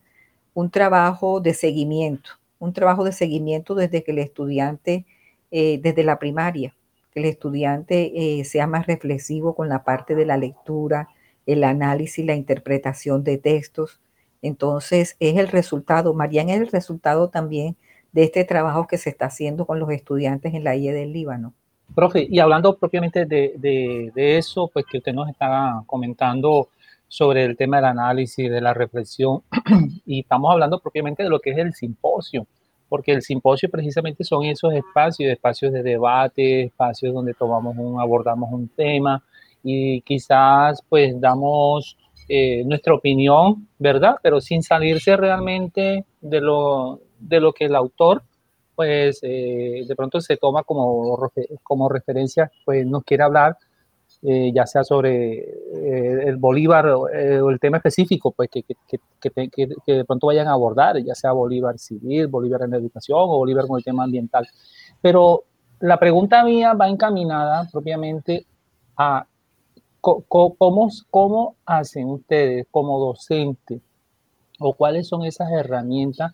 un 0.55 0.71
trabajo 0.71 1.41
de 1.41 1.55
seguimiento, 1.55 2.33
un 2.59 2.75
trabajo 2.75 3.05
de 3.05 3.13
seguimiento 3.13 3.75
desde 3.75 4.03
que 4.05 4.11
el 4.13 4.19
estudiante, 4.19 5.07
eh, 5.51 5.79
desde 5.83 6.05
la 6.05 6.19
primaria, 6.19 6.75
que 7.13 7.21
el 7.21 7.27
estudiante 7.27 8.13
eh, 8.15 8.45
sea 8.45 8.67
más 8.67 8.87
reflexivo 8.87 9.55
con 9.55 9.69
la 9.69 9.85
parte 9.85 10.15
de 10.15 10.27
la 10.27 10.37
lectura, 10.37 11.09
el 11.47 11.65
análisis, 11.65 12.25
la 12.25 12.35
interpretación 12.35 13.23
de 13.23 13.39
textos. 13.39 14.01
Entonces, 14.41 15.17
es 15.21 15.37
el 15.37 15.49
resultado, 15.49 16.15
Marian, 16.15 16.49
es 16.49 16.61
el 16.61 16.69
resultado 16.69 17.29
también 17.29 17.77
de 18.13 18.25
este 18.25 18.45
trabajo 18.45 18.87
que 18.87 18.99
se 18.99 19.11
está 19.11 19.27
haciendo 19.27 19.67
con 19.67 19.79
los 19.79 19.91
estudiantes 19.91 20.55
en 20.55 20.65
la 20.65 20.75
IE 20.75 20.93
del 20.93 21.13
Líbano. 21.13 21.55
Profe, 21.95 22.27
y 22.29 22.39
hablando 22.39 22.77
propiamente 22.77 23.27
de, 23.27 23.53
de 23.59 24.39
eso, 24.39 24.71
pues 24.73 24.87
que 24.91 24.99
usted 24.99 25.13
nos 25.13 25.29
está 25.29 25.83
comentando 25.87 26.69
sobre 27.09 27.45
el 27.45 27.57
tema 27.57 27.77
del 27.77 27.87
análisis, 27.87 28.51
de 28.51 28.61
la 28.61 28.73
reflexión, 28.73 29.43
y 30.07 30.21
estamos 30.21 30.51
hablando 30.51 30.81
propiamente 30.81 31.23
de 31.23 31.29
lo 31.29 31.41
que 31.41 31.51
es 31.51 31.59
el 31.59 31.75
simposio 31.75 32.47
porque 32.93 33.13
el 33.13 33.23
simposio 33.23 33.71
precisamente 33.71 34.23
son 34.23 34.45
esos 34.45 34.75
espacios, 34.75 35.33
espacios 35.33 35.73
de 35.73 35.83
debate, 35.83 36.65
espacios 36.65 37.15
donde 37.15 37.33
tomamos 37.33 37.75
un, 37.79 37.99
abordamos 37.99 38.53
un 38.53 38.69
tema 38.69 39.25
y 39.65 40.03
quizás 40.03 40.83
pues 40.91 41.19
damos 41.19 41.97
eh, 42.29 42.63
nuestra 42.67 42.93
opinión, 42.93 43.67
¿verdad? 43.79 44.17
Pero 44.23 44.43
sin 44.43 44.63
salirse 44.63 45.17
realmente 45.17 46.05
de 46.21 46.41
lo, 46.43 47.01
de 47.19 47.41
lo 47.41 47.55
que 47.55 47.65
el 47.65 47.77
autor 47.77 48.25
pues 48.75 49.21
eh, 49.23 49.85
de 49.89 49.97
pronto 49.97 50.21
se 50.21 50.37
toma 50.37 50.63
como, 50.63 51.31
como 51.63 51.89
referencia, 51.89 52.53
pues 52.63 52.87
nos 52.87 53.05
quiere 53.05 53.23
hablar 53.23 53.57
eh, 54.25 54.53
ya 54.55 54.67
sea 54.67 54.85
sobre 54.85 55.39
eh, 55.39 56.25
el 56.27 56.37
Bolívar 56.37 56.87
eh, 57.13 57.41
o 57.41 57.51
el 57.51 57.59
tema 57.59 57.79
específico, 57.79 58.31
pues 58.31 58.49
que, 58.49 58.63
que, 58.63 58.77
que, 59.21 59.93
de 59.93 60.05
pronto 60.05 60.29
vayan 60.29 60.47
a 60.47 60.53
abordar, 60.53 60.97
ya 61.03 61.15
sea 61.17 61.33
Bolívar 61.33 61.77
civil, 61.77 62.29
Bolívar 62.29 62.63
en 62.63 62.75
educación 62.75 63.19
o 63.21 63.39
Bolívar 63.39 63.67
con 63.67 63.79
el 63.79 63.85
tema 63.85 64.05
ambiental. 64.05 64.47
Pero 65.01 65.43
la 65.81 65.99
pregunta 65.99 66.45
mía 66.45 66.73
va 66.75 66.89
encaminada 66.89 67.69
propiamente 67.73 68.47
a 68.97 69.27
cómo, 70.01 70.89
cómo 71.11 71.57
hacen 71.67 72.09
ustedes 72.09 72.67
como 72.71 73.01
docente 73.01 73.81
o 74.61 74.75
cuáles 74.75 75.09
son 75.09 75.25
esas 75.25 75.51
herramientas 75.51 76.33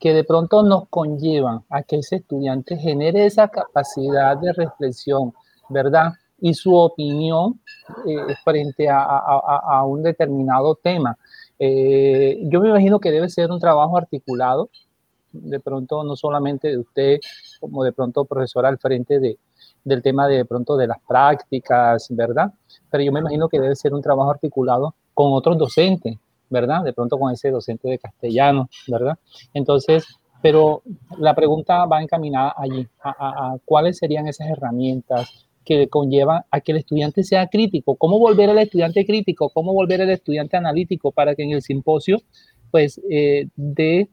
que 0.00 0.12
de 0.12 0.24
pronto 0.24 0.64
nos 0.64 0.88
conllevan 0.88 1.62
a 1.70 1.84
que 1.84 1.98
ese 1.98 2.16
estudiante 2.16 2.76
genere 2.76 3.26
esa 3.26 3.46
capacidad 3.46 4.36
de 4.36 4.52
reflexión, 4.52 5.32
¿verdad? 5.68 6.14
Y 6.42 6.52
su 6.54 6.74
opinión 6.74 7.60
eh, 8.06 8.34
frente 8.44 8.88
a, 8.90 9.82
un 9.86 10.02
determinado 10.02 10.74
tema. 10.74 11.16
Eh, 11.58 12.40
yo 12.44 12.60
me 12.60 12.68
imagino 12.68 12.98
que 12.98 13.10
debe 13.10 13.30
ser 13.30 13.50
un 13.50 13.60
trabajo 13.60 13.96
articulado, 13.96 14.68
de 15.32 15.60
pronto 15.60 16.04
no 16.04 16.16
solamente 16.16 16.68
de 16.68 16.78
usted 16.78 17.20
como 17.60 17.84
de 17.84 17.92
pronto 17.92 18.24
profesor 18.26 18.66
al 18.66 18.78
frente 18.78 19.18
de, 19.20 19.38
del 19.84 20.02
tema 20.02 20.26
de, 20.26 20.38
de 20.38 20.44
pronto 20.44 20.76
de 20.76 20.88
las 20.88 20.98
prácticas, 21.06 22.08
¿verdad? 22.10 22.52
Pero 22.90 23.04
yo 23.04 23.12
me 23.12 23.20
imagino 23.20 23.48
que 23.48 23.60
debe 23.60 23.74
ser 23.76 23.94
un 23.94 24.02
trabajo 24.02 24.30
articulado 24.30 24.94
con 25.14 25.32
otros 25.32 25.56
docentes, 25.56 26.18
¿verdad? 26.50 26.82
De 26.84 26.92
pronto 26.92 27.18
con 27.18 27.32
ese 27.32 27.50
docente 27.50 27.88
de 27.88 27.98
castellano, 27.98 28.68
¿verdad? 28.88 29.16
Entonces, 29.54 30.04
pero 30.42 30.82
la 31.18 31.34
pregunta 31.34 31.86
va 31.86 32.02
encaminada 32.02 32.54
allí, 32.56 32.86
a, 33.02 33.56
cuáles 33.64 33.98
serían 33.98 34.26
esas 34.26 34.48
herramientas 34.48 35.46
que 35.64 35.88
conllevan 35.88 36.42
a 36.50 36.60
que 36.60 36.72
el 36.72 36.78
estudiante 36.78 37.22
sea 37.24 37.46
crítico. 37.46 37.96
¿Cómo 37.96 38.18
volver 38.18 38.50
al 38.50 38.58
estudiante 38.58 39.04
crítico? 39.06 39.50
¿Cómo 39.50 39.72
volver 39.72 40.02
al 40.02 40.10
estudiante 40.10 40.56
analítico 40.56 41.12
para 41.12 41.34
que 41.34 41.42
en 41.42 41.52
el 41.52 41.62
simposio, 41.62 42.18
pues, 42.70 43.00
eh, 43.10 43.48
dé 43.56 44.08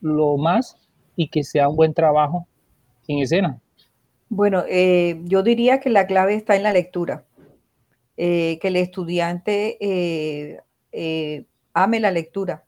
lo 0.00 0.36
más 0.36 0.76
y 1.16 1.28
que 1.28 1.44
sea 1.44 1.68
un 1.68 1.76
buen 1.76 1.94
trabajo 1.94 2.46
en 3.08 3.18
escena? 3.18 3.60
Bueno, 4.28 4.64
eh, 4.68 5.20
yo 5.24 5.42
diría 5.42 5.80
que 5.80 5.90
la 5.90 6.06
clave 6.06 6.34
está 6.34 6.56
en 6.56 6.62
la 6.62 6.72
lectura. 6.72 7.24
Eh, 8.16 8.58
que 8.60 8.68
el 8.68 8.76
estudiante 8.76 9.78
ame 11.72 12.00
la 12.00 12.10
lectura, 12.10 12.64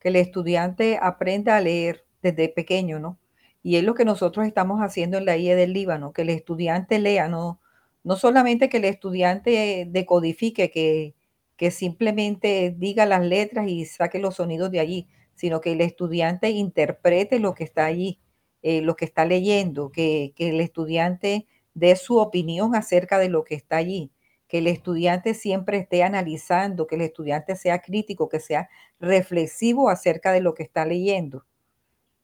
que 0.00 0.08
el 0.08 0.16
estudiante 0.16 0.98
aprenda 1.00 1.56
a 1.56 1.60
leer 1.60 2.04
desde 2.22 2.48
pequeño, 2.48 2.98
¿no? 2.98 3.18
Y 3.62 3.76
es 3.76 3.84
lo 3.84 3.94
que 3.94 4.04
nosotros 4.04 4.46
estamos 4.46 4.80
haciendo 4.80 5.18
en 5.18 5.26
la 5.26 5.36
IE 5.36 5.54
del 5.54 5.72
Líbano, 5.72 6.12
que 6.12 6.22
el 6.22 6.30
estudiante 6.30 6.98
lea, 6.98 7.28
no, 7.28 7.60
no 8.04 8.16
solamente 8.16 8.68
que 8.68 8.78
el 8.78 8.84
estudiante 8.84 9.86
decodifique, 9.88 10.70
que, 10.70 11.14
que 11.56 11.70
simplemente 11.70 12.74
diga 12.76 13.06
las 13.06 13.24
letras 13.24 13.68
y 13.68 13.84
saque 13.84 14.18
los 14.18 14.36
sonidos 14.36 14.70
de 14.70 14.80
allí, 14.80 15.08
sino 15.34 15.60
que 15.60 15.72
el 15.72 15.80
estudiante 15.80 16.50
interprete 16.50 17.38
lo 17.38 17.54
que 17.54 17.64
está 17.64 17.86
allí, 17.86 18.20
eh, 18.62 18.82
lo 18.82 18.96
que 18.96 19.04
está 19.04 19.24
leyendo, 19.24 19.90
que, 19.90 20.32
que 20.36 20.50
el 20.50 20.60
estudiante 20.60 21.46
dé 21.74 21.96
su 21.96 22.18
opinión 22.18 22.74
acerca 22.74 23.18
de 23.18 23.28
lo 23.28 23.44
que 23.44 23.54
está 23.54 23.76
allí 23.76 24.12
que 24.50 24.58
el 24.58 24.66
estudiante 24.66 25.32
siempre 25.34 25.78
esté 25.78 26.02
analizando, 26.02 26.88
que 26.88 26.96
el 26.96 27.02
estudiante 27.02 27.54
sea 27.54 27.80
crítico, 27.80 28.28
que 28.28 28.40
sea 28.40 28.68
reflexivo 28.98 29.88
acerca 29.88 30.32
de 30.32 30.40
lo 30.40 30.54
que 30.54 30.64
está 30.64 30.84
leyendo. 30.84 31.46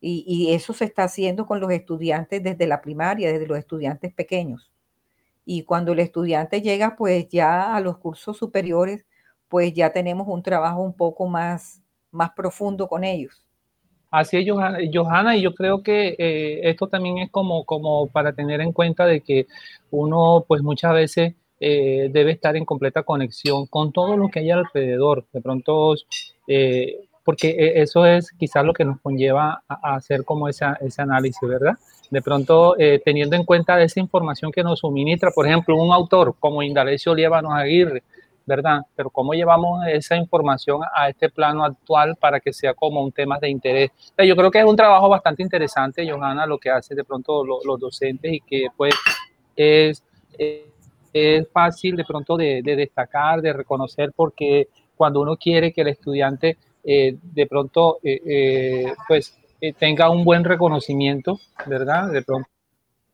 Y, 0.00 0.52
eso 0.52 0.72
se 0.72 0.84
está 0.86 1.04
haciendo 1.04 1.46
con 1.46 1.60
los 1.60 1.70
estudiantes 1.70 2.42
desde 2.42 2.66
la 2.66 2.80
primaria, 2.82 3.32
desde 3.32 3.46
los 3.46 3.58
estudiantes 3.58 4.12
pequeños. 4.12 4.72
Y 5.46 5.62
cuando 5.62 5.92
el 5.92 6.00
estudiante 6.00 6.60
llega 6.60 6.96
pues 6.96 7.28
ya 7.28 7.74
a 7.74 7.80
los 7.80 7.96
cursos 7.96 8.36
superiores, 8.36 9.06
pues 9.48 9.72
ya 9.72 9.92
tenemos 9.92 10.26
un 10.28 10.42
trabajo 10.42 10.82
un 10.82 10.92
poco 10.92 11.26
más, 11.26 11.80
más 12.10 12.32
profundo 12.32 12.88
con 12.88 13.04
ellos. 13.04 13.46
Así 14.10 14.36
es, 14.36 14.46
Johanna, 14.48 15.36
y 15.36 15.42
yo 15.42 15.54
creo 15.54 15.82
que 15.82 16.16
eh, 16.18 16.68
esto 16.68 16.88
también 16.88 17.18
es 17.18 17.30
como, 17.30 17.64
como 17.64 18.08
para 18.08 18.32
tener 18.32 18.60
en 18.60 18.72
cuenta 18.72 19.06
de 19.06 19.20
que 19.20 19.46
uno 19.90 20.44
pues 20.46 20.62
muchas 20.62 20.94
veces 20.94 21.34
eh, 21.58 22.08
debe 22.12 22.32
estar 22.32 22.56
en 22.56 22.64
completa 22.64 23.02
conexión 23.02 23.66
con 23.66 23.92
todo 23.92 24.16
lo 24.16 24.28
que 24.28 24.40
hay 24.40 24.50
alrededor. 24.50 25.26
De 25.32 25.40
pronto, 25.40 25.94
eh, 26.46 27.05
porque 27.26 27.50
e, 27.50 27.82
eso 27.82 28.06
es 28.06 28.30
quizás 28.30 28.64
lo 28.64 28.72
que 28.72 28.86
nos 28.86 28.98
conlleva 29.00 29.62
a, 29.68 29.96
hacer 29.96 30.24
como 30.24 30.48
ese 30.48 30.64
análisis, 30.96 31.46
¿verdad? 31.46 31.74
De 32.10 32.22
pronto, 32.22 32.74
eh, 32.78 33.02
teniendo 33.04 33.36
en 33.36 33.44
cuenta 33.44 33.82
esa 33.82 34.00
información 34.00 34.50
que 34.50 34.62
nos 34.62 34.78
suministra, 34.78 35.30
por 35.32 35.46
ejemplo, 35.46 35.76
un 35.76 35.92
autor 35.92 36.36
como 36.40 36.62
Indalecio 36.62 37.14
Líbanos 37.14 37.52
Aguirre, 37.52 38.02
¿verdad? 38.46 38.82
Pero 38.94 39.10
cómo 39.10 39.34
llevamos 39.34 39.84
esa 39.88 40.16
información 40.16 40.80
a 40.94 41.08
este 41.08 41.28
plano 41.28 41.64
actual 41.64 42.16
para 42.16 42.40
que 42.40 42.52
sea 42.52 42.72
como 42.72 43.02
un 43.02 43.10
tema 43.10 43.38
de 43.40 43.50
interés. 43.50 43.90
yo 44.16 44.36
creo 44.36 44.50
que 44.50 44.60
es 44.60 44.64
un 44.64 44.76
trabajo 44.76 45.08
bastante 45.08 45.42
interesante, 45.42 46.08
Johanna, 46.08 46.46
lo 46.46 46.56
que 46.56 46.70
hace 46.70 46.94
de 46.94 47.04
pronto 47.04 47.44
los 47.44 47.80
docentes 47.80 48.32
y 48.32 48.40
que 48.40 48.68
pues 48.76 48.94
es 49.56 50.00
es 51.16 51.48
fácil 51.50 51.96
de 51.96 52.04
pronto 52.04 52.36
de, 52.36 52.62
destacar, 52.62 53.40
de 53.40 53.52
reconocer, 53.52 54.12
porque 54.14 54.68
cuando 54.96 55.20
uno 55.20 55.36
quiere 55.36 55.72
que 55.72 55.80
el 55.80 55.88
estudiante 55.88 56.58
eh, 56.88 57.16
de 57.20 57.46
pronto 57.48 57.98
eh, 58.00 58.20
eh, 58.24 58.94
pues 59.08 59.36
tenga 59.76 60.08
un 60.08 60.24
buen 60.24 60.44
reconocimiento, 60.44 61.40
¿verdad? 61.66 62.12
De 62.12 62.22
pronto 62.22 62.48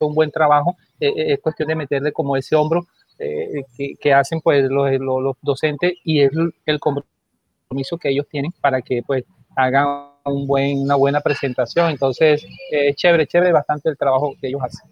un 0.01 0.15
buen 0.15 0.31
trabajo, 0.31 0.77
es 0.99 1.41
cuestión 1.41 1.69
de 1.69 1.77
meterle 1.77 2.13
como 2.13 2.37
ese 2.37 2.57
hombro 2.57 2.87
que, 3.17 4.13
hacen 4.13 4.41
pues 4.41 4.65
los, 4.65 4.91
los, 4.99 5.37
docentes 5.41 5.95
y 6.05 6.21
es 6.21 6.33
el 6.67 6.81
compromiso 6.81 7.97
que 7.99 8.11
ellos 8.11 8.27
tienen 8.29 8.53
para 8.61 8.83
que 8.83 9.03
pues 9.07 9.25
hagan 9.57 10.09
un 10.25 10.47
buen, 10.47 10.81
una 10.81 10.97
buena 10.97 11.21
presentación. 11.21 11.91
Entonces, 11.91 12.45
es 12.71 12.97
chévere, 12.97 13.29
chévere 13.29 13.53
bastante 13.53 13.89
el 13.89 13.97
trabajo 13.97 14.35
que 14.41 14.49
ellos 14.49 14.61
hacen 14.63 14.91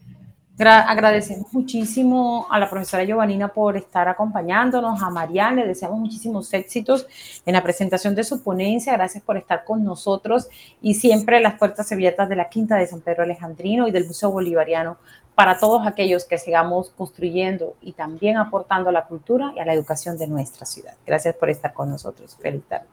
agradecemos 0.68 1.52
muchísimo 1.52 2.46
a 2.50 2.58
la 2.58 2.68
profesora 2.68 3.04
Giovanina 3.04 3.48
por 3.48 3.76
estar 3.76 4.08
acompañándonos, 4.08 5.02
a 5.02 5.08
Mariana, 5.08 5.62
le 5.62 5.68
deseamos 5.68 5.98
muchísimos 5.98 6.52
éxitos 6.52 7.06
en 7.46 7.54
la 7.54 7.62
presentación 7.62 8.14
de 8.14 8.24
su 8.24 8.42
ponencia, 8.42 8.92
gracias 8.92 9.22
por 9.22 9.36
estar 9.36 9.64
con 9.64 9.84
nosotros 9.84 10.48
y 10.82 10.94
siempre 10.94 11.40
las 11.40 11.54
puertas 11.54 11.90
abiertas 11.92 12.28
de 12.28 12.36
la 12.36 12.48
Quinta 12.48 12.76
de 12.76 12.86
San 12.86 13.00
Pedro 13.00 13.22
Alejandrino 13.22 13.88
y 13.88 13.90
del 13.90 14.06
Museo 14.06 14.30
Bolivariano 14.30 14.98
para 15.34 15.58
todos 15.58 15.86
aquellos 15.86 16.26
que 16.26 16.36
sigamos 16.36 16.90
construyendo 16.90 17.76
y 17.80 17.92
también 17.92 18.36
aportando 18.36 18.90
a 18.90 18.92
la 18.92 19.06
cultura 19.06 19.52
y 19.56 19.61
a 19.61 19.64
la 19.64 19.72
educación 19.72 20.18
de 20.18 20.26
nuestra 20.26 20.66
ciudad. 20.66 20.94
Gracias 21.06 21.34
por 21.36 21.48
estar 21.48 21.72
con 21.72 21.88
nosotros. 21.88 22.36
Feliz 22.38 22.64
tarde. 22.68 22.86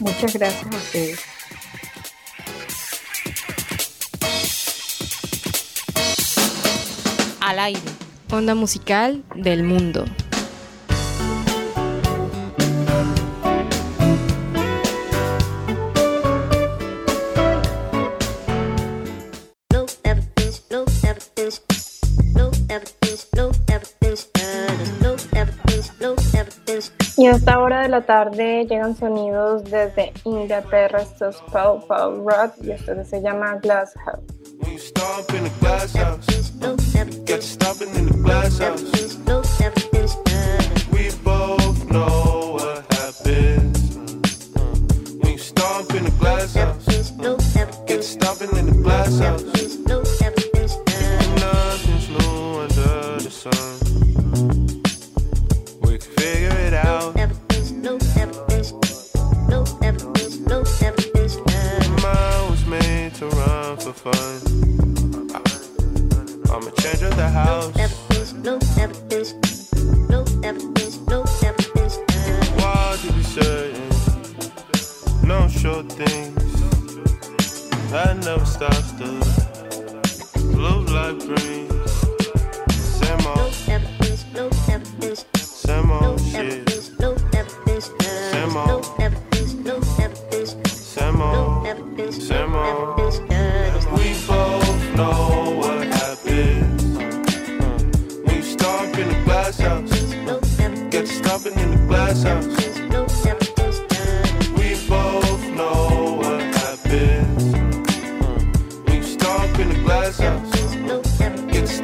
Muchas 0.00 0.34
gracias 0.34 0.72
a 0.72 0.76
ustedes. 0.76 1.35
Al 7.46 7.60
aire. 7.60 7.80
Onda 8.32 8.56
musical 8.56 9.22
del 9.36 9.62
mundo. 9.62 10.04
Y 27.18 27.26
a 27.28 27.30
esta 27.30 27.58
hora 27.58 27.82
de 27.82 27.88
la 27.88 28.02
tarde 28.02 28.66
llegan 28.68 28.94
sonidos 28.94 29.64
desde 29.64 30.12
Inglaterra, 30.24 31.00
esto 31.00 31.30
es 31.30 31.36
Paul 31.50 31.82
Paul 31.88 32.24
Rock 32.26 32.54
y 32.62 32.72
esto 32.72 32.92
se 33.04 33.22
llama 33.22 33.54
Glass 33.62 33.94
House. 34.04 34.35
Got 34.60 34.72
you 34.72 34.78
stopping 34.78 35.36
in 35.36 35.44
the 35.44 35.50
glass 35.60 35.94
house. 35.94 36.26
Get 37.24 37.42
stomping 37.42 37.94
in 37.94 38.06
the 38.06 38.16
glass 38.22 38.58
house. 38.58 38.82
We 40.92 41.10
both 41.24 41.90
know 41.90 42.52
what 42.54 42.92
happens 42.94 43.96
when 45.18 45.32
you 45.32 45.38
stomp 45.38 45.94
in 45.94 46.04
the 46.04 46.10
glass 46.18 46.54
house. 46.54 46.86
Get 47.86 47.96
you 47.96 48.02
stopping 48.02 48.56
in 48.56 48.66
the 48.66 48.82
glass 48.82 49.18
house. 49.18 50.15
house. 67.36 67.72
Why 72.56 72.96
do 73.02 73.08
you 73.14 73.22
certain? 73.22 73.90
No 75.22 75.48
short 75.48 75.92
things. 75.92 76.54
That 77.90 78.16
never 78.24 78.46
stops 78.46 78.92
the 78.92 79.10
blue 80.54 80.84
light 80.86 81.18
green. 81.18 81.65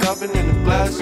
Stopping 0.03 0.34
in 0.34 0.46
the 0.48 0.64
glass 0.64 1.00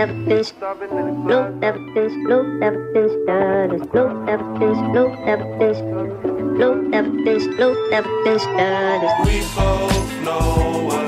never 0.00 0.14
been 0.24 1.26
no 1.26 1.50
never 1.50 1.78
been 1.92 2.24
no 2.24 2.42
never 2.42 2.92
been 2.92 3.08
status 3.22 3.92
no 3.92 4.04
never 4.24 4.58
been 4.58 4.92
no 4.94 5.14
never 5.26 5.44
been 5.58 6.58
no 6.58 6.74
never 6.74 7.10
been 7.10 7.56
no 7.58 7.74
never 7.90 8.24
been 8.24 8.38
status 8.38 9.12
we 9.26 9.40
both 9.54 10.22
know 10.24 10.99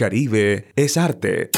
Caribe 0.00 0.72
es 0.76 0.96
arte. 0.96 1.50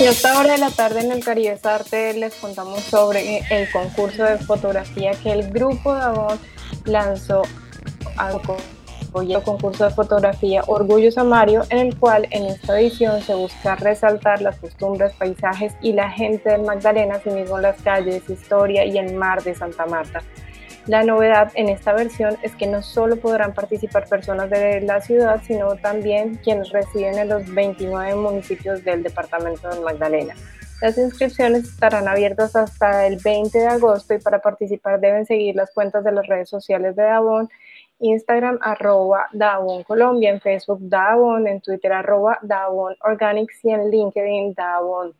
Y 0.00 0.04
a 0.06 0.10
esta 0.10 0.38
hora 0.38 0.52
de 0.52 0.58
la 0.58 0.70
tarde 0.70 1.00
en 1.00 1.12
el 1.12 1.22
Caribe 1.22 1.60
Arte 1.62 2.14
les 2.14 2.32
contamos 2.36 2.80
sobre 2.84 3.40
el 3.50 3.70
concurso 3.70 4.24
de 4.24 4.38
fotografía 4.38 5.10
que 5.22 5.32
el 5.32 5.50
grupo 5.50 5.94
de 5.94 6.00
Avon 6.00 6.40
lanzó 6.86 7.42
al 9.16 9.42
concurso 9.42 9.84
de 9.84 9.90
fotografía 9.90 10.62
Orgullo 10.66 11.10
Samario, 11.12 11.62
en 11.70 11.78
el 11.78 11.98
cual 11.98 12.26
en 12.30 12.46
esta 12.46 12.78
edición 12.80 13.22
se 13.22 13.34
busca 13.34 13.76
resaltar 13.76 14.42
las 14.42 14.58
costumbres, 14.58 15.12
paisajes 15.14 15.72
y 15.80 15.92
la 15.92 16.10
gente 16.10 16.50
del 16.50 16.62
Magdalena, 16.62 17.16
asimismo 17.16 17.58
las 17.58 17.80
calles, 17.82 18.28
historia 18.28 18.84
y 18.84 18.98
el 18.98 19.14
mar 19.14 19.42
de 19.42 19.54
Santa 19.54 19.86
Marta. 19.86 20.22
La 20.86 21.02
novedad 21.02 21.50
en 21.54 21.68
esta 21.68 21.94
versión 21.94 22.36
es 22.42 22.54
que 22.56 22.66
no 22.66 22.82
solo 22.82 23.16
podrán 23.16 23.54
participar 23.54 24.06
personas 24.06 24.50
de 24.50 24.80
la 24.82 25.00
ciudad, 25.00 25.40
sino 25.46 25.76
también 25.76 26.34
quienes 26.42 26.70
residen 26.70 27.16
en 27.18 27.28
los 27.28 27.54
29 27.54 28.16
municipios 28.16 28.84
del 28.84 29.02
departamento 29.02 29.68
de 29.70 29.80
Magdalena. 29.80 30.34
Las 30.82 30.98
inscripciones 30.98 31.64
estarán 31.64 32.08
abiertas 32.08 32.54
hasta 32.56 33.06
el 33.06 33.18
20 33.22 33.56
de 33.58 33.66
agosto 33.66 34.12
y 34.12 34.18
para 34.18 34.40
participar 34.40 35.00
deben 35.00 35.24
seguir 35.24 35.54
las 35.54 35.70
cuentas 35.72 36.04
de 36.04 36.12
las 36.12 36.26
redes 36.26 36.50
sociales 36.50 36.96
de 36.96 37.04
Davon, 37.04 37.48
Instagram 38.00 38.58
arroba 38.60 39.28
Davon 39.32 39.82
Colombia, 39.84 40.30
en 40.30 40.40
Facebook 40.40 40.78
Davon, 40.82 41.46
en 41.46 41.60
Twitter 41.60 41.92
arroba 41.92 42.38
Davon 42.42 42.94
Organics 43.00 43.64
y 43.64 43.70
en 43.70 43.90
LinkedIn 43.90 44.54
Davon. 44.54 45.14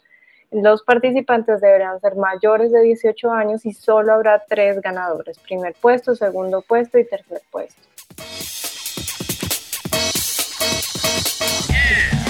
Los 0.51 0.83
participantes 0.83 1.61
deberán 1.61 2.01
ser 2.01 2.15
mayores 2.17 2.71
de 2.71 2.83
18 2.83 3.31
años 3.31 3.67
y 3.67 3.73
solo 3.73 4.13
habrá 4.13 4.45
tres 4.47 4.81
ganadores, 4.81 5.39
primer 5.41 5.75
puesto, 5.81 6.15
segundo 6.15 6.63
puesto 6.63 6.99
y 6.99 7.05
tercer 7.05 7.43
puesto. 7.51 7.83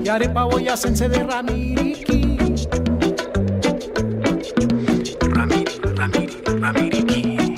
y 0.03 0.07
arepa 0.07 0.43
boyacense 0.43 1.09
de 1.09 1.23
ramiriqui. 1.23 2.37
Ramiri, 5.21 5.73
ramiri, 5.95 6.37
ramiriqui. 6.61 7.55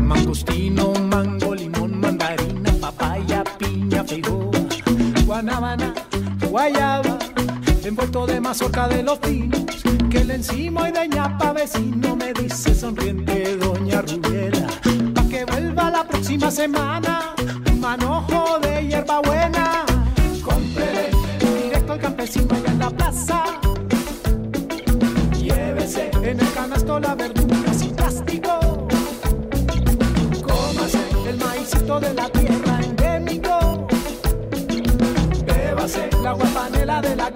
Mangostino, 0.00 0.92
mango, 1.10 1.52
limón, 1.52 1.98
mandarina, 1.98 2.70
papaya, 2.80 3.42
piña, 3.58 4.04
feijoa, 4.04 4.52
guanábana, 5.26 5.92
guayaba, 6.48 6.91
de 8.26 8.40
mazorca 8.40 8.88
de 8.88 9.02
los 9.02 9.18
pinos, 9.18 9.64
que 10.10 10.24
le 10.24 10.34
encima 10.34 10.88
y 10.88 10.92
de 10.92 11.08
ñapa 11.08 11.52
vecino 11.52 12.14
me 12.14 12.32
dice 12.32 12.74
sonriente 12.74 13.56
doña 13.56 14.02
Rubiela, 14.02 14.66
pa' 15.14 15.24
que 15.28 15.44
vuelva 15.44 15.90
la 15.90 16.04
próxima 16.06 16.50
semana, 16.50 17.34
manojo 17.80 18.58
de 18.60 18.86
hierba 18.86 19.20
buena. 19.20 19.84
Cómprele 20.44 21.10
directo 21.40 21.92
al 21.94 22.00
campesino 22.00 22.54
allá 22.54 22.70
en 22.70 22.78
la 22.78 22.90
plaza. 22.90 23.44
Llévese 25.38 26.10
en 26.22 26.40
el 26.40 26.52
canasto 26.52 27.00
la 27.00 27.14
verdura 27.14 27.74
sin 27.74 27.94
plástico. 27.96 28.88
Cómase 30.46 31.00
el 31.28 31.38
maízito 31.38 31.98
de 31.98 32.14
la 32.14 32.28
tierra 32.28 32.80
endémico. 32.82 33.86
Bébase 35.46 36.08
la 36.22 36.30
agua 36.30 36.46
panela 36.54 37.00
de 37.00 37.16
la 37.16 37.30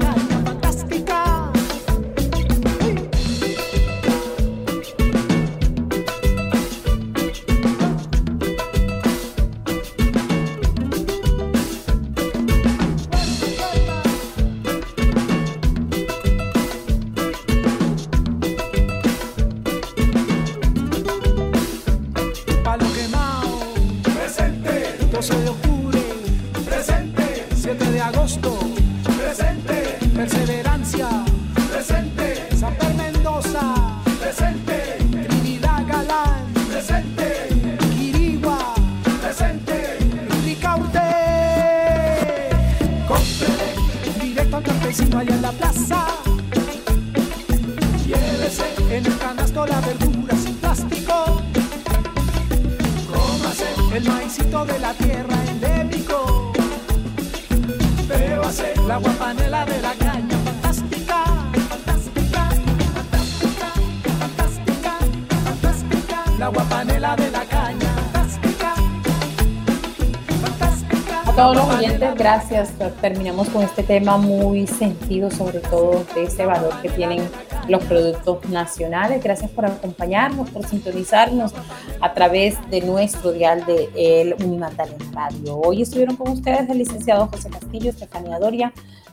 gracias. 72.27 72.73
Terminamos 73.01 73.49
con 73.51 73.63
este 73.63 73.85
tema 73.85 74.17
muy 74.17 74.67
sentido, 74.67 75.31
sobre 75.31 75.61
todo 75.61 76.05
de 76.17 76.25
ese 76.25 76.45
valor 76.45 76.75
que 76.83 76.89
tienen 76.89 77.23
los 77.69 77.85
productos 77.85 78.45
nacionales. 78.51 79.23
Gracias 79.23 79.49
por 79.49 79.65
acompañarnos, 79.65 80.51
por 80.51 80.67
sintonizarnos 80.67 81.55
a 82.01 82.15
través 82.15 82.59
de 82.69 82.81
nuestro 82.81 83.31
dial 83.31 83.65
de 83.65 83.91
El 83.95 84.35
Unimagdalena 84.45 85.05
Radio. 85.13 85.57
Hoy 85.57 85.83
estuvieron 85.83 86.17
con 86.17 86.33
ustedes 86.33 86.69
el 86.69 86.79
licenciado 86.79 87.29
José 87.29 87.49
Castillo, 87.49 87.91
Estefanía 87.91 88.41
Doria, 88.41 88.73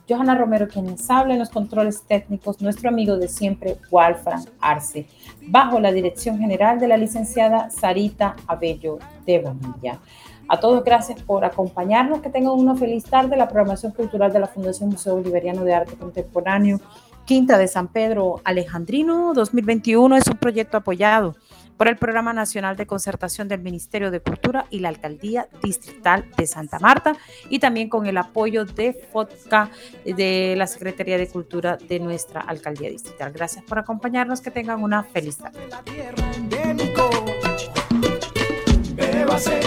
Johanna 0.09 0.33
Romero, 0.33 0.67
quien 0.67 0.87
les 0.87 1.07
habla 1.07 1.33
en 1.33 1.39
los 1.39 1.51
controles 1.51 2.01
técnicos, 2.07 2.61
nuestro 2.61 2.89
amigo 2.89 3.17
de 3.17 3.27
siempre, 3.27 3.77
Walfran 3.91 4.43
Arce, 4.59 5.05
bajo 5.43 5.79
la 5.79 5.91
dirección 5.91 6.39
general 6.39 6.79
de 6.79 6.87
la 6.87 6.97
licenciada 6.97 7.69
Sarita 7.69 8.35
Abello 8.47 8.97
de 9.27 9.37
Bonilla. 9.37 9.99
A 10.47 10.59
todos 10.59 10.83
gracias 10.83 11.21
por 11.21 11.45
acompañarnos, 11.45 12.21
que 12.21 12.29
tengan 12.29 12.53
una 12.53 12.75
feliz 12.75 13.05
tarde. 13.05 13.37
La 13.37 13.47
programación 13.47 13.91
cultural 13.91 14.31
de 14.31 14.39
la 14.39 14.47
Fundación 14.47 14.89
Museo 14.89 15.15
Bolivariano 15.15 15.63
de 15.63 15.73
Arte 15.73 15.95
Contemporáneo 15.95 16.79
Quinta 17.25 17.57
de 17.57 17.69
San 17.69 17.87
Pedro 17.87 18.41
Alejandrino 18.43 19.33
2021 19.33 20.17
es 20.17 20.27
un 20.27 20.37
proyecto 20.37 20.75
apoyado 20.75 21.37
por 21.77 21.87
el 21.87 21.95
Programa 21.95 22.33
Nacional 22.33 22.75
de 22.75 22.85
Concertación 22.85 23.47
del 23.47 23.61
Ministerio 23.61 24.11
de 24.11 24.19
Cultura 24.19 24.65
y 24.69 24.79
la 24.79 24.89
Alcaldía 24.89 25.47
Distrital 25.63 26.29
de 26.37 26.45
Santa 26.47 26.79
Marta 26.79 27.15
y 27.49 27.59
también 27.59 27.87
con 27.87 28.07
el 28.07 28.17
apoyo 28.17 28.65
de 28.65 28.93
FODCA 28.93 29.71
de 30.05 30.55
la 30.57 30.67
Secretaría 30.67 31.17
de 31.17 31.27
Cultura 31.27 31.77
de 31.77 31.99
nuestra 31.99 32.41
Alcaldía 32.41 32.89
Distrital. 32.89 33.31
Gracias 33.31 33.63
por 33.63 33.79
acompañarnos, 33.79 34.41
que 34.41 34.51
tengan 34.51 34.83
una 34.83 35.03
feliz 35.03 35.37
tarde. 35.37 35.59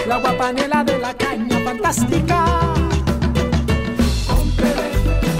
La 0.07 0.15
agua 0.15 0.37
panela 0.37 0.81
de 0.81 0.97
la 0.97 1.13
caña 1.13 1.59
fantástica. 1.59 2.45
Cómprele 4.25 4.87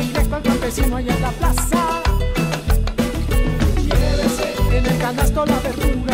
directo 0.01 0.35
al 0.35 0.43
campesino 0.43 0.97
allá 0.97 1.15
en 1.15 1.21
la 1.21 1.31
plaza. 1.31 2.01
Llévese 3.77 4.53
en 4.77 4.85
el 4.85 4.97
canasto 4.97 5.45
la 5.45 5.59
verdura 5.59 6.13